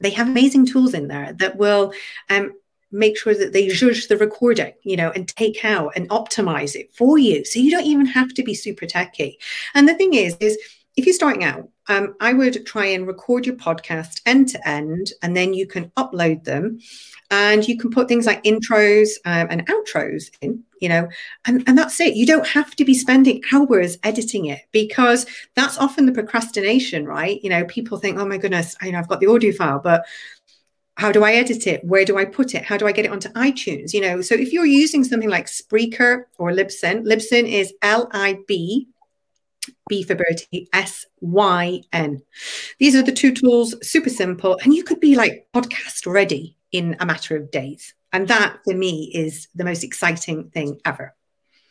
they 0.00 0.10
have 0.10 0.28
amazing 0.28 0.66
tools 0.66 0.94
in 0.94 1.08
there 1.08 1.32
that 1.34 1.56
will 1.56 1.92
um, 2.28 2.52
make 2.92 3.16
sure 3.16 3.34
that 3.34 3.52
they 3.52 3.68
judge 3.68 4.08
the 4.08 4.16
recording, 4.16 4.72
you 4.82 4.96
know, 4.96 5.10
and 5.10 5.26
take 5.28 5.64
out 5.64 5.92
and 5.96 6.08
optimize 6.10 6.74
it 6.74 6.94
for 6.94 7.18
you. 7.18 7.44
So 7.44 7.58
you 7.58 7.70
don't 7.70 7.86
even 7.86 8.06
have 8.06 8.34
to 8.34 8.42
be 8.42 8.54
super 8.54 8.86
techy. 8.86 9.38
And 9.74 9.88
the 9.88 9.94
thing 9.94 10.14
is, 10.14 10.36
is 10.40 10.58
if 10.96 11.06
you're 11.06 11.14
starting 11.14 11.42
out, 11.42 11.68
um, 11.88 12.14
I 12.20 12.32
would 12.32 12.64
try 12.66 12.86
and 12.86 13.06
record 13.06 13.46
your 13.46 13.56
podcast 13.56 14.20
end 14.24 14.48
to 14.50 14.68
end, 14.68 15.12
and 15.22 15.36
then 15.36 15.52
you 15.54 15.66
can 15.66 15.90
upload 15.96 16.44
them, 16.44 16.78
and 17.30 17.66
you 17.66 17.76
can 17.76 17.90
put 17.90 18.08
things 18.08 18.26
like 18.26 18.44
intros 18.44 19.10
um, 19.24 19.48
and 19.50 19.66
outros 19.66 20.30
in, 20.40 20.62
you 20.80 20.88
know, 20.88 21.08
and, 21.44 21.64
and 21.66 21.76
that's 21.76 22.00
it. 22.00 22.14
You 22.14 22.26
don't 22.26 22.46
have 22.46 22.76
to 22.76 22.84
be 22.84 22.94
spending 22.94 23.42
hours 23.52 23.98
editing 24.02 24.46
it 24.46 24.60
because 24.70 25.26
that's 25.54 25.78
often 25.78 26.06
the 26.06 26.12
procrastination, 26.12 27.06
right? 27.06 27.42
You 27.42 27.50
know, 27.50 27.64
people 27.64 27.98
think, 27.98 28.18
oh 28.18 28.26
my 28.26 28.38
goodness, 28.38 28.76
I, 28.80 28.86
you 28.86 28.92
know, 28.92 28.98
I've 28.98 29.08
got 29.08 29.20
the 29.20 29.28
audio 29.28 29.52
file, 29.52 29.80
but 29.80 30.04
how 30.98 31.10
do 31.10 31.24
I 31.24 31.32
edit 31.32 31.66
it? 31.66 31.82
Where 31.84 32.04
do 32.04 32.18
I 32.18 32.26
put 32.26 32.54
it? 32.54 32.62
How 32.64 32.76
do 32.76 32.86
I 32.86 32.92
get 32.92 33.06
it 33.06 33.10
onto 33.10 33.30
iTunes? 33.30 33.94
You 33.94 34.02
know, 34.02 34.20
so 34.20 34.34
if 34.34 34.52
you're 34.52 34.66
using 34.66 35.02
something 35.02 35.30
like 35.30 35.46
Spreaker 35.46 36.24
or 36.36 36.50
Libsyn, 36.50 37.04
Libsyn 37.06 37.48
is 37.48 37.72
L 37.80 38.08
I 38.12 38.38
B 38.46 38.88
B 39.88 40.02
for 40.02 40.14
Bertie, 40.14 40.68
S 40.72 41.06
Y 41.20 41.82
N. 41.92 42.22
These 42.78 42.96
are 42.96 43.02
the 43.02 43.12
two 43.12 43.32
tools, 43.32 43.74
super 43.86 44.10
simple, 44.10 44.58
and 44.62 44.74
you 44.74 44.84
could 44.84 45.00
be 45.00 45.14
like 45.14 45.46
podcast 45.54 46.06
ready 46.06 46.56
in 46.72 46.96
a 47.00 47.06
matter 47.06 47.36
of 47.36 47.50
days. 47.50 47.94
And 48.12 48.28
that 48.28 48.58
for 48.64 48.74
me 48.74 49.10
is 49.14 49.48
the 49.54 49.64
most 49.64 49.84
exciting 49.84 50.50
thing 50.50 50.80
ever. 50.84 51.14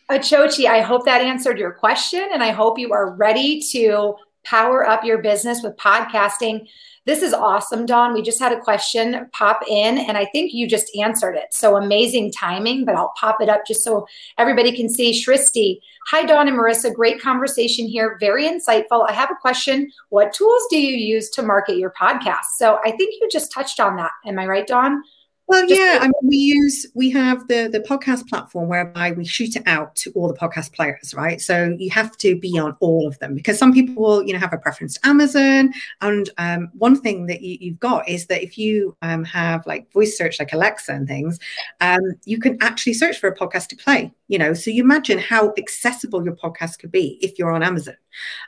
Achochi, 0.10 0.66
I 0.66 0.82
hope 0.82 1.06
that 1.06 1.22
answered 1.22 1.58
your 1.58 1.72
question, 1.72 2.28
and 2.34 2.44
I 2.44 2.52
hope 2.52 2.78
you 2.78 2.92
are 2.92 3.16
ready 3.16 3.62
to 3.72 4.16
power 4.44 4.88
up 4.88 5.04
your 5.04 5.20
business 5.20 5.62
with 5.64 5.78
podcasting. 5.78 6.68
This 7.06 7.24
is 7.24 7.34
awesome, 7.34 7.88
Dawn. 7.88 8.14
We 8.14 8.22
just 8.22 8.40
had 8.40 8.52
a 8.52 8.60
question 8.60 9.28
pop 9.34 9.62
in, 9.68 9.98
and 9.98 10.18
I 10.18 10.26
think 10.26 10.54
you 10.54 10.68
just 10.68 10.96
answered 10.96 11.36
it. 11.36 11.52
So 11.52 11.76
amazing 11.76 12.32
timing, 12.32 12.86
but 12.86 12.96
I'll 12.96 13.14
pop 13.18 13.42
it 13.42 13.50
up 13.50 13.66
just 13.66 13.84
so 13.84 14.06
everybody 14.38 14.76
can 14.76 14.88
see. 14.88 15.12
Shristi, 15.12 15.80
hi, 16.08 16.24
Dawn 16.26 16.48
and 16.48 16.56
Marissa. 16.56 16.94
Great 16.94 17.20
conversation 17.20 17.88
here. 17.88 18.18
Very 18.20 18.48
insightful. 18.48 19.10
I 19.10 19.14
have 19.14 19.32
a 19.32 19.36
question. 19.42 19.92
What 20.10 20.32
tools 20.32 20.62
do 20.70 20.80
you 20.80 20.96
use 20.96 21.32
to 21.32 21.42
market 21.42 21.78
your 21.78 21.92
podcast? 22.00 22.56
So 22.58 22.78
I 22.86 22.92
think 22.92 23.16
you 23.20 23.28
just 23.32 23.52
touched 23.52 23.80
on 23.80 23.96
that. 23.96 24.12
Am 24.28 24.38
I 24.38 24.46
right, 24.46 24.68
Dawn? 24.68 25.02
Well, 25.52 25.68
Just 25.68 25.82
yeah, 25.82 25.98
I 26.00 26.06
mean, 26.06 26.30
we 26.30 26.38
use 26.38 26.86
we 26.94 27.10
have 27.10 27.46
the 27.50 27.68
the 27.70 27.82
podcast 27.82 28.26
platform 28.30 28.70
whereby 28.70 29.12
we 29.12 29.26
shoot 29.26 29.58
it 29.58 29.64
out 29.66 29.94
to 29.98 30.10
all 30.12 30.30
the 30.30 30.34
podcast 30.34 30.72
players, 30.72 31.14
right? 31.14 31.42
So 31.42 31.76
you 31.78 31.90
have 31.90 32.16
to 32.20 32.40
be 32.40 32.58
on 32.58 32.78
all 32.80 33.06
of 33.06 33.20
them 33.20 33.36
because 33.36 33.60
some 33.60 33.74
people 33.74 34.02
will, 34.02 34.24
you 34.24 34.32
know, 34.32 34.40
have 34.40 34.54
a 34.54 34.58
preference 34.58 34.94
to 34.94 35.06
Amazon. 35.06 35.74
And 36.00 36.30
um, 36.38 36.70
one 36.78 36.96
thing 37.02 37.26
that 37.26 37.42
you, 37.42 37.72
have 37.72 37.80
got 37.82 38.08
is 38.08 38.28
that 38.28 38.42
if 38.42 38.58
you 38.58 38.96
um, 39.02 39.26
have 39.26 39.68
like 39.68 39.92
voice 39.92 40.18
search, 40.18 40.40
like 40.40 40.54
Alexa 40.54 40.94
and 40.94 41.06
things, 41.06 41.38
um, 41.82 42.00
you 42.24 42.40
can 42.40 42.58
actually 42.62 42.94
search 42.94 43.20
for 43.20 43.28
a 43.28 43.36
podcast 43.36 43.68
to 43.68 43.76
play. 43.76 44.10
You 44.30 44.38
know, 44.38 44.54
so 44.54 44.72
you 44.72 44.82
imagine 44.82 45.20
how 45.20 45.54
accessible 45.58 46.24
your 46.24 46.38
podcast 46.38 46.80
could 46.80 46.94
be 46.94 47.20
if 47.22 47.38
you're 47.38 47.52
on 47.52 47.62
Amazon. 47.62 47.98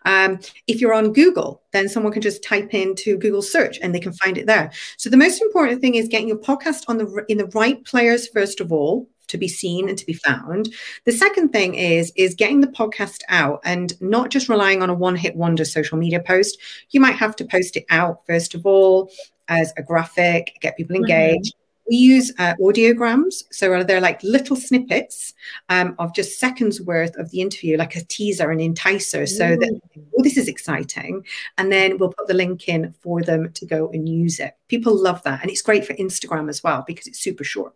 Um, 0.06 0.40
if 0.68 0.80
you're 0.80 0.94
on 0.94 1.14
Google, 1.14 1.62
then 1.72 1.90
someone 1.90 2.14
can 2.14 2.22
just 2.22 2.44
type 2.44 2.74
into 2.74 3.18
Google 3.18 3.42
search 3.42 3.80
and 3.82 3.94
they 3.94 4.00
can 4.00 4.14
find 4.14 4.38
it 4.38 4.46
there. 4.46 4.72
So 4.98 5.10
the 5.10 5.18
most 5.18 5.42
important 5.42 5.82
thing 5.82 5.96
is 5.96 6.08
getting 6.08 6.28
your 6.28 6.38
podcast 6.38 6.84
on 6.88 6.93
the 6.98 7.26
in 7.28 7.38
the 7.38 7.48
right 7.48 7.84
players 7.86 8.28
first 8.28 8.60
of 8.60 8.72
all 8.72 9.08
to 9.28 9.38
be 9.38 9.48
seen 9.48 9.90
and 9.90 9.98
to 9.98 10.06
be 10.06 10.14
found. 10.14 10.74
The 11.06 11.12
second 11.12 11.50
thing 11.50 11.76
is 11.76 12.12
is 12.16 12.36
getting 12.36 12.62
the 12.62 12.68
podcast 12.68 13.22
out 13.30 13.62
and 13.64 14.00
not 14.02 14.30
just 14.30 14.50
relying 14.50 14.82
on 14.82 14.90
a 14.90 14.94
one 14.94 15.16
hit 15.16 15.36
wonder 15.36 15.66
social 15.66 15.98
media 15.98 16.20
post. 16.20 16.58
You 16.92 17.00
might 17.00 17.16
have 17.16 17.36
to 17.38 17.46
post 17.46 17.78
it 17.78 17.86
out 17.90 18.26
first 18.26 18.54
of 18.54 18.66
all 18.66 19.12
as 19.48 19.74
a 19.78 19.84
graphic, 19.84 20.58
get 20.62 20.78
people 20.78 20.96
mm-hmm. 20.96 21.04
engaged. 21.04 21.54
Mm-hmm 21.54 21.63
we 21.90 21.98
use 21.98 22.32
uh, 22.40 22.54
audiograms. 22.62 23.44
So 23.52 23.84
they're 23.84 24.02
like 24.02 24.24
little 24.24 24.56
snippets 24.56 25.34
um, 25.70 25.96
of 26.00 26.14
just 26.14 26.40
seconds 26.40 26.82
worth 26.82 27.16
of 27.18 27.30
the 27.32 27.42
interview, 27.42 27.78
like 27.78 27.96
a 27.96 28.06
teaser, 28.06 28.52
an 28.52 28.60
enticer, 28.60 29.28
so 29.28 29.46
mm. 29.46 29.60
that, 29.60 29.82
oh, 29.98 30.24
this 30.24 30.38
is 30.38 30.48
exciting. 30.48 31.26
And 31.58 31.72
then 31.72 31.98
we'll 31.98 32.14
put 32.14 32.28
the 32.28 32.34
link 32.34 32.68
in 32.68 32.94
for 33.02 33.22
them 33.22 33.52
to 33.54 33.66
go 33.66 33.90
and 33.90 34.08
use 34.08 34.40
it. 34.40 34.56
People 34.68 34.96
love 34.96 35.22
that. 35.24 35.42
And 35.42 35.52
it's 35.52 35.62
great 35.62 35.86
for 35.86 35.94
Instagram 35.96 36.50
as 36.50 36.64
well 36.64 36.84
because 36.88 37.08
it's 37.08 37.20
super 37.20 37.44
short. 37.44 37.74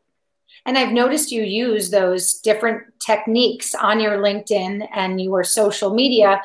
And 0.65 0.77
I've 0.77 0.91
noticed 0.91 1.31
you 1.31 1.43
use 1.43 1.89
those 1.89 2.39
different 2.39 2.83
techniques 2.99 3.73
on 3.75 3.99
your 3.99 4.17
LinkedIn 4.17 4.87
and 4.93 5.21
your 5.21 5.43
social 5.43 5.93
media. 5.93 6.41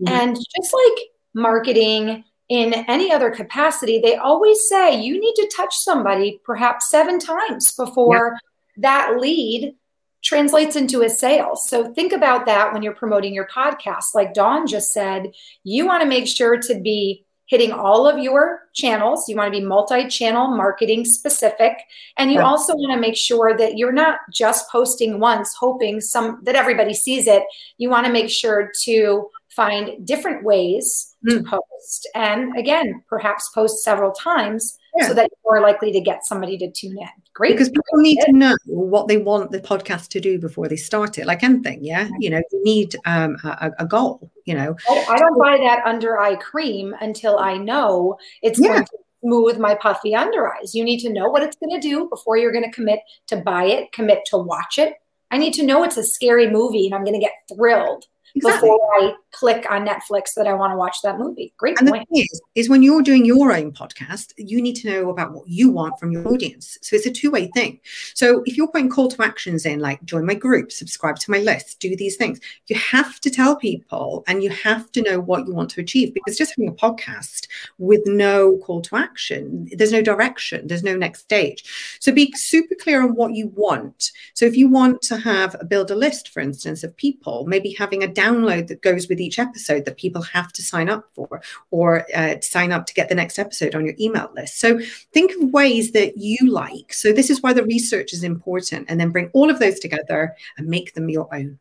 Mm-hmm. 0.00 0.08
And 0.08 0.36
just 0.36 0.74
like 0.74 1.08
marketing, 1.34 2.24
in 2.54 2.72
any 2.88 3.12
other 3.12 3.30
capacity, 3.30 3.98
they 3.98 4.16
always 4.16 4.68
say 4.68 5.00
you 5.00 5.18
need 5.18 5.34
to 5.34 5.52
touch 5.56 5.74
somebody 5.74 6.40
perhaps 6.44 6.88
seven 6.88 7.18
times 7.18 7.74
before 7.74 8.38
that 8.76 9.18
lead 9.18 9.74
translates 10.22 10.76
into 10.76 11.02
a 11.02 11.08
sale. 11.08 11.56
So 11.56 11.92
think 11.92 12.12
about 12.12 12.46
that 12.46 12.72
when 12.72 12.82
you're 12.82 12.94
promoting 12.94 13.34
your 13.34 13.48
podcast. 13.48 14.14
Like 14.14 14.34
Dawn 14.34 14.66
just 14.66 14.92
said, 14.92 15.32
you 15.64 15.84
want 15.84 16.02
to 16.02 16.08
make 16.08 16.26
sure 16.26 16.58
to 16.58 16.80
be 16.80 17.24
hitting 17.46 17.72
all 17.72 18.08
of 18.08 18.18
your 18.18 18.60
channels. 18.72 19.28
You 19.28 19.36
want 19.36 19.52
to 19.52 19.60
be 19.60 19.64
multi 19.64 20.08
channel 20.08 20.48
marketing 20.48 21.04
specific. 21.04 21.76
And 22.16 22.32
you 22.32 22.40
also 22.40 22.74
want 22.74 22.94
to 22.94 23.00
make 23.00 23.16
sure 23.16 23.54
that 23.56 23.76
you're 23.76 23.92
not 23.92 24.20
just 24.32 24.70
posting 24.70 25.20
once, 25.20 25.54
hoping 25.54 26.00
some 26.00 26.40
that 26.44 26.54
everybody 26.54 26.94
sees 26.94 27.26
it. 27.26 27.42
You 27.76 27.90
want 27.90 28.06
to 28.06 28.12
make 28.12 28.30
sure 28.30 28.72
to 28.84 29.30
find 29.54 30.06
different 30.06 30.44
ways 30.44 31.14
mm. 31.26 31.30
to 31.30 31.38
hmm. 31.40 31.48
post. 31.48 32.08
And 32.14 32.56
again, 32.56 33.02
perhaps 33.08 33.48
post 33.54 33.84
several 33.84 34.12
times 34.12 34.78
yeah. 34.96 35.08
so 35.08 35.14
that 35.14 35.30
you're 35.30 35.60
more 35.60 35.66
likely 35.66 35.92
to 35.92 36.00
get 36.00 36.24
somebody 36.24 36.56
to 36.58 36.70
tune 36.70 36.98
in. 36.98 37.08
Great. 37.34 37.52
Because 37.52 37.68
people 37.68 37.98
need 37.98 38.18
to 38.22 38.32
know 38.32 38.56
what 38.66 39.08
they 39.08 39.16
want 39.16 39.50
the 39.50 39.60
podcast 39.60 40.08
to 40.08 40.20
do 40.20 40.38
before 40.38 40.68
they 40.68 40.76
start 40.76 41.18
it, 41.18 41.26
like 41.26 41.42
anything. 41.42 41.84
Yeah. 41.84 42.08
You 42.18 42.30
know, 42.30 42.42
you 42.52 42.64
need 42.64 42.96
um, 43.06 43.36
a, 43.44 43.72
a, 43.78 43.86
goal, 43.86 44.30
you 44.44 44.54
know. 44.54 44.76
I, 44.88 45.06
I, 45.10 45.18
don't 45.18 45.38
buy 45.38 45.58
that 45.58 45.82
under 45.84 46.18
eye 46.18 46.36
cream 46.36 46.94
until 47.00 47.38
I 47.38 47.56
know 47.56 48.16
it's 48.42 48.60
yeah. 48.60 48.68
going 48.68 48.84
to 48.84 48.98
smooth 49.24 49.58
my 49.58 49.74
puffy 49.74 50.14
under 50.14 50.52
eyes. 50.52 50.74
You 50.74 50.84
need 50.84 51.00
to 51.00 51.12
know 51.12 51.28
what 51.28 51.42
it's 51.42 51.56
going 51.56 51.80
to 51.80 51.86
do 51.86 52.08
before 52.08 52.36
you're 52.36 52.52
going 52.52 52.64
to 52.64 52.70
commit 52.70 53.00
to 53.28 53.36
buy 53.36 53.64
it, 53.64 53.92
commit 53.92 54.20
to 54.26 54.38
watch 54.38 54.78
it. 54.78 54.94
I 55.30 55.38
need 55.38 55.54
to 55.54 55.64
know 55.64 55.82
it's 55.82 55.96
a 55.96 56.04
scary 56.04 56.50
movie 56.50 56.86
and 56.86 56.94
I'm 56.94 57.02
going 57.02 57.18
to 57.18 57.20
get 57.20 57.32
thrilled 57.52 58.04
exactly. 58.34 58.68
before 58.68 58.94
I 59.00 59.14
click 59.34 59.66
on 59.70 59.86
Netflix 59.86 60.34
that 60.36 60.46
I 60.46 60.54
want 60.54 60.72
to 60.72 60.76
watch 60.76 60.98
that 61.02 61.18
movie. 61.18 61.52
Great 61.56 61.78
and 61.78 61.88
point. 61.88 62.08
The 62.08 62.14
thing 62.14 62.26
is, 62.30 62.42
is 62.54 62.68
when 62.68 62.82
you're 62.82 63.02
doing 63.02 63.24
your 63.24 63.52
own 63.52 63.72
podcast, 63.72 64.32
you 64.36 64.62
need 64.62 64.76
to 64.76 64.90
know 64.90 65.10
about 65.10 65.32
what 65.32 65.48
you 65.48 65.70
want 65.70 65.98
from 65.98 66.12
your 66.12 66.26
audience. 66.28 66.78
So 66.82 66.96
it's 66.96 67.06
a 67.06 67.10
two-way 67.10 67.48
thing. 67.54 67.80
So 68.14 68.42
if 68.46 68.56
you're 68.56 68.68
putting 68.68 68.88
call 68.88 69.08
to 69.08 69.22
actions 69.22 69.66
in, 69.66 69.80
like 69.80 70.04
join 70.04 70.24
my 70.24 70.34
group, 70.34 70.70
subscribe 70.70 71.16
to 71.16 71.30
my 71.30 71.38
list, 71.38 71.80
do 71.80 71.96
these 71.96 72.16
things, 72.16 72.40
you 72.68 72.76
have 72.76 73.20
to 73.20 73.30
tell 73.30 73.56
people 73.56 74.24
and 74.28 74.42
you 74.42 74.50
have 74.50 74.90
to 74.92 75.02
know 75.02 75.20
what 75.20 75.46
you 75.46 75.54
want 75.54 75.70
to 75.70 75.80
achieve 75.80 76.14
because 76.14 76.38
just 76.38 76.54
having 76.56 76.68
a 76.68 76.72
podcast 76.72 77.48
with 77.78 78.02
no 78.06 78.58
call 78.58 78.80
to 78.82 78.96
action, 78.96 79.68
there's 79.72 79.92
no 79.92 80.02
direction, 80.02 80.66
there's 80.66 80.84
no 80.84 80.96
next 80.96 81.20
stage. 81.20 81.98
So 82.00 82.12
be 82.12 82.32
super 82.36 82.74
clear 82.80 83.02
on 83.02 83.14
what 83.14 83.34
you 83.34 83.48
want. 83.54 84.12
So 84.34 84.44
if 84.44 84.56
you 84.56 84.68
want 84.68 85.02
to 85.02 85.18
have 85.18 85.56
a 85.58 85.64
build 85.64 85.90
a 85.90 85.94
list, 85.94 86.28
for 86.28 86.40
instance, 86.40 86.84
of 86.84 86.96
people, 86.96 87.46
maybe 87.46 87.72
having 87.72 88.04
a 88.04 88.08
download 88.08 88.68
that 88.68 88.82
goes 88.82 89.08
with 89.08 89.20
each 89.24 89.38
episode 89.38 89.84
that 89.84 89.96
people 89.96 90.22
have 90.22 90.52
to 90.52 90.62
sign 90.62 90.88
up 90.88 91.08
for 91.14 91.42
or 91.70 92.06
uh, 92.14 92.40
sign 92.40 92.72
up 92.72 92.86
to 92.86 92.94
get 92.94 93.08
the 93.08 93.14
next 93.14 93.38
episode 93.38 93.74
on 93.74 93.84
your 93.84 93.94
email 93.98 94.30
list. 94.34 94.58
So 94.60 94.80
think 95.12 95.32
of 95.32 95.52
ways 95.52 95.92
that 95.92 96.18
you 96.18 96.50
like. 96.50 96.92
So 96.92 97.12
this 97.12 97.30
is 97.30 97.42
why 97.42 97.52
the 97.52 97.64
research 97.64 98.12
is 98.12 98.22
important 98.22 98.86
and 98.88 99.00
then 99.00 99.10
bring 99.10 99.30
all 99.32 99.50
of 99.50 99.58
those 99.58 99.78
together 99.78 100.34
and 100.56 100.68
make 100.68 100.94
them 100.94 101.08
your 101.08 101.32
own. 101.34 101.58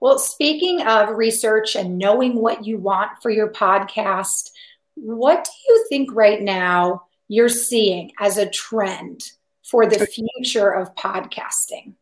Well, 0.00 0.18
speaking 0.18 0.82
of 0.82 1.16
research 1.16 1.76
and 1.76 1.98
knowing 1.98 2.36
what 2.36 2.64
you 2.64 2.78
want 2.78 3.22
for 3.22 3.30
your 3.30 3.50
podcast, 3.50 4.50
what 4.94 5.44
do 5.44 5.50
you 5.68 5.86
think 5.88 6.10
right 6.12 6.40
now 6.40 7.04
you're 7.28 7.48
seeing 7.48 8.12
as 8.20 8.36
a 8.38 8.48
trend 8.48 9.22
for 9.62 9.86
the 9.86 10.06
future 10.06 10.70
of 10.70 10.94
podcasting? 10.94 11.94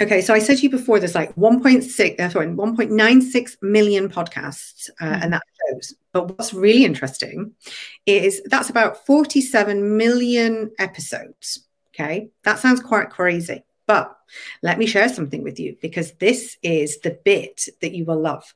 Okay, 0.00 0.22
so 0.22 0.32
I 0.32 0.38
said 0.38 0.56
to 0.56 0.62
you 0.62 0.70
before, 0.70 0.98
there's 0.98 1.14
like 1.14 1.36
1.6, 1.36 2.20
uh, 2.20 2.30
sorry, 2.30 2.46
1.96 2.46 3.56
million 3.60 4.08
podcasts, 4.08 4.88
uh, 4.98 5.04
mm-hmm. 5.04 5.22
and 5.22 5.34
that 5.34 5.42
shows. 5.68 5.94
But 6.12 6.38
what's 6.38 6.54
really 6.54 6.86
interesting 6.86 7.52
is 8.06 8.40
that's 8.46 8.70
about 8.70 9.04
47 9.04 9.98
million 9.98 10.70
episodes. 10.78 11.66
Okay, 11.94 12.30
that 12.44 12.60
sounds 12.60 12.80
quite 12.80 13.10
crazy. 13.10 13.62
But 13.86 14.16
let 14.62 14.78
me 14.78 14.86
share 14.86 15.10
something 15.10 15.42
with 15.42 15.60
you 15.60 15.76
because 15.82 16.12
this 16.12 16.56
is 16.62 17.00
the 17.00 17.18
bit 17.24 17.68
that 17.82 17.92
you 17.92 18.06
will 18.06 18.20
love. 18.20 18.54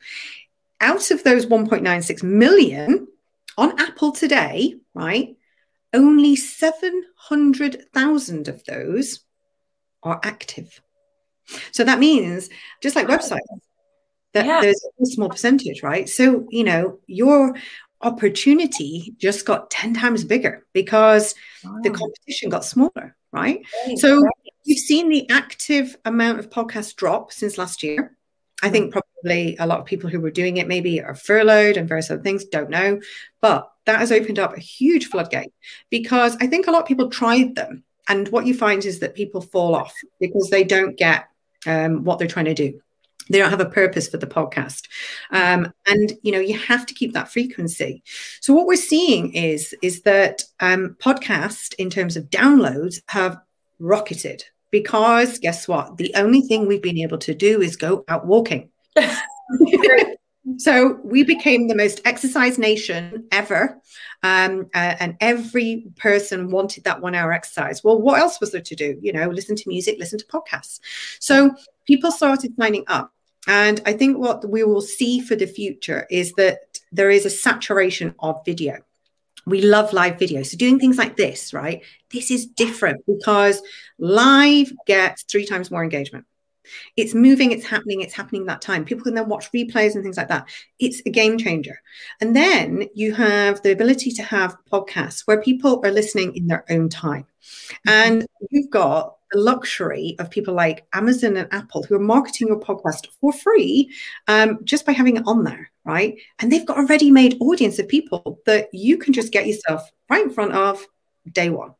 Out 0.81 1.11
of 1.11 1.25
those 1.25 1.45
1.96 1.45 2.23
million 2.23 3.07
on 3.59 3.79
Apple 3.79 4.13
today, 4.13 4.77
right, 4.95 5.37
only 5.93 6.37
700,000 6.37 8.49
of 8.49 8.65
those 8.65 9.21
are 10.03 10.19
active. 10.23 10.81
So 11.73 11.85
that 11.85 11.99
means 11.99 12.49
just 12.83 12.97
like 12.97 13.07
websites, 13.07 13.41
that 14.33 14.47
yeah. 14.47 14.61
there's 14.61 14.85
a 15.01 15.07
small 15.07 15.29
percentage, 15.29 15.83
right? 15.83 16.09
So, 16.09 16.47
you 16.51 16.65
know, 16.65 16.99
your 17.07 17.55
opportunity 18.03 19.15
just 19.19 19.47
got 19.47 19.71
10 19.71 19.95
times 19.95 20.25
bigger 20.25 20.67
because 20.73 21.35
wow. 21.65 21.79
the 21.83 21.91
competition 21.91 22.51
got 22.51 22.65
smaller, 22.65 23.17
right? 23.33 23.65
right 23.87 23.99
so 23.99 24.21
right. 24.21 24.33
you've 24.65 24.79
seen 24.79 25.09
the 25.09 25.29
active 25.31 25.97
amount 26.05 26.39
of 26.39 26.51
podcasts 26.51 26.95
drop 26.95 27.33
since 27.33 27.59
last 27.59 27.83
year. 27.83 28.17
I 28.63 28.71
think 28.71 28.91
mm-hmm. 28.91 29.01
probably 29.23 29.57
a 29.59 29.67
lot 29.67 29.81
of 29.81 29.87
people 29.87 30.11
who 30.11 30.21
were 30.21 30.31
doing 30.31 30.59
it 30.59 30.69
maybe 30.69 31.03
are 31.03 31.15
furloughed 31.15 31.77
and 31.77 31.89
various 31.89 32.11
other 32.11 32.23
things, 32.23 32.45
don't 32.45 32.71
know. 32.71 33.01
But 33.41 33.71
that 33.87 33.99
has 33.99 34.13
opened 34.13 34.39
up 34.39 34.57
a 34.57 34.61
huge 34.61 35.07
floodgate 35.07 35.53
because 35.91 36.37
I 36.41 36.47
think 36.47 36.67
a 36.67 36.71
lot 36.71 36.83
of 36.83 36.89
people 36.89 37.11
tried 37.11 37.55
them. 37.55 37.85
And 38.09 38.29
what 38.29 38.47
you 38.47 38.55
find 38.55 38.85
is 38.85 39.01
that 39.01 39.15
people 39.15 39.41
fall 39.41 39.75
off 39.75 39.95
because 40.21 40.51
they 40.51 40.65
don't 40.65 40.97
get 40.97 41.27
um, 41.67 42.05
what 42.05 42.19
they're 42.19 42.29
trying 42.29 42.47
to 42.47 42.55
do. 42.55 42.81
They 43.31 43.39
don't 43.39 43.51
have 43.51 43.61
a 43.61 43.67
purpose 43.67 44.09
for 44.09 44.19
the 44.19 44.27
podcast. 44.27 44.87
Um, 45.31 45.73
and 45.87 46.13
you 46.23 46.33
know 46.33 46.41
you 46.41 46.59
have 46.59 46.87
to 46.87 46.95
keep 46.95 47.15
that 47.15 47.33
frequency. 47.33 48.03
So 48.41 48.53
what 48.53 48.67
we're 48.67 48.77
seeing 48.77 49.35
is 49.35 49.75
is 49.83 50.03
that 50.03 50.45
um, 50.61 50.97
podcast 51.01 51.75
in 51.79 51.91
terms 51.91 52.17
of 52.17 52.31
downloads 52.31 53.01
have 53.09 53.39
rocketed. 53.79 54.45
Because 54.71 55.39
guess 55.39 55.69
what? 55.69 55.99
The 55.99 56.13
only 56.17 56.41
thing 56.41 56.67
we've 56.67 56.83
been 56.83 56.99
able 56.99 57.19
to 57.19 57.33
do 57.33 57.63
is 57.63 57.77
go 57.77 58.05
out 58.09 58.27
walking 58.27 58.71
So 60.59 60.99
we 61.03 61.25
became 61.25 61.69
the 61.69 61.75
most 61.75 62.01
exercise 62.05 62.59
nation 62.59 63.27
ever. 63.33 63.81
Um, 64.23 64.69
uh, 64.75 64.97
and 65.01 65.17
every 65.21 65.87
person 65.97 66.51
wanted 66.51 66.85
that 66.85 67.01
one 67.01 67.15
hour 67.15 67.33
exercise. 67.33 67.83
Well, 67.83 68.01
what 68.01 68.21
else 68.21 68.41
was 68.41 68.53
there 68.53 68.61
to 68.61 68.77
do? 68.77 68.99
You 69.01 69.13
know, 69.13 69.29
listen 69.29 69.57
to 69.57 69.69
music, 69.69 69.97
listen 69.99 70.19
to 70.19 70.27
podcasts. 70.27 70.81
So 71.19 71.55
people 71.87 72.11
started 72.11 72.55
signing 72.59 72.85
up. 72.89 73.13
And 73.47 73.81
I 73.85 73.93
think 73.93 74.19
what 74.19 74.49
we 74.49 74.65
will 74.65 74.81
see 74.81 75.21
for 75.21 75.37
the 75.37 75.47
future 75.47 76.07
is 76.11 76.33
that 76.33 76.79
there 76.93 77.11
is 77.11 77.27
a 77.27 77.31
saturation 77.31 78.15
of 78.19 78.43
video. 78.45 78.79
We 79.47 79.61
love 79.61 79.93
live 79.93 80.19
video. 80.19 80.43
So 80.43 80.57
doing 80.57 80.79
things 80.79 80.97
like 80.97 81.17
this, 81.17 81.53
right? 81.53 81.83
This 82.11 82.31
is 82.31 82.47
different 82.47 83.05
because 83.07 83.61
live 83.99 84.73
gets 84.87 85.25
three 85.25 85.45
times 85.45 85.71
more 85.71 85.85
engagement. 85.85 86.25
It's 86.97 87.15
moving, 87.15 87.53
it's 87.53 87.65
happening, 87.65 88.01
it's 88.01 88.15
happening 88.15 88.47
that 88.47 88.63
time. 88.63 88.85
People 88.85 89.05
can 89.05 89.15
then 89.15 89.29
watch 89.29 89.51
replays 89.53 89.95
and 89.95 90.03
things 90.03 90.17
like 90.17 90.29
that. 90.29 90.49
It's 90.79 91.03
a 91.07 91.11
game 91.11 91.39
changer. 91.39 91.81
And 92.21 92.35
then 92.35 92.89
you 92.95 93.15
have 93.15 93.63
the 93.63 93.73
ability 93.73 94.11
to 94.13 94.23
have 94.23 94.57
podcasts 94.71 95.23
where 95.27 95.41
people 95.41 95.81
are 95.85 95.91
listening 95.91 96.35
in 96.37 96.47
their 96.47 96.65
own 96.71 96.89
time. 96.89 97.27
Mm-hmm. 97.87 97.91
And 97.91 98.27
you've 98.51 98.71
got 98.71 99.17
the 99.33 99.41
luxury 99.41 100.17
of 100.19 100.31
people 100.31 100.55
like 100.55 100.87
Amazon 100.93 101.37
and 101.37 101.53
Apple 101.53 101.83
who 101.83 101.97
are 101.97 102.01
marketing 102.01 102.49
your 102.49 102.61
podcast 102.61 103.09
for 103.21 103.33
free 103.33 103.91
um, 104.29 104.59
just 104.65 104.87
by 104.87 104.93
having 104.93 105.17
it 105.17 105.25
on 105.27 105.45
there, 105.45 105.71
right? 105.85 106.17
And 106.39 106.51
they've 106.51 106.67
got 106.67 106.79
a 106.79 106.87
ready 106.87 107.11
made 107.11 107.37
audience 107.41 107.79
of 107.79 107.89
people 107.89 108.41
that 108.47 108.69
you 108.73 108.97
can 108.97 109.13
just 109.13 109.33
get 109.33 109.47
yourself 109.47 109.91
right 110.09 110.25
in 110.25 110.31
front 110.31 110.53
of 110.53 110.87
day 111.33 111.51
one. 111.51 111.75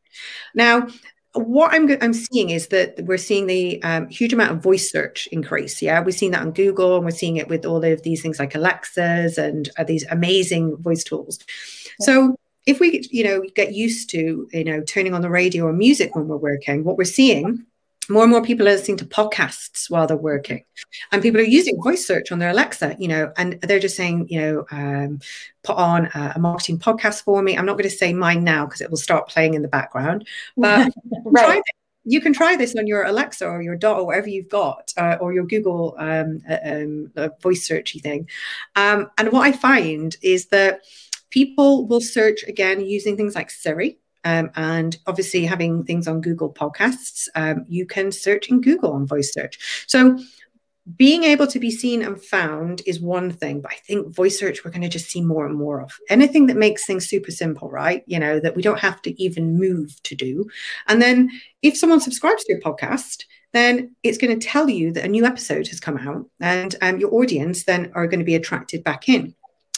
Now, 0.53 0.87
what 1.35 1.73
I'm, 1.73 1.89
I'm 2.01 2.13
seeing 2.13 2.49
is 2.49 2.67
that 2.67 2.95
we're 3.03 3.17
seeing 3.17 3.47
the 3.47 3.81
um, 3.83 4.07
huge 4.07 4.33
amount 4.33 4.51
of 4.51 4.63
voice 4.63 4.89
search 4.89 5.27
increase. 5.27 5.81
Yeah, 5.81 6.01
we've 6.01 6.15
seen 6.15 6.31
that 6.31 6.41
on 6.41 6.51
Google, 6.51 6.95
and 6.95 7.05
we're 7.05 7.11
seeing 7.11 7.37
it 7.37 7.47
with 7.47 7.65
all 7.65 7.83
of 7.83 8.03
these 8.03 8.21
things 8.21 8.39
like 8.39 8.55
Alexas 8.55 9.37
and 9.37 9.69
uh, 9.77 9.83
these 9.83 10.05
amazing 10.09 10.77
voice 10.77 11.03
tools. 11.03 11.39
Yeah. 11.99 12.05
So 12.05 12.35
if 12.65 12.79
we, 12.79 13.07
you 13.11 13.23
know, 13.23 13.43
get 13.55 13.73
used 13.73 14.09
to, 14.11 14.47
you 14.51 14.63
know, 14.63 14.81
turning 14.81 15.13
on 15.13 15.21
the 15.21 15.29
radio 15.29 15.65
or 15.65 15.73
music 15.73 16.15
when 16.15 16.27
we're 16.27 16.37
working, 16.37 16.83
what 16.83 16.97
we're 16.97 17.03
seeing 17.03 17.65
more 18.09 18.23
and 18.23 18.31
more 18.31 18.41
people 18.41 18.67
are 18.67 18.71
listening 18.71 18.97
to 18.97 19.05
podcasts 19.05 19.89
while 19.89 20.07
they're 20.07 20.17
working. 20.17 20.63
And 21.11 21.21
people 21.21 21.41
are 21.41 21.45
using 21.45 21.81
voice 21.81 22.05
search 22.05 22.31
on 22.31 22.39
their 22.39 22.51
alexa 22.51 22.95
you 22.99 23.07
know 23.07 23.31
and 23.37 23.59
they're 23.61 23.79
just 23.79 23.95
saying 23.95 24.27
you 24.29 24.39
know 24.39 24.65
um, 24.71 25.19
put 25.63 25.75
on 25.75 26.07
a, 26.07 26.33
a, 26.35 26.39
marketing 26.39 26.79
podcast 26.79 27.23
for 27.23 27.41
me. 27.41 27.57
I'm 27.57 27.65
not 27.65 27.73
going 27.73 27.89
to 27.89 27.95
say 27.95 28.13
mine 28.13 28.43
now 28.43 28.65
because 28.65 28.81
it 28.81 28.89
will 28.89 28.97
start 28.97 29.27
playing 29.27 29.53
in 29.53 29.61
the 29.61 29.67
background 29.67 30.27
but 30.57 30.91
right. 31.25 31.61
you 32.03 32.21
can 32.21 32.33
try 32.33 32.55
this 32.55 32.75
on 32.75 32.87
your 32.87 33.03
alexa 33.03 33.45
or 33.45 33.61
your 33.61 33.75
dot 33.75 33.99
or 33.99 34.05
whatever 34.05 34.29
you've 34.29 34.49
got 34.49 34.93
uh, 34.97 35.17
or 35.19 35.33
your 35.33 35.45
google 35.45 35.95
um, 35.97 36.41
uh, 36.49 36.57
um, 36.63 37.11
uh, 37.15 37.29
voice 37.41 37.67
searchy 37.67 38.01
thing. 38.01 38.27
Um, 38.75 39.09
and 39.17 39.31
what 39.31 39.41
i 39.41 39.51
find 39.51 40.15
is 40.21 40.47
that 40.47 40.81
people 41.29 41.87
will 41.87 42.01
search 42.01 42.43
again 42.43 42.81
using 42.81 43.17
things 43.17 43.35
like 43.35 43.49
siri 43.49 43.99
um, 44.25 44.49
and 44.55 44.97
obviously, 45.05 45.45
having 45.45 45.83
things 45.83 46.07
on 46.07 46.19
Google 46.19 46.51
Podcasts, 46.51 47.27
um, 47.35 47.63
you 47.67 47.85
can 47.85 48.11
search 48.11 48.49
in 48.49 48.59
Google 48.59 48.91
on 48.91 49.05
voice 49.05 49.31
search. 49.31 49.85
So, 49.87 50.19
being 50.97 51.23
able 51.23 51.47
to 51.47 51.59
be 51.59 51.71
seen 51.71 52.03
and 52.03 52.21
found 52.23 52.81
is 52.85 52.99
one 52.99 53.31
thing, 53.31 53.61
but 53.61 53.71
I 53.71 53.75
think 53.75 54.13
voice 54.13 54.37
search 54.37 54.63
we're 54.63 54.71
going 54.71 54.83
to 54.83 54.89
just 54.89 55.09
see 55.09 55.21
more 55.21 55.45
and 55.45 55.55
more 55.55 55.81
of. 55.81 55.91
Anything 56.09 56.45
that 56.47 56.57
makes 56.57 56.85
things 56.85 57.07
super 57.07 57.31
simple, 57.31 57.71
right? 57.71 58.03
You 58.05 58.19
know, 58.19 58.39
that 58.39 58.55
we 58.55 58.61
don't 58.61 58.79
have 58.79 59.01
to 59.03 59.21
even 59.21 59.57
move 59.57 60.01
to 60.03 60.15
do. 60.15 60.47
And 60.87 61.01
then 61.01 61.29
if 61.63 61.75
someone 61.75 62.01
subscribes 62.01 62.43
to 62.43 62.53
your 62.53 62.61
podcast, 62.61 63.23
then 63.53 63.95
it's 64.03 64.19
going 64.19 64.37
to 64.39 64.47
tell 64.47 64.69
you 64.69 64.91
that 64.93 65.05
a 65.05 65.07
new 65.07 65.25
episode 65.25 65.67
has 65.69 65.79
come 65.79 65.97
out 65.97 66.29
and 66.39 66.75
um, 66.81 66.99
your 66.99 67.13
audience 67.15 67.63
then 67.63 67.91
are 67.95 68.05
going 68.05 68.19
to 68.19 68.25
be 68.25 68.35
attracted 68.35 68.83
back 68.83 69.09
in. 69.09 69.33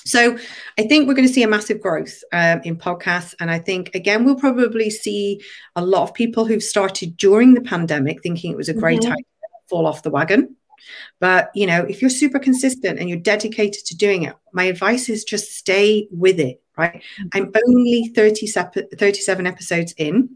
So 0.07 0.37
I 0.77 0.83
think 0.83 1.07
we're 1.07 1.13
going 1.13 1.27
to 1.27 1.33
see 1.33 1.43
a 1.43 1.47
massive 1.47 1.81
growth 1.81 2.23
um, 2.31 2.61
in 2.63 2.77
podcasts. 2.77 3.35
And 3.39 3.51
I 3.51 3.59
think, 3.59 3.93
again, 3.93 4.23
we'll 4.23 4.35
probably 4.35 4.89
see 4.89 5.41
a 5.75 5.85
lot 5.85 6.03
of 6.03 6.13
people 6.13 6.45
who've 6.45 6.63
started 6.63 7.17
during 7.17 7.53
the 7.53 7.61
pandemic 7.61 8.23
thinking 8.23 8.51
it 8.51 8.57
was 8.57 8.69
a 8.69 8.73
great 8.73 9.01
mm-hmm. 9.01 9.09
time 9.09 9.17
to 9.17 9.69
fall 9.69 9.85
off 9.85 10.03
the 10.03 10.09
wagon. 10.09 10.55
But, 11.19 11.51
you 11.53 11.65
know, 11.67 11.83
if 11.83 12.01
you're 12.01 12.09
super 12.09 12.39
consistent 12.39 12.99
and 12.99 13.09
you're 13.09 13.17
dedicated 13.17 13.85
to 13.85 13.97
doing 13.97 14.23
it, 14.23 14.35
my 14.53 14.63
advice 14.63 15.09
is 15.09 15.23
just 15.23 15.55
stay 15.57 16.07
with 16.11 16.39
it, 16.39 16.61
right? 16.77 17.01
Mm-hmm. 17.19 17.27
I'm 17.33 17.51
only 17.67 18.11
30 18.15 18.47
37 18.47 19.47
episodes 19.47 19.93
in, 19.97 20.29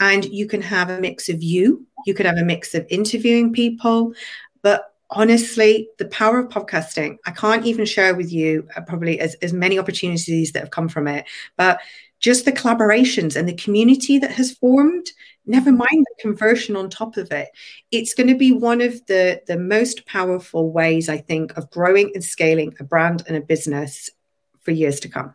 and 0.00 0.24
you 0.24 0.46
can 0.46 0.62
have 0.62 0.88
a 0.88 1.00
mix 1.00 1.28
of 1.28 1.42
you, 1.42 1.86
you 2.06 2.14
could 2.14 2.26
have 2.26 2.38
a 2.38 2.44
mix 2.44 2.74
of 2.74 2.86
interviewing 2.88 3.52
people, 3.52 4.14
but 4.62 4.91
honestly, 5.12 5.88
the 5.98 6.06
power 6.06 6.38
of 6.38 6.48
podcasting, 6.48 7.18
I 7.26 7.30
can't 7.30 7.64
even 7.64 7.84
share 7.84 8.14
with 8.14 8.32
you 8.32 8.66
uh, 8.76 8.80
probably 8.82 9.20
as, 9.20 9.34
as 9.36 9.52
many 9.52 9.78
opportunities 9.78 10.52
that 10.52 10.60
have 10.60 10.70
come 10.70 10.88
from 10.88 11.08
it, 11.08 11.26
but 11.56 11.80
just 12.20 12.44
the 12.44 12.52
collaborations 12.52 13.36
and 13.36 13.48
the 13.48 13.54
community 13.54 14.18
that 14.18 14.32
has 14.32 14.52
formed 14.52 15.10
never 15.44 15.72
mind 15.72 15.88
the 15.90 16.22
conversion 16.22 16.76
on 16.76 16.88
top 16.88 17.16
of 17.16 17.32
it 17.32 17.48
it's 17.90 18.14
going 18.14 18.28
to 18.28 18.36
be 18.36 18.52
one 18.52 18.80
of 18.80 19.04
the 19.06 19.42
the 19.48 19.58
most 19.58 20.06
powerful 20.06 20.70
ways 20.70 21.08
i 21.08 21.18
think 21.18 21.56
of 21.56 21.68
growing 21.72 22.12
and 22.14 22.22
scaling 22.22 22.72
a 22.78 22.84
brand 22.84 23.24
and 23.26 23.36
a 23.36 23.40
business 23.40 24.08
for 24.62 24.70
years 24.70 25.00
to 25.00 25.08
come. 25.08 25.34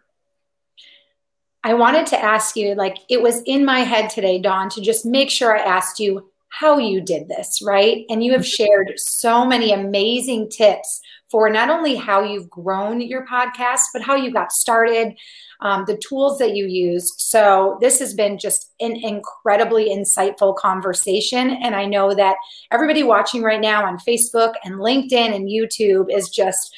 I 1.64 1.74
wanted 1.74 2.08
to 2.08 2.24
ask 2.24 2.56
you 2.56 2.76
like 2.76 2.98
it 3.10 3.22
was 3.22 3.42
in 3.46 3.66
my 3.66 3.80
head 3.80 4.10
today 4.10 4.40
dawn 4.40 4.70
to 4.70 4.82
just 4.82 5.06
make 5.06 5.30
sure 5.30 5.58
i 5.58 5.62
asked 5.62 6.00
you 6.00 6.32
how 6.60 6.78
you 6.78 7.02
did 7.02 7.28
this 7.28 7.60
right 7.64 8.06
and 8.10 8.24
you 8.24 8.32
have 8.32 8.42
mm-hmm. 8.42 8.64
shared 8.64 8.94
so 8.98 9.46
many 9.46 9.72
amazing 9.72 10.50
tips 10.50 11.02
for 11.30 11.50
not 11.50 11.70
only 11.70 11.96
how 11.96 12.24
you've 12.24 12.50
grown 12.50 13.02
your 13.02 13.26
podcast 13.26 13.82
but 13.94 14.02
how 14.02 14.16
you 14.16 14.32
got 14.32 14.52
started 14.52 15.16
um, 15.62 15.86
the 15.88 15.98
tools 15.98 16.38
that 16.38 16.56
you 16.56 16.66
use. 16.66 17.14
So 17.18 17.78
this 17.82 18.00
has 18.00 18.14
been 18.14 18.38
just 18.38 18.74
an 18.80 18.96
incredibly 18.96 19.90
insightful 19.90 20.56
conversation. 20.56 21.50
And 21.50 21.76
I 21.76 21.86
know 21.86 22.14
that 22.14 22.36
everybody 22.72 23.04
watching 23.04 23.42
right 23.42 23.62
now 23.62 23.86
on 23.86 23.98
Facebook 23.98 24.54
and 24.64 24.76
LinkedIn 24.76 25.36
and 25.36 25.50
YouTube 25.50 26.16
is 26.16 26.30
just 26.30 26.76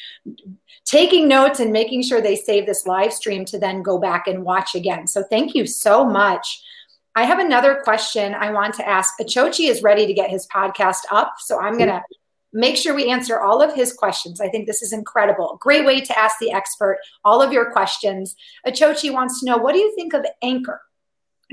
taking 0.85 1.27
notes 1.27 1.59
and 1.59 1.71
making 1.71 2.03
sure 2.03 2.21
they 2.21 2.35
save 2.35 2.65
this 2.65 2.87
live 2.87 3.13
stream 3.13 3.45
to 3.45 3.59
then 3.59 3.83
go 3.83 3.99
back 3.99 4.27
and 4.27 4.43
watch 4.43 4.75
again. 4.75 5.07
So 5.07 5.23
thank 5.29 5.53
you 5.53 5.67
so 5.67 6.05
much. 6.05 6.63
I 7.15 7.23
have 7.23 7.39
another 7.39 7.81
question 7.83 8.33
I 8.33 8.51
want 8.51 8.75
to 8.75 8.87
ask. 8.87 9.13
Achochi 9.19 9.69
is 9.69 9.83
ready 9.83 10.05
to 10.07 10.13
get 10.13 10.29
his 10.29 10.47
podcast 10.47 11.01
up. 11.11 11.35
So 11.39 11.59
I'm 11.59 11.77
going 11.77 11.89
to 11.89 12.01
Make 12.51 12.77
sure 12.77 12.95
we 12.95 13.11
answer 13.11 13.39
all 13.39 13.61
of 13.61 13.75
his 13.75 13.93
questions. 13.93 14.41
I 14.41 14.49
think 14.49 14.65
this 14.65 14.81
is 14.81 14.91
incredible. 14.91 15.59
Great 15.61 15.85
way 15.85 16.01
to 16.01 16.17
ask 16.17 16.37
the 16.39 16.51
expert 16.51 16.97
all 17.23 17.41
of 17.41 17.53
your 17.53 17.71
questions. 17.71 18.35
Achochi 18.65 19.13
wants 19.13 19.39
to 19.39 19.45
know 19.45 19.57
what 19.57 19.73
do 19.73 19.79
you 19.79 19.93
think 19.95 20.13
of 20.13 20.25
Anchor? 20.41 20.81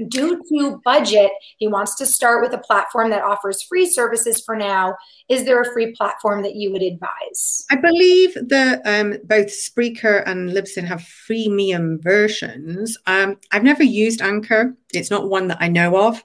Due 0.08 0.42
to 0.48 0.80
budget, 0.84 1.30
he 1.56 1.68
wants 1.68 1.96
to 1.96 2.06
start 2.06 2.42
with 2.42 2.52
a 2.52 2.62
platform 2.62 3.10
that 3.10 3.22
offers 3.22 3.62
free 3.62 3.88
services 3.88 4.42
for 4.44 4.54
now. 4.54 4.94
Is 5.28 5.44
there 5.44 5.60
a 5.60 5.72
free 5.72 5.94
platform 5.94 6.42
that 6.42 6.54
you 6.54 6.70
would 6.72 6.82
advise? 6.82 7.64
I 7.70 7.76
believe 7.76 8.34
that 8.48 8.82
um, 8.84 9.16
both 9.24 9.46
Spreaker 9.46 10.22
and 10.26 10.50
Libsyn 10.50 10.84
have 10.84 11.00
freemium 11.00 12.02
versions. 12.02 12.98
Um, 13.06 13.38
I've 13.52 13.64
never 13.64 13.82
used 13.82 14.20
Anchor, 14.20 14.74
it's 14.92 15.10
not 15.10 15.30
one 15.30 15.48
that 15.48 15.58
I 15.60 15.68
know 15.68 15.96
of. 16.06 16.22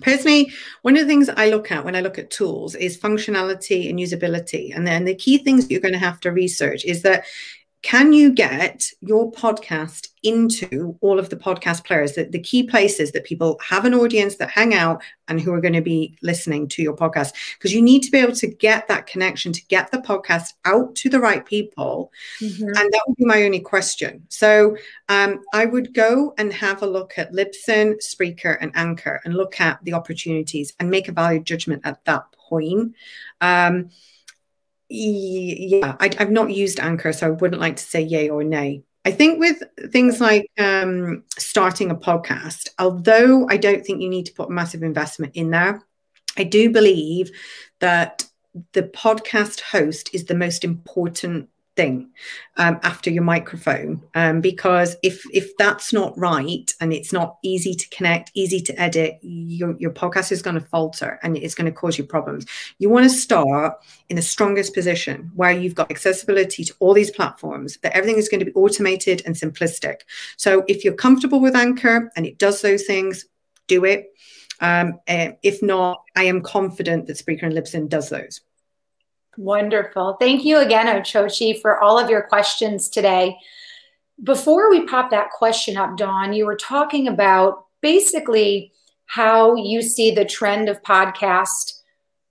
Personally, 0.00 0.52
one 0.82 0.96
of 0.96 1.02
the 1.02 1.08
things 1.08 1.28
I 1.28 1.50
look 1.50 1.72
at 1.72 1.84
when 1.84 1.96
I 1.96 2.00
look 2.00 2.18
at 2.18 2.30
tools 2.30 2.74
is 2.74 2.98
functionality 2.98 3.88
and 3.88 3.98
usability. 3.98 4.74
And 4.74 4.86
then 4.86 5.04
the 5.04 5.14
key 5.14 5.38
things 5.38 5.70
you're 5.70 5.80
going 5.80 5.94
to 5.94 5.98
have 5.98 6.20
to 6.20 6.30
research 6.30 6.84
is 6.84 7.02
that 7.02 7.24
can 7.82 8.12
you 8.12 8.32
get 8.32 8.90
your 9.00 9.30
podcast 9.30 10.08
into 10.24 10.96
all 11.00 11.18
of 11.18 11.30
the 11.30 11.36
podcast 11.36 11.84
players, 11.84 12.14
the, 12.14 12.24
the 12.24 12.40
key 12.40 12.64
places 12.64 13.12
that 13.12 13.24
people 13.24 13.58
have 13.64 13.84
an 13.84 13.94
audience 13.94 14.36
that 14.36 14.50
hang 14.50 14.74
out 14.74 15.00
and 15.28 15.40
who 15.40 15.52
are 15.52 15.60
going 15.60 15.74
to 15.74 15.80
be 15.80 16.16
listening 16.20 16.66
to 16.68 16.82
your 16.82 16.96
podcast? 16.96 17.34
Because 17.56 17.72
you 17.72 17.80
need 17.80 18.02
to 18.02 18.10
be 18.10 18.18
able 18.18 18.34
to 18.34 18.48
get 18.48 18.88
that 18.88 19.06
connection 19.06 19.52
to 19.52 19.64
get 19.66 19.92
the 19.92 19.98
podcast 19.98 20.54
out 20.64 20.94
to 20.96 21.08
the 21.08 21.20
right 21.20 21.46
people. 21.46 22.10
Mm-hmm. 22.40 22.64
And 22.64 22.76
that 22.76 23.02
would 23.06 23.16
be 23.16 23.24
my 23.24 23.44
only 23.44 23.60
question. 23.60 24.24
So 24.28 24.76
um, 25.08 25.40
I 25.54 25.64
would 25.64 25.94
go 25.94 26.34
and 26.36 26.52
have 26.52 26.82
a 26.82 26.86
look 26.86 27.16
at 27.16 27.32
Libsyn, 27.32 28.02
Spreaker, 28.02 28.58
and 28.60 28.72
Anchor 28.74 29.20
and 29.24 29.34
look 29.34 29.60
at 29.60 29.78
the 29.84 29.94
opportunities 29.94 30.72
and 30.80 30.90
make 30.90 31.06
a 31.08 31.12
value 31.12 31.40
judgment 31.40 31.82
at 31.84 32.04
that 32.06 32.24
point. 32.32 32.94
Um, 33.40 33.90
yeah, 34.88 35.96
I, 36.00 36.10
have 36.18 36.30
not 36.30 36.50
used 36.50 36.80
Anchor, 36.80 37.12
so 37.12 37.26
I 37.26 37.30
wouldn't 37.30 37.60
like 37.60 37.76
to 37.76 37.82
say 37.82 38.00
yay 38.00 38.28
or 38.28 38.42
nay. 38.42 38.82
I 39.04 39.10
think 39.10 39.38
with 39.38 39.62
things 39.90 40.20
like 40.20 40.50
um, 40.58 41.24
starting 41.38 41.90
a 41.90 41.94
podcast, 41.94 42.68
although 42.78 43.46
I 43.48 43.56
don't 43.56 43.84
think 43.84 44.02
you 44.02 44.08
need 44.08 44.26
to 44.26 44.34
put 44.34 44.50
massive 44.50 44.82
investment 44.82 45.34
in 45.34 45.50
there, 45.50 45.82
I 46.36 46.44
do 46.44 46.70
believe 46.70 47.30
that 47.80 48.24
the 48.72 48.82
podcast 48.82 49.60
host 49.60 50.10
is 50.12 50.24
the 50.24 50.34
most 50.34 50.64
important 50.64 51.48
thing 51.78 52.10
um, 52.56 52.80
after 52.82 53.08
your 53.08 53.22
microphone 53.22 54.02
um, 54.16 54.40
because 54.40 54.96
if 55.04 55.22
if 55.32 55.56
that's 55.58 55.92
not 55.92 56.12
right 56.18 56.72
and 56.80 56.92
it's 56.92 57.12
not 57.12 57.36
easy 57.44 57.72
to 57.72 57.88
connect 57.90 58.32
easy 58.34 58.60
to 58.60 58.72
edit 58.80 59.20
your, 59.22 59.76
your 59.78 59.92
podcast 59.92 60.32
is 60.32 60.42
going 60.42 60.58
to 60.58 60.60
falter 60.60 61.20
and 61.22 61.36
it's 61.36 61.54
going 61.54 61.66
to 61.66 61.72
cause 61.72 61.96
you 61.96 62.02
problems. 62.02 62.46
You 62.78 62.88
want 62.90 63.04
to 63.04 63.10
start 63.10 63.74
in 64.08 64.16
the 64.16 64.22
strongest 64.22 64.74
position 64.74 65.30
where 65.36 65.52
you've 65.52 65.76
got 65.76 65.88
accessibility 65.88 66.64
to 66.64 66.74
all 66.80 66.94
these 66.94 67.12
platforms 67.12 67.78
that 67.82 67.96
everything 67.96 68.18
is 68.18 68.28
going 68.28 68.40
to 68.40 68.46
be 68.46 68.54
automated 68.54 69.22
and 69.24 69.36
simplistic. 69.36 70.00
So 70.36 70.64
if 70.66 70.84
you're 70.84 70.94
comfortable 70.94 71.40
with 71.40 71.54
anchor 71.54 72.10
and 72.16 72.26
it 72.26 72.38
does 72.38 72.60
those 72.60 72.84
things 72.84 73.26
do 73.68 73.84
it. 73.84 74.06
Um, 74.60 74.98
uh, 75.06 75.28
if 75.44 75.62
not 75.62 76.02
i 76.16 76.24
am 76.24 76.42
confident 76.42 77.06
that 77.06 77.16
Spreaker 77.16 77.44
and 77.44 77.52
libsyn 77.52 77.88
does 77.88 78.08
those 78.08 78.40
Wonderful. 79.38 80.16
Thank 80.18 80.44
you 80.44 80.58
again, 80.58 80.86
Ochochi, 80.88 81.60
for 81.60 81.80
all 81.80 81.96
of 81.96 82.10
your 82.10 82.22
questions 82.22 82.88
today. 82.88 83.38
Before 84.24 84.68
we 84.68 84.84
pop 84.84 85.12
that 85.12 85.30
question 85.30 85.76
up, 85.76 85.96
Dawn, 85.96 86.32
you 86.32 86.44
were 86.44 86.56
talking 86.56 87.06
about 87.06 87.66
basically 87.80 88.72
how 89.06 89.54
you 89.54 89.80
see 89.80 90.10
the 90.10 90.24
trend 90.24 90.68
of 90.68 90.82
podcast, 90.82 91.74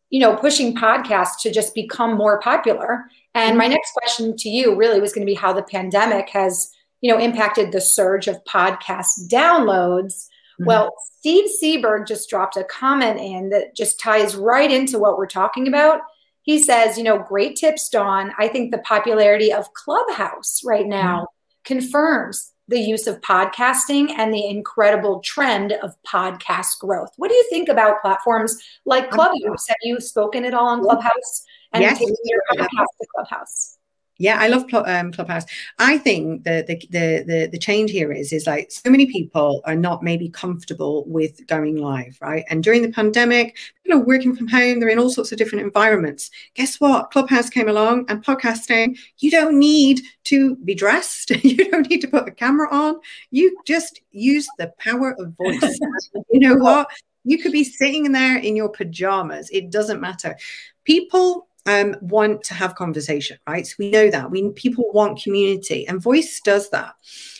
you 0.10 0.20
know, 0.20 0.36
pushing 0.36 0.76
podcasts 0.76 1.40
to 1.44 1.52
just 1.52 1.74
become 1.74 2.18
more 2.18 2.42
popular. 2.42 3.06
And 3.34 3.58
my 3.58 3.68
next 3.68 3.94
question 3.94 4.36
to 4.36 4.50
you 4.50 4.76
really 4.76 5.00
was 5.00 5.14
going 5.14 5.26
to 5.26 5.32
be 5.32 5.34
how 5.34 5.54
the 5.54 5.64
pandemic 5.64 6.28
has, 6.32 6.74
you 7.00 7.10
know, 7.10 7.20
impacted 7.20 7.72
the 7.72 7.80
surge 7.80 8.28
of 8.28 8.44
podcast 8.44 9.30
downloads. 9.30 10.28
Mm-hmm. 10.60 10.66
Well, 10.66 10.94
Steve 11.20 11.50
Seberg 11.64 12.06
just 12.06 12.30
dropped 12.30 12.58
a 12.58 12.66
comment 12.66 13.18
in 13.18 13.48
that 13.52 13.78
just 13.78 13.98
ties 13.98 14.36
right 14.36 14.70
into 14.70 15.00
what 15.00 15.18
we're 15.18 15.26
talking 15.26 15.70
about 15.70 16.02
he 16.48 16.64
says, 16.64 16.98
you 16.98 17.04
know, 17.04 17.20
great 17.20 17.58
tips, 17.58 17.90
Dawn. 17.90 18.32
I 18.40 18.48
think 18.48 18.72
the 18.72 18.78
popularity 18.78 19.52
of 19.52 19.74
Clubhouse 19.74 20.62
right 20.64 20.88
now 20.88 21.24
mm-hmm. 21.24 21.74
confirms 21.74 22.54
the 22.70 22.80
use 22.80 23.06
of 23.06 23.20
podcasting 23.20 24.12
and 24.18 24.34
the 24.34 24.48
incredible 24.48 25.20
trend 25.20 25.74
of 25.74 25.94
podcast 26.08 26.80
growth. 26.80 27.10
What 27.18 27.28
do 27.28 27.36
you 27.36 27.46
think 27.50 27.68
about 27.68 28.02
platforms 28.02 28.58
like 28.86 29.12
Clubhouse? 29.12 29.68
Have 29.68 29.76
you 29.84 30.00
spoken 30.00 30.46
at 30.46 30.54
all 30.54 30.70
on 30.70 30.82
Clubhouse 30.82 31.44
and 31.74 31.82
yes. 31.82 32.00
taken 32.00 32.16
your 32.24 32.42
podcast 32.54 32.88
to 33.02 33.08
Clubhouse? 33.14 33.78
Yeah, 34.20 34.38
I 34.40 34.48
love 34.48 34.66
um, 34.74 35.12
Clubhouse. 35.12 35.46
I 35.80 35.98
think 35.98 36.44
the, 36.44 36.64
the 36.68 36.78
the 37.26 37.50
the 37.52 37.60
change 37.60 37.92
here 37.92 38.12
is 38.12 38.34
is 38.34 38.48
like 38.48 38.72
so 38.72 38.90
many 38.90 39.06
people 39.06 39.62
are 39.66 39.76
not 39.76 40.04
maybe 40.04 40.30
comfortable 40.30 41.04
with 41.08 41.46
going 41.48 41.78
live, 41.78 42.18
right? 42.22 42.44
And 42.50 42.64
during 42.64 42.82
the 42.82 42.92
pandemic, 42.92 43.58
you 43.84 43.94
know, 43.94 44.00
working 44.00 44.36
from 44.36 44.48
home, 44.48 44.80
they're 44.80 44.90
in 44.90 45.00
all 45.00 45.10
sorts 45.10 45.32
of 45.32 45.38
different 45.38 45.66
environments. 45.66 46.32
Guess 46.56 46.80
what? 46.80 47.12
Clubhouse 47.12 47.50
came 47.50 47.70
along, 47.70 48.06
and 48.10 48.24
podcasting. 48.24 48.98
You 49.20 49.32
don't 49.32 49.60
need 49.60 50.02
to 50.26 50.56
be 50.58 50.74
dressed. 50.74 51.30
you 51.44 51.70
don't 51.70 51.90
need 51.90 52.02
to 52.02 52.08
put 52.08 52.28
a 52.28 52.32
camera 52.32 52.68
on. 52.72 52.96
You 53.32 53.56
just 53.66 54.02
use 54.12 54.48
the 54.58 54.74
power 54.80 55.16
of 55.20 55.36
voice. 55.38 55.80
you 56.32 56.40
know 56.40 56.56
what? 56.56 56.90
You 57.24 57.38
could 57.38 57.52
be 57.52 57.66
sitting 57.66 58.12
there 58.14 58.38
in 58.38 58.56
your 58.56 58.70
pajamas. 58.70 59.50
It 59.50 59.70
doesn't 59.70 60.00
matter. 60.02 60.38
People 60.86 61.48
um, 61.68 61.96
want 62.02 62.44
to 62.44 62.54
have 62.54 62.76
conversation, 62.76 63.38
right? 63.48 63.68
So 63.68 63.76
we 63.78 63.92
know 63.92 64.10
that 64.10 64.32
we 64.32 64.50
people 64.52 64.86
want 64.94 65.22
community, 65.22 65.86
and 65.88 66.02
voice 66.02 66.40
does 66.40 66.70
that. 66.70 66.96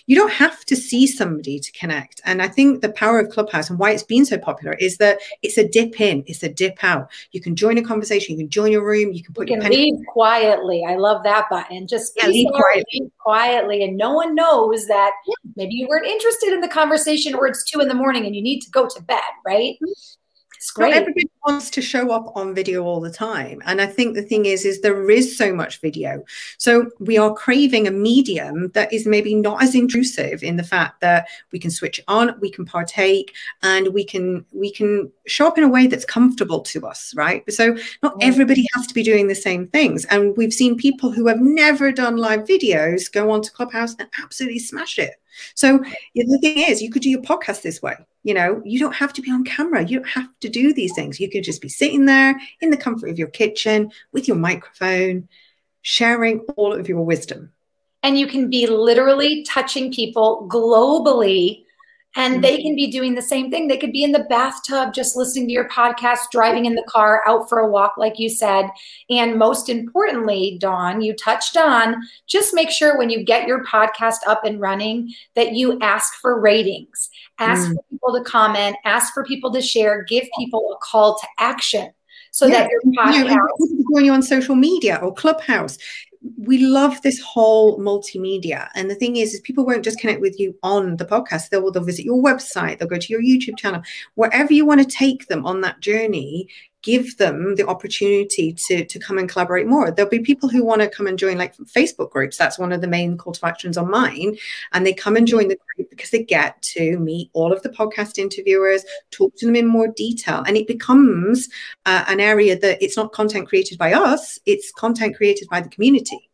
You 0.06 0.16
don't 0.16 0.32
have 0.32 0.64
to 0.66 0.76
see 0.76 1.06
somebody 1.06 1.60
to 1.60 1.72
connect. 1.74 2.22
And 2.24 2.42
I 2.42 2.48
think 2.48 2.82
the 2.82 2.92
power 2.92 3.20
of 3.20 3.30
Clubhouse 3.30 3.70
and 3.70 3.78
why 3.78 3.92
it's 3.92 4.04
been 4.04 4.26
so 4.26 4.38
popular 4.38 4.74
is 4.76 4.98
that 4.98 5.20
it's 5.42 5.58
a 5.58 5.68
dip 5.68 6.00
in, 6.00 6.24
it's 6.28 6.44
a 6.44 6.50
dip 6.50 6.82
out. 6.82 7.10
You 7.32 7.42
can 7.42 7.56
join 7.56 7.78
a 7.78 7.84
conversation, 7.84 8.34
you 8.34 8.44
can 8.44 8.50
join 8.50 8.72
your 8.72 8.86
room, 8.86 9.12
you 9.12 9.24
can 9.24 9.34
put 9.34 9.50
you 9.50 9.56
your 9.56 9.64
can 9.64 9.72
leave 9.72 10.00
quietly. 10.08 10.86
I 10.88 10.96
love 10.96 11.24
that 11.24 11.46
button. 11.50 11.88
Just 11.88 12.14
yeah, 12.16 12.28
leave 12.28 12.48
quietly. 12.54 12.84
leave 12.94 13.12
quietly, 13.18 13.84
and 13.84 13.98
no 13.98 14.14
one 14.14 14.36
knows 14.36 14.86
that 14.88 15.12
maybe 15.56 15.74
you 15.74 15.88
weren't 15.88 16.08
interested 16.08 16.54
in 16.54 16.62
the 16.62 16.68
conversation, 16.68 17.34
or 17.34 17.48
it's 17.48 17.64
two 17.64 17.80
in 17.80 17.88
the 17.88 17.94
morning 17.94 18.26
and 18.26 18.36
you 18.36 18.42
need 18.42 18.62
to 18.62 18.70
go 18.72 18.88
to 18.88 19.02
bed, 19.04 19.22
right? 19.46 19.76
Mm-hmm. 19.76 20.17
It's 20.58 20.72
great. 20.72 20.90
Not 20.90 20.98
everybody 20.98 21.30
wants 21.46 21.70
to 21.70 21.82
show 21.82 22.12
up 22.12 22.36
on 22.36 22.54
video 22.54 22.84
all 22.84 23.00
the 23.00 23.12
time. 23.12 23.62
And 23.66 23.80
I 23.80 23.86
think 23.86 24.16
the 24.16 24.24
thing 24.24 24.46
is, 24.46 24.66
is 24.66 24.82
there 24.82 25.10
is 25.10 25.38
so 25.38 25.54
much 25.54 25.80
video. 25.82 26.24
So 26.58 26.90
we 27.00 27.18
are 27.18 27.34
craving 27.34 27.88
a 27.88 27.92
medium 27.92 28.70
that 28.70 28.92
is 28.92 29.06
maybe 29.06 29.36
not 29.36 29.62
as 29.62 29.76
intrusive 29.76 30.44
in 30.44 30.58
the 30.58 30.64
fact 30.64 31.00
that 31.02 31.28
we 31.52 31.60
can 31.60 31.72
switch 31.72 32.02
on, 32.08 32.36
we 32.42 32.52
can 32.52 32.66
partake, 32.66 33.36
and 33.62 33.94
we 33.94 34.04
can 34.04 34.46
we 34.52 34.72
can 34.72 35.12
show 35.28 35.48
up 35.48 35.58
in 35.58 35.64
a 35.64 35.70
way 35.70 35.88
that's 35.88 36.06
comfortable 36.06 36.62
to 36.62 36.86
us, 36.88 37.14
right? 37.16 37.44
So 37.52 37.78
not 38.02 38.16
everybody 38.22 38.66
has 38.74 38.88
to 38.88 38.94
be 38.94 39.04
doing 39.04 39.28
the 39.28 39.36
same 39.36 39.68
things. 39.68 40.06
And 40.06 40.36
we've 40.38 40.54
seen 40.54 40.76
people 40.76 41.12
who 41.12 41.28
have 41.28 41.40
never 41.40 41.92
done 41.92 42.18
live 42.18 42.42
videos 42.42 43.12
go 43.12 43.32
onto 43.32 43.52
Clubhouse 43.52 43.96
and 44.00 44.10
absolutely 44.22 44.60
smash 44.60 44.98
it. 44.98 45.16
So 45.56 45.84
the 46.16 46.40
thing 46.40 46.58
is, 46.60 46.82
you 46.82 46.90
could 46.90 47.02
do 47.02 47.10
your 47.10 47.22
podcast 47.22 47.62
this 47.62 47.82
way. 47.82 47.96
You 48.24 48.34
know, 48.34 48.62
you 48.66 48.80
don't 48.80 48.96
have 48.96 49.14
to 49.14 49.22
be 49.22 49.32
on 49.32 49.44
camera. 49.44 49.86
You 49.86 50.00
don't 50.00 50.10
have 50.10 50.30
to 50.42 50.50
do 50.50 50.74
these 50.74 50.94
things. 50.94 51.20
You 51.20 51.30
could 51.30 51.44
just 51.44 51.62
be 51.62 51.70
sitting 51.70 52.06
there 52.06 52.40
in 52.62 52.70
the 52.70 52.78
comfort 52.78 53.10
of 53.10 53.18
your 53.18 53.30
kitchen 53.30 53.92
with 54.12 54.28
your 54.28 54.38
microphone, 54.38 55.30
sharing 55.82 56.40
all 56.58 56.74
of 56.74 56.90
your 56.90 57.06
wisdom. 57.06 57.54
And 58.04 58.20
you 58.20 58.28
can 58.28 58.50
be 58.50 58.68
literally 58.68 59.44
touching 59.44 59.92
people 59.92 60.48
globally 60.52 61.64
and 62.18 62.44
they 62.44 62.62
can 62.62 62.76
be 62.76 62.88
doing 62.88 63.14
the 63.14 63.22
same 63.22 63.52
thing. 63.52 63.68
They 63.68 63.78
could 63.78 63.92
be 63.92 64.04
in 64.04 64.12
the 64.12 64.26
bathtub 64.28 64.92
just 64.94 65.16
listening 65.16 65.48
to 65.48 65.54
your 65.54 65.70
podcast, 65.70 66.32
driving 66.32 66.66
in 66.66 66.74
the 66.74 66.86
car, 66.90 67.22
out 67.28 67.48
for 67.48 67.60
a 67.60 67.70
walk, 67.70 67.94
like 67.96 68.18
you 68.18 68.28
said. 68.28 68.70
And 69.10 69.38
most 69.38 69.70
importantly, 69.70 70.58
Dawn, 70.60 71.02
you 71.02 71.16
touched 71.16 71.56
on 71.56 71.96
just 72.26 72.56
make 72.56 72.72
sure 72.72 72.98
when 72.98 73.12
you 73.12 73.24
get 73.24 73.48
your 73.48 73.64
podcast 73.64 74.18
up 74.26 74.44
and 74.44 74.60
running 74.60 75.14
that 75.36 75.54
you 75.54 75.78
ask 75.80 76.16
for 76.16 76.42
ratings, 76.42 77.10
ask 77.38 77.70
mm. 77.70 77.76
for 77.76 77.84
people 77.92 78.14
to 78.16 78.24
comment, 78.24 78.76
ask 78.84 79.14
for 79.14 79.24
people 79.24 79.52
to 79.54 79.62
share, 79.62 80.04
give 80.04 80.28
people 80.38 80.76
a 80.76 80.78
call 80.84 81.20
to 81.20 81.28
action 81.38 81.92
so 82.32 82.48
yeah. 82.48 82.64
that 82.64 82.70
your 82.70 82.94
podcast. 82.94 83.14
You 83.16 83.86
know, 83.90 84.00
you 84.00 84.12
on 84.12 84.22
social 84.22 84.56
media 84.56 85.00
or 85.02 85.14
Clubhouse 85.14 85.78
we 86.38 86.60
love 86.60 87.02
this 87.02 87.20
whole 87.22 87.80
multimedia. 87.80 88.70
And 88.76 88.90
the 88.90 88.96
thing 88.96 89.18
is 89.18 89.34
is 89.34 89.42
people 89.42 89.66
won't 89.66 89.84
just 89.84 90.00
connect 90.00 90.22
with 90.22 90.40
you 90.40 90.56
on 90.64 90.98
the 90.98 91.06
podcast. 91.06 91.50
They'll, 91.50 91.72
they'll 91.72 91.84
visit 91.84 92.06
your 92.06 92.22
website 92.22 92.78
they'll 92.78 92.88
go 92.88 92.98
to 92.98 93.14
your 93.14 93.22
youtube 93.22 93.58
channel 93.58 93.82
wherever 94.16 94.54
you 94.54 94.66
want 94.66 94.82
to 94.82 94.88
take 94.88 95.28
them 95.28 95.46
on 95.46 95.62
that 95.62 95.80
journey 95.80 96.48
give 96.88 97.18
them 97.18 97.56
the 97.56 97.68
opportunity 97.68 98.54
to 98.54 98.86
to 98.86 98.98
come 98.98 99.18
and 99.18 99.28
collaborate 99.30 99.68
more. 99.68 99.92
There'll 99.92 100.10
be 100.10 100.20
people 100.32 100.48
who 100.48 100.64
want 100.64 100.82
to 100.82 100.90
come 100.90 101.06
and 101.06 101.20
join 101.20 101.38
like 101.38 101.58
facebook 101.58 102.12
groups. 102.12 102.38
That's 102.38 102.58
one 102.58 102.72
of 102.72 102.80
the 102.80 102.88
main 102.88 103.18
call 103.18 103.34
to 103.34 103.46
actions 103.46 103.76
on 103.78 103.92
mine. 103.92 104.38
And 104.72 104.86
they 104.86 104.94
come 104.94 105.18
and 105.18 105.28
join 105.28 105.50
the 105.50 105.60
group 105.64 105.90
because 105.90 106.12
they 106.12 106.24
get 106.24 106.62
to 106.76 106.98
meet 106.98 107.30
all 107.34 107.52
of 107.52 107.62
the 107.62 107.70
podcast 107.70 108.18
interviewers 108.18 108.86
talk 109.12 109.36
to 109.36 109.46
them 109.46 109.58
in 109.58 109.68
more 109.68 109.90
detail. 109.90 110.46
And 110.48 110.56
it 110.56 110.66
becomes 110.66 111.50
uh, 111.86 112.06
an 112.08 112.22
area 112.22 112.58
that 112.58 112.82
it's 112.82 112.96
not 112.96 113.12
content 113.12 113.50
created 113.50 113.78
by 113.78 113.92
us 113.94 114.40
it's 114.46 114.72
content 114.72 115.18
created 115.18 115.50
by 115.50 115.60
the 115.60 115.70
community. 115.70 116.30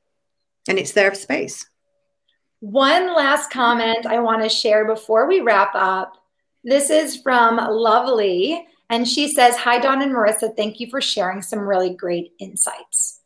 And 0.67 0.77
it's 0.77 0.91
their 0.91 1.15
space. 1.15 1.65
One 2.59 3.15
last 3.15 3.49
comment 3.49 4.05
i 4.05 4.19
want 4.19 4.43
to 4.43 4.49
share 4.49 4.85
before 4.85 5.27
we 5.27 5.41
wrap 5.41 5.71
up. 5.73 6.13
This 6.63 6.91
is 6.91 7.17
from 7.17 7.57
lovely 7.57 8.67
and 8.89 9.07
she 9.07 9.27
says, 9.27 9.55
Hi, 9.57 9.79
Dawn 9.79 10.01
and 10.01 10.13
Marissa. 10.13 10.55
Thank 10.55 10.79
you 10.79 10.89
for 10.89 11.01
sharing 11.01 11.41
some 11.41 11.59
really 11.59 11.93
great 11.93 12.33
insights. 12.39 13.21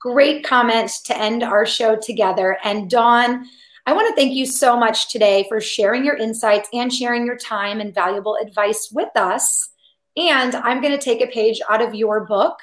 Great 0.00 0.44
comments 0.44 1.02
to 1.02 1.16
end 1.16 1.42
our 1.42 1.64
show 1.64 1.96
together. 1.96 2.58
And 2.64 2.90
Dawn, 2.90 3.46
I 3.86 3.92
want 3.92 4.08
to 4.08 4.14
thank 4.14 4.34
you 4.34 4.46
so 4.46 4.78
much 4.78 5.10
today 5.10 5.44
for 5.48 5.60
sharing 5.60 6.04
your 6.04 6.16
insights 6.16 6.68
and 6.72 6.92
sharing 6.92 7.26
your 7.26 7.36
time 7.36 7.80
and 7.80 7.94
valuable 7.94 8.36
advice 8.42 8.90
with 8.92 9.14
us. 9.14 9.70
And 10.16 10.54
I'm 10.54 10.80
going 10.80 10.96
to 10.96 11.02
take 11.02 11.20
a 11.20 11.26
page 11.26 11.60
out 11.68 11.82
of 11.82 11.94
your 11.94 12.24
book 12.24 12.58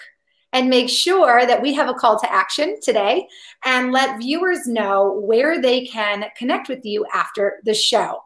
and 0.53 0.69
make 0.69 0.89
sure 0.89 1.45
that 1.45 1.61
we 1.61 1.73
have 1.73 1.89
a 1.89 1.93
call 1.93 2.19
to 2.19 2.31
action 2.31 2.79
today 2.81 3.27
and 3.63 3.91
let 3.91 4.19
viewers 4.19 4.67
know 4.67 5.19
where 5.23 5.61
they 5.61 5.85
can 5.85 6.25
connect 6.37 6.67
with 6.69 6.83
you 6.85 7.05
after 7.13 7.61
the 7.65 7.73
show. 7.73 8.23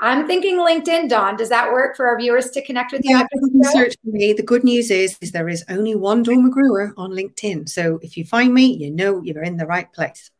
I'm 0.00 0.26
thinking 0.26 0.58
LinkedIn, 0.58 1.08
Dawn. 1.08 1.36
Does 1.36 1.48
that 1.48 1.72
work 1.72 1.96
for 1.96 2.06
our 2.06 2.16
viewers 2.16 2.50
to 2.50 2.64
connect 2.64 2.92
with 2.92 3.02
you? 3.04 3.16
Yeah, 3.16 3.26
you 3.32 3.64
search 3.64 3.96
for 4.04 4.10
me. 4.10 4.32
The 4.32 4.44
good 4.44 4.62
news 4.62 4.90
is, 4.90 5.18
is 5.20 5.32
there 5.32 5.48
is 5.48 5.64
only 5.68 5.96
one 5.96 6.22
Dawn 6.22 6.48
McGruer 6.48 6.92
on 6.96 7.10
LinkedIn. 7.10 7.68
So 7.68 7.98
if 8.02 8.16
you 8.16 8.24
find 8.24 8.54
me, 8.54 8.66
you 8.66 8.90
know 8.92 9.20
you're 9.22 9.42
in 9.42 9.56
the 9.56 9.66
right 9.66 9.92
place. 9.92 10.30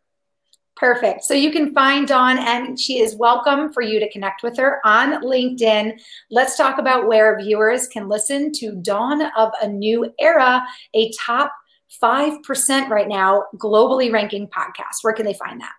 Perfect. 0.77 1.25
So 1.25 1.35
you 1.35 1.51
can 1.51 1.75
find 1.75 2.07
Dawn, 2.07 2.39
and 2.39 2.79
she 2.79 3.01
is 3.01 3.17
welcome 3.17 3.73
for 3.73 3.83
you 3.83 3.99
to 3.99 4.09
connect 4.13 4.45
with 4.45 4.57
her 4.59 4.81
on 4.85 5.25
LinkedIn. 5.25 5.99
Let's 6.31 6.57
talk 6.57 6.79
about 6.79 7.09
where 7.09 7.37
viewers 7.37 7.89
can 7.89 8.09
listen 8.09 8.53
to 8.53 8.77
Dawn 8.77 9.23
of 9.37 9.51
a 9.61 9.67
New 9.67 10.15
Era, 10.21 10.65
a 10.95 11.11
top 11.19 11.53
5% 12.01 12.89
right 12.91 13.09
now 13.09 13.43
globally 13.57 14.13
ranking 14.13 14.47
podcast. 14.47 15.03
Where 15.03 15.15
can 15.15 15.25
they 15.25 15.35
find 15.35 15.61
that? 15.61 15.73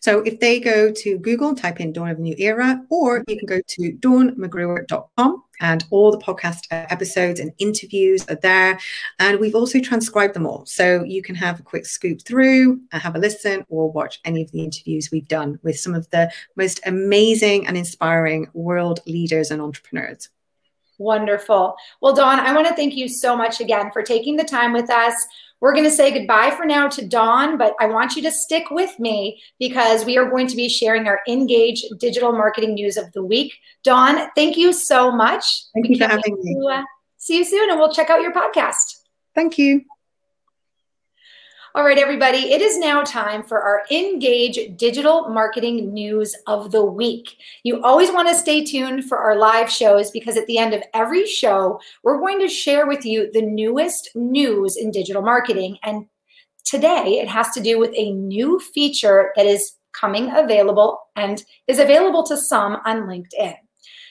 So 0.00 0.20
if 0.20 0.40
they 0.40 0.60
go 0.60 0.90
to 0.92 1.18
Google, 1.18 1.54
type 1.54 1.80
in 1.80 1.92
Dawn 1.92 2.10
of 2.10 2.18
a 2.18 2.20
New 2.20 2.34
Era, 2.38 2.80
or 2.90 3.24
you 3.28 3.38
can 3.38 3.46
go 3.46 3.60
to 3.66 3.92
dawnmcgruer.com 3.92 5.42
and 5.60 5.84
all 5.90 6.10
the 6.10 6.18
podcast 6.18 6.66
episodes 6.70 7.40
and 7.40 7.52
interviews 7.58 8.26
are 8.28 8.36
there. 8.36 8.78
And 9.18 9.40
we've 9.40 9.54
also 9.54 9.80
transcribed 9.80 10.34
them 10.34 10.46
all. 10.46 10.66
So 10.66 11.02
you 11.04 11.22
can 11.22 11.34
have 11.34 11.60
a 11.60 11.62
quick 11.62 11.86
scoop 11.86 12.22
through 12.22 12.80
and 12.92 13.02
have 13.02 13.16
a 13.16 13.18
listen 13.18 13.64
or 13.68 13.90
watch 13.90 14.20
any 14.24 14.42
of 14.42 14.52
the 14.52 14.62
interviews 14.62 15.10
we've 15.10 15.28
done 15.28 15.58
with 15.62 15.78
some 15.78 15.94
of 15.94 16.08
the 16.10 16.30
most 16.56 16.80
amazing 16.86 17.66
and 17.66 17.76
inspiring 17.76 18.48
world 18.52 19.00
leaders 19.06 19.50
and 19.50 19.62
entrepreneurs. 19.62 20.28
Wonderful. 20.98 21.76
Well, 22.00 22.14
Dawn, 22.14 22.40
I 22.40 22.54
want 22.54 22.68
to 22.68 22.74
thank 22.74 22.94
you 22.94 23.06
so 23.06 23.36
much 23.36 23.60
again 23.60 23.90
for 23.92 24.02
taking 24.02 24.36
the 24.36 24.44
time 24.44 24.72
with 24.72 24.88
us. 24.88 25.14
We're 25.60 25.72
going 25.72 25.84
to 25.84 25.90
say 25.90 26.12
goodbye 26.12 26.50
for 26.56 26.66
now 26.66 26.88
to 26.88 27.06
Dawn, 27.06 27.56
but 27.56 27.74
I 27.80 27.86
want 27.86 28.14
you 28.14 28.22
to 28.22 28.30
stick 28.30 28.70
with 28.70 28.98
me 28.98 29.40
because 29.58 30.04
we 30.04 30.18
are 30.18 30.28
going 30.28 30.46
to 30.48 30.56
be 30.56 30.68
sharing 30.68 31.06
our 31.06 31.20
Engage 31.26 31.82
digital 31.98 32.32
marketing 32.32 32.74
news 32.74 32.96
of 32.96 33.10
the 33.12 33.24
week. 33.24 33.54
Dawn, 33.82 34.28
thank 34.36 34.56
you 34.56 34.72
so 34.72 35.10
much. 35.10 35.64
Thank 35.74 35.88
you 35.88 35.98
for 35.98 36.08
having 36.08 36.36
me. 36.42 36.54
To, 36.54 36.66
uh, 36.68 36.82
see 37.16 37.38
you 37.38 37.44
soon, 37.44 37.70
and 37.70 37.78
we'll 37.78 37.92
check 37.92 38.10
out 38.10 38.20
your 38.20 38.32
podcast. 38.32 38.96
Thank 39.34 39.58
you. 39.58 39.84
All 41.76 41.84
right, 41.84 41.98
everybody, 41.98 42.54
it 42.54 42.62
is 42.62 42.78
now 42.78 43.02
time 43.02 43.42
for 43.42 43.60
our 43.60 43.82
Engage 43.90 44.58
Digital 44.78 45.28
Marketing 45.28 45.92
News 45.92 46.34
of 46.46 46.70
the 46.70 46.82
Week. 46.82 47.36
You 47.64 47.82
always 47.82 48.10
want 48.10 48.28
to 48.28 48.34
stay 48.34 48.64
tuned 48.64 49.04
for 49.04 49.18
our 49.18 49.36
live 49.36 49.68
shows 49.68 50.10
because 50.10 50.38
at 50.38 50.46
the 50.46 50.56
end 50.56 50.72
of 50.72 50.82
every 50.94 51.26
show, 51.26 51.78
we're 52.02 52.18
going 52.18 52.40
to 52.40 52.48
share 52.48 52.86
with 52.86 53.04
you 53.04 53.30
the 53.30 53.42
newest 53.42 54.08
news 54.14 54.78
in 54.78 54.90
digital 54.90 55.20
marketing. 55.20 55.76
And 55.82 56.06
today, 56.64 57.20
it 57.20 57.28
has 57.28 57.50
to 57.50 57.60
do 57.60 57.78
with 57.78 57.92
a 57.94 58.10
new 58.12 58.58
feature 58.58 59.32
that 59.36 59.44
is 59.44 59.72
coming 59.92 60.30
available 60.34 60.98
and 61.14 61.44
is 61.68 61.78
available 61.78 62.22
to 62.22 62.38
some 62.38 62.78
on 62.86 63.02
LinkedIn. 63.02 63.54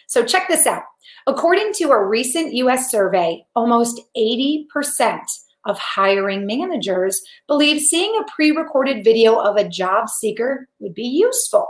So, 0.08 0.24
check 0.24 0.50
this 0.50 0.68
out. 0.68 0.84
According 1.26 1.74
to 1.78 1.86
a 1.86 2.06
recent 2.06 2.54
US 2.54 2.92
survey, 2.92 3.44
almost 3.56 4.02
80% 4.16 4.68
of 5.66 5.78
hiring 5.80 6.46
managers 6.46 7.22
believe 7.48 7.82
seeing 7.82 8.16
a 8.18 8.32
pre 8.36 8.52
recorded 8.52 9.04
video 9.04 9.38
of 9.38 9.56
a 9.56 9.68
job 9.68 10.10
seeker 10.10 10.68
would 10.80 10.94
be 10.94 11.04
useful. 11.04 11.68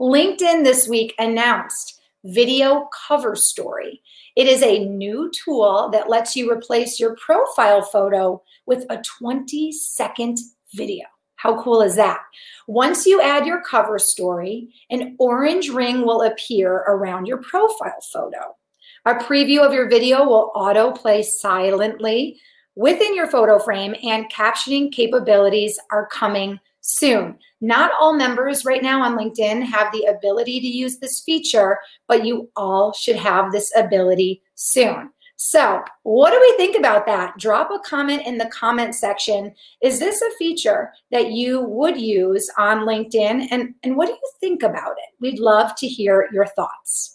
LinkedIn 0.00 0.64
this 0.64 0.88
week 0.88 1.14
announced 1.18 2.00
Video 2.24 2.88
Cover 3.06 3.36
Story. 3.36 4.00
It 4.34 4.46
is 4.46 4.62
a 4.62 4.84
new 4.86 5.30
tool 5.44 5.90
that 5.92 6.08
lets 6.08 6.34
you 6.34 6.50
replace 6.50 6.98
your 6.98 7.16
profile 7.16 7.82
photo 7.82 8.42
with 8.66 8.86
a 8.90 9.02
20 9.20 9.70
second 9.72 10.38
video. 10.74 11.04
How 11.36 11.62
cool 11.62 11.82
is 11.82 11.94
that? 11.96 12.20
Once 12.66 13.04
you 13.04 13.20
add 13.20 13.46
your 13.46 13.60
cover 13.60 13.98
story, 13.98 14.70
an 14.90 15.14
orange 15.18 15.68
ring 15.68 16.06
will 16.06 16.22
appear 16.22 16.72
around 16.88 17.26
your 17.26 17.42
profile 17.42 18.00
photo. 18.10 18.56
A 19.04 19.16
preview 19.16 19.60
of 19.60 19.74
your 19.74 19.88
video 19.90 20.26
will 20.26 20.50
autoplay 20.56 21.22
silently 21.22 22.40
within 22.76 23.14
your 23.14 23.26
photo 23.26 23.58
frame 23.58 23.94
and 24.02 24.30
captioning 24.32 24.92
capabilities 24.92 25.78
are 25.90 26.06
coming 26.06 26.58
soon. 26.80 27.38
Not 27.60 27.92
all 27.98 28.12
members 28.12 28.64
right 28.64 28.82
now 28.82 29.02
on 29.02 29.16
LinkedIn 29.16 29.62
have 29.64 29.90
the 29.92 30.04
ability 30.04 30.60
to 30.60 30.66
use 30.66 30.98
this 30.98 31.20
feature, 31.20 31.78
but 32.08 32.24
you 32.24 32.50
all 32.56 32.92
should 32.92 33.16
have 33.16 33.52
this 33.52 33.72
ability 33.74 34.42
soon. 34.54 35.10
So, 35.36 35.82
what 36.04 36.30
do 36.30 36.40
we 36.40 36.56
think 36.56 36.76
about 36.76 37.06
that? 37.06 37.36
Drop 37.38 37.70
a 37.70 37.78
comment 37.80 38.26
in 38.26 38.38
the 38.38 38.46
comment 38.46 38.94
section. 38.94 39.52
Is 39.82 39.98
this 39.98 40.22
a 40.22 40.36
feature 40.38 40.92
that 41.10 41.32
you 41.32 41.62
would 41.62 42.00
use 42.00 42.48
on 42.56 42.86
LinkedIn? 42.86 43.48
And, 43.50 43.74
and 43.82 43.96
what 43.96 44.06
do 44.06 44.12
you 44.12 44.30
think 44.40 44.62
about 44.62 44.92
it? 44.92 45.14
We'd 45.20 45.40
love 45.40 45.74
to 45.76 45.88
hear 45.88 46.28
your 46.32 46.46
thoughts. 46.46 47.13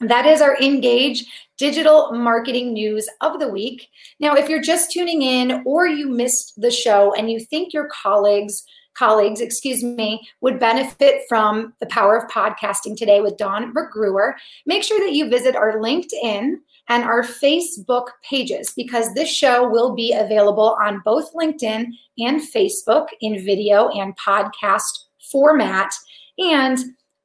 That 0.00 0.24
is 0.24 0.40
our 0.40 0.56
Engage 0.58 1.26
digital 1.58 2.12
marketing 2.12 2.72
news 2.72 3.06
of 3.20 3.38
the 3.38 3.48
week. 3.48 3.88
Now, 4.18 4.34
if 4.34 4.48
you're 4.48 4.62
just 4.62 4.90
tuning 4.90 5.20
in 5.20 5.62
or 5.66 5.86
you 5.86 6.08
missed 6.08 6.58
the 6.58 6.70
show 6.70 7.12
and 7.14 7.30
you 7.30 7.38
think 7.38 7.74
your 7.74 7.86
colleagues, 7.88 8.64
colleagues, 8.94 9.42
excuse 9.42 9.84
me, 9.84 10.26
would 10.40 10.58
benefit 10.58 11.22
from 11.28 11.74
the 11.80 11.86
power 11.86 12.16
of 12.16 12.30
podcasting 12.30 12.96
today 12.96 13.20
with 13.20 13.36
Dawn 13.36 13.74
McGruer, 13.74 14.32
make 14.64 14.82
sure 14.82 15.00
that 15.00 15.12
you 15.12 15.28
visit 15.28 15.54
our 15.54 15.74
LinkedIn 15.74 16.54
and 16.88 17.04
our 17.04 17.22
Facebook 17.22 18.06
pages 18.22 18.72
because 18.74 19.12
this 19.12 19.28
show 19.28 19.68
will 19.68 19.94
be 19.94 20.14
available 20.14 20.78
on 20.82 21.02
both 21.04 21.34
LinkedIn 21.34 21.88
and 22.18 22.40
Facebook 22.40 23.08
in 23.20 23.44
video 23.44 23.90
and 23.90 24.16
podcast 24.16 25.04
format. 25.30 25.92
And 26.38 26.78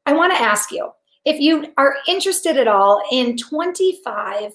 I 0.05 0.11
want 0.11 0.33
to 0.33 0.41
ask 0.41 0.71
you 0.71 0.91
if 1.25 1.39
you 1.39 1.73
are 1.77 1.95
interested 2.07 2.57
at 2.57 2.67
all 2.67 3.01
in 3.11 3.35
25 3.37 4.53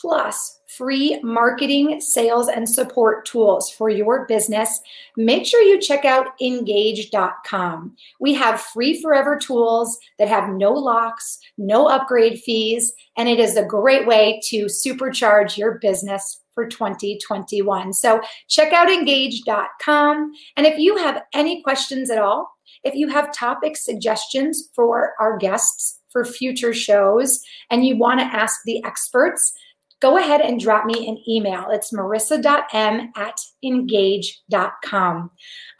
plus 0.00 0.60
free 0.76 1.18
marketing, 1.22 2.00
sales, 2.00 2.48
and 2.48 2.68
support 2.68 3.24
tools 3.24 3.70
for 3.70 3.88
your 3.88 4.26
business, 4.26 4.80
make 5.16 5.46
sure 5.46 5.62
you 5.62 5.80
check 5.80 6.04
out 6.04 6.28
engage.com. 6.40 7.96
We 8.20 8.34
have 8.34 8.60
free 8.60 9.00
forever 9.00 9.38
tools 9.38 9.98
that 10.18 10.28
have 10.28 10.50
no 10.50 10.72
locks, 10.72 11.38
no 11.56 11.86
upgrade 11.86 12.40
fees, 12.40 12.92
and 13.16 13.28
it 13.28 13.40
is 13.40 13.56
a 13.56 13.64
great 13.64 14.06
way 14.06 14.40
to 14.48 14.66
supercharge 14.66 15.56
your 15.56 15.78
business 15.78 16.40
for 16.54 16.66
2021. 16.66 17.92
So 17.92 18.20
check 18.48 18.72
out 18.72 18.90
engage.com. 18.90 20.32
And 20.56 20.66
if 20.66 20.78
you 20.78 20.96
have 20.96 21.22
any 21.32 21.62
questions 21.62 22.10
at 22.10 22.18
all, 22.18 22.52
if 22.84 22.94
you 22.94 23.08
have 23.08 23.32
topic 23.32 23.76
suggestions 23.76 24.68
for 24.74 25.14
our 25.18 25.36
guests 25.38 25.97
for 26.10 26.24
future 26.24 26.74
shows 26.74 27.40
and 27.70 27.86
you 27.86 27.96
want 27.96 28.20
to 28.20 28.26
ask 28.26 28.60
the 28.64 28.82
experts, 28.84 29.52
go 30.00 30.16
ahead 30.16 30.40
and 30.40 30.60
drop 30.60 30.84
me 30.84 31.08
an 31.08 31.18
email. 31.28 31.66
It's 31.70 31.92
marissa.m 31.92 33.12
at 33.16 33.38
engage.com. 33.64 35.30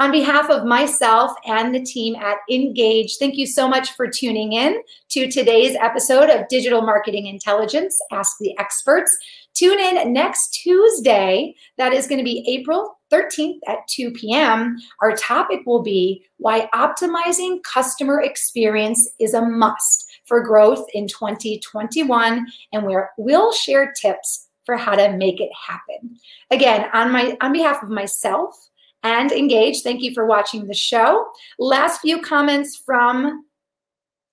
On 0.01 0.11
behalf 0.11 0.51
of 0.51 0.65
myself 0.65 1.33
and 1.47 1.75
the 1.75 1.83
team 1.83 2.17
at 2.17 2.39
Engage, 2.51 3.17
thank 3.19 3.37
you 3.37 3.47
so 3.47 3.69
much 3.69 3.93
for 3.93 4.09
tuning 4.09 4.53
in 4.53 4.79
to 5.11 5.31
today's 5.31 5.77
episode 5.77 6.31
of 6.31 6.49
Digital 6.49 6.83
Marketing 6.83 7.27
Intelligence 7.27 7.97
Ask 8.11 8.37
the 8.41 8.57
Experts. 8.59 9.17
Tune 9.55 9.79
in 9.79 10.13
next 10.13 10.51
Tuesday. 10.51 11.55
That 11.79 11.93
is 11.93 12.07
going 12.07 12.19
to 12.19 12.25
be 12.25 12.45
April 12.49 12.99
13th 13.11 13.59
at 13.67 13.87
2 13.89 14.13
p.m. 14.13 14.77
Our 15.01 15.17
topic 15.17 15.61
will 15.67 15.83
be 15.83 16.25
why 16.37 16.69
optimizing 16.75 17.63
customer 17.63 18.21
experience 18.21 19.09
is 19.19 19.35
a 19.35 19.43
must 19.43 20.08
for 20.29 20.43
growth 20.43 20.87
in 20.93 21.09
2021, 21.09 22.47
and 22.73 22.85
where 22.85 23.11
we'll 23.17 23.53
share 23.53 23.93
tips 23.93 24.49
for 24.65 24.77
how 24.77 24.95
to 24.95 25.17
make 25.17 25.41
it 25.41 25.51
happen. 25.67 26.17
Again, 26.51 26.89
on 26.93 27.11
my 27.11 27.37
on 27.41 27.53
behalf 27.53 27.83
of 27.83 27.89
myself 27.89 28.69
and 29.03 29.33
Engage, 29.33 29.83
thank 29.83 30.03
you 30.03 30.13
for 30.13 30.27
watching 30.27 30.67
the 30.67 30.75
show. 30.75 31.27
Last 31.59 32.01
few 32.01 32.21
comments 32.21 32.77
from 32.77 33.47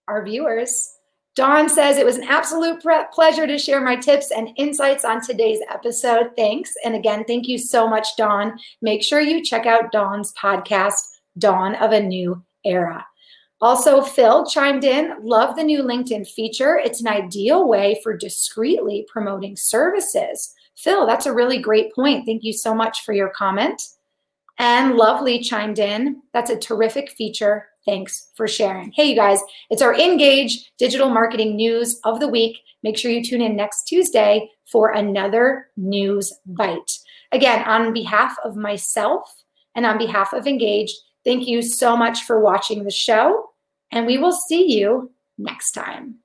our 0.08 0.24
viewers. 0.26 0.92
Dawn 1.36 1.68
says 1.68 1.98
it 1.98 2.06
was 2.06 2.18
an 2.18 2.24
absolute 2.24 2.82
pleasure 3.12 3.46
to 3.46 3.58
share 3.58 3.82
my 3.82 3.96
tips 3.96 4.32
and 4.32 4.50
insights 4.56 5.04
on 5.04 5.22
today's 5.22 5.60
episode. 5.70 6.32
Thanks. 6.38 6.74
And 6.86 6.96
again, 6.96 7.26
thank 7.26 7.48
you 7.48 7.58
so 7.58 7.90
much, 7.90 8.16
Dawn. 8.16 8.58
Make 8.82 9.04
sure 9.04 9.20
you 9.20 9.44
check 9.44 9.66
out 9.66 9.92
Dawn's 9.92 10.34
podcast, 10.42 10.96
Dawn 11.38 11.76
of 11.76 11.92
a 11.92 12.02
New 12.02 12.42
Era. 12.64 13.06
Also, 13.62 14.02
Phil 14.02 14.46
chimed 14.46 14.84
in, 14.84 15.14
love 15.24 15.56
the 15.56 15.64
new 15.64 15.82
LinkedIn 15.82 16.28
feature. 16.28 16.78
It's 16.78 17.02
an 17.02 17.08
ideal 17.08 17.68
way 17.68 18.00
for 18.04 18.16
discreetly 18.16 19.08
promoting 19.10 19.56
services. 19.56 20.54
Phil, 20.76 21.08
that's 21.08 21.26
a 21.26 21.34
really 21.34 21.60
great 21.60 21.94
point. 21.94 22.26
Thank 22.26 22.44
you 22.44 22.52
so 22.52 22.76
much 22.76 23.04
for 23.04 23.14
your 23.14 23.30
comment. 23.30 23.82
And 24.58 24.96
Lovely 24.96 25.42
chimed 25.42 25.80
in, 25.80 26.22
that's 26.34 26.50
a 26.50 26.58
terrific 26.58 27.12
feature. 27.12 27.68
Thanks 27.86 28.30
for 28.36 28.48
sharing. 28.48 28.92
Hey, 28.94 29.10
you 29.10 29.16
guys, 29.16 29.40
it's 29.70 29.82
our 29.82 29.96
Engage 29.96 30.72
digital 30.78 31.10
marketing 31.10 31.56
news 31.56 32.00
of 32.04 32.20
the 32.20 32.28
week. 32.28 32.58
Make 32.84 32.98
sure 32.98 33.12
you 33.12 33.24
tune 33.24 33.42
in 33.42 33.56
next 33.56 33.84
Tuesday 33.84 34.50
for 34.66 34.92
another 34.92 35.68
news 35.78 36.34
bite. 36.46 37.00
Again, 37.32 37.64
on 37.66 37.94
behalf 37.94 38.36
of 38.44 38.56
myself 38.56 39.44
and 39.76 39.86
on 39.86 39.98
behalf 39.98 40.34
of 40.34 40.48
Engage, 40.48 40.94
Thank 41.26 41.48
you 41.48 41.62
so 41.62 41.98
much 41.98 42.24
for 42.24 42.40
watching 42.40 42.84
the 42.84 42.92
show, 42.92 43.50
and 43.92 44.06
we 44.06 44.18
will 44.18 44.32
see 44.32 44.72
you 44.78 45.12
next 45.38 45.72
time. 45.72 46.20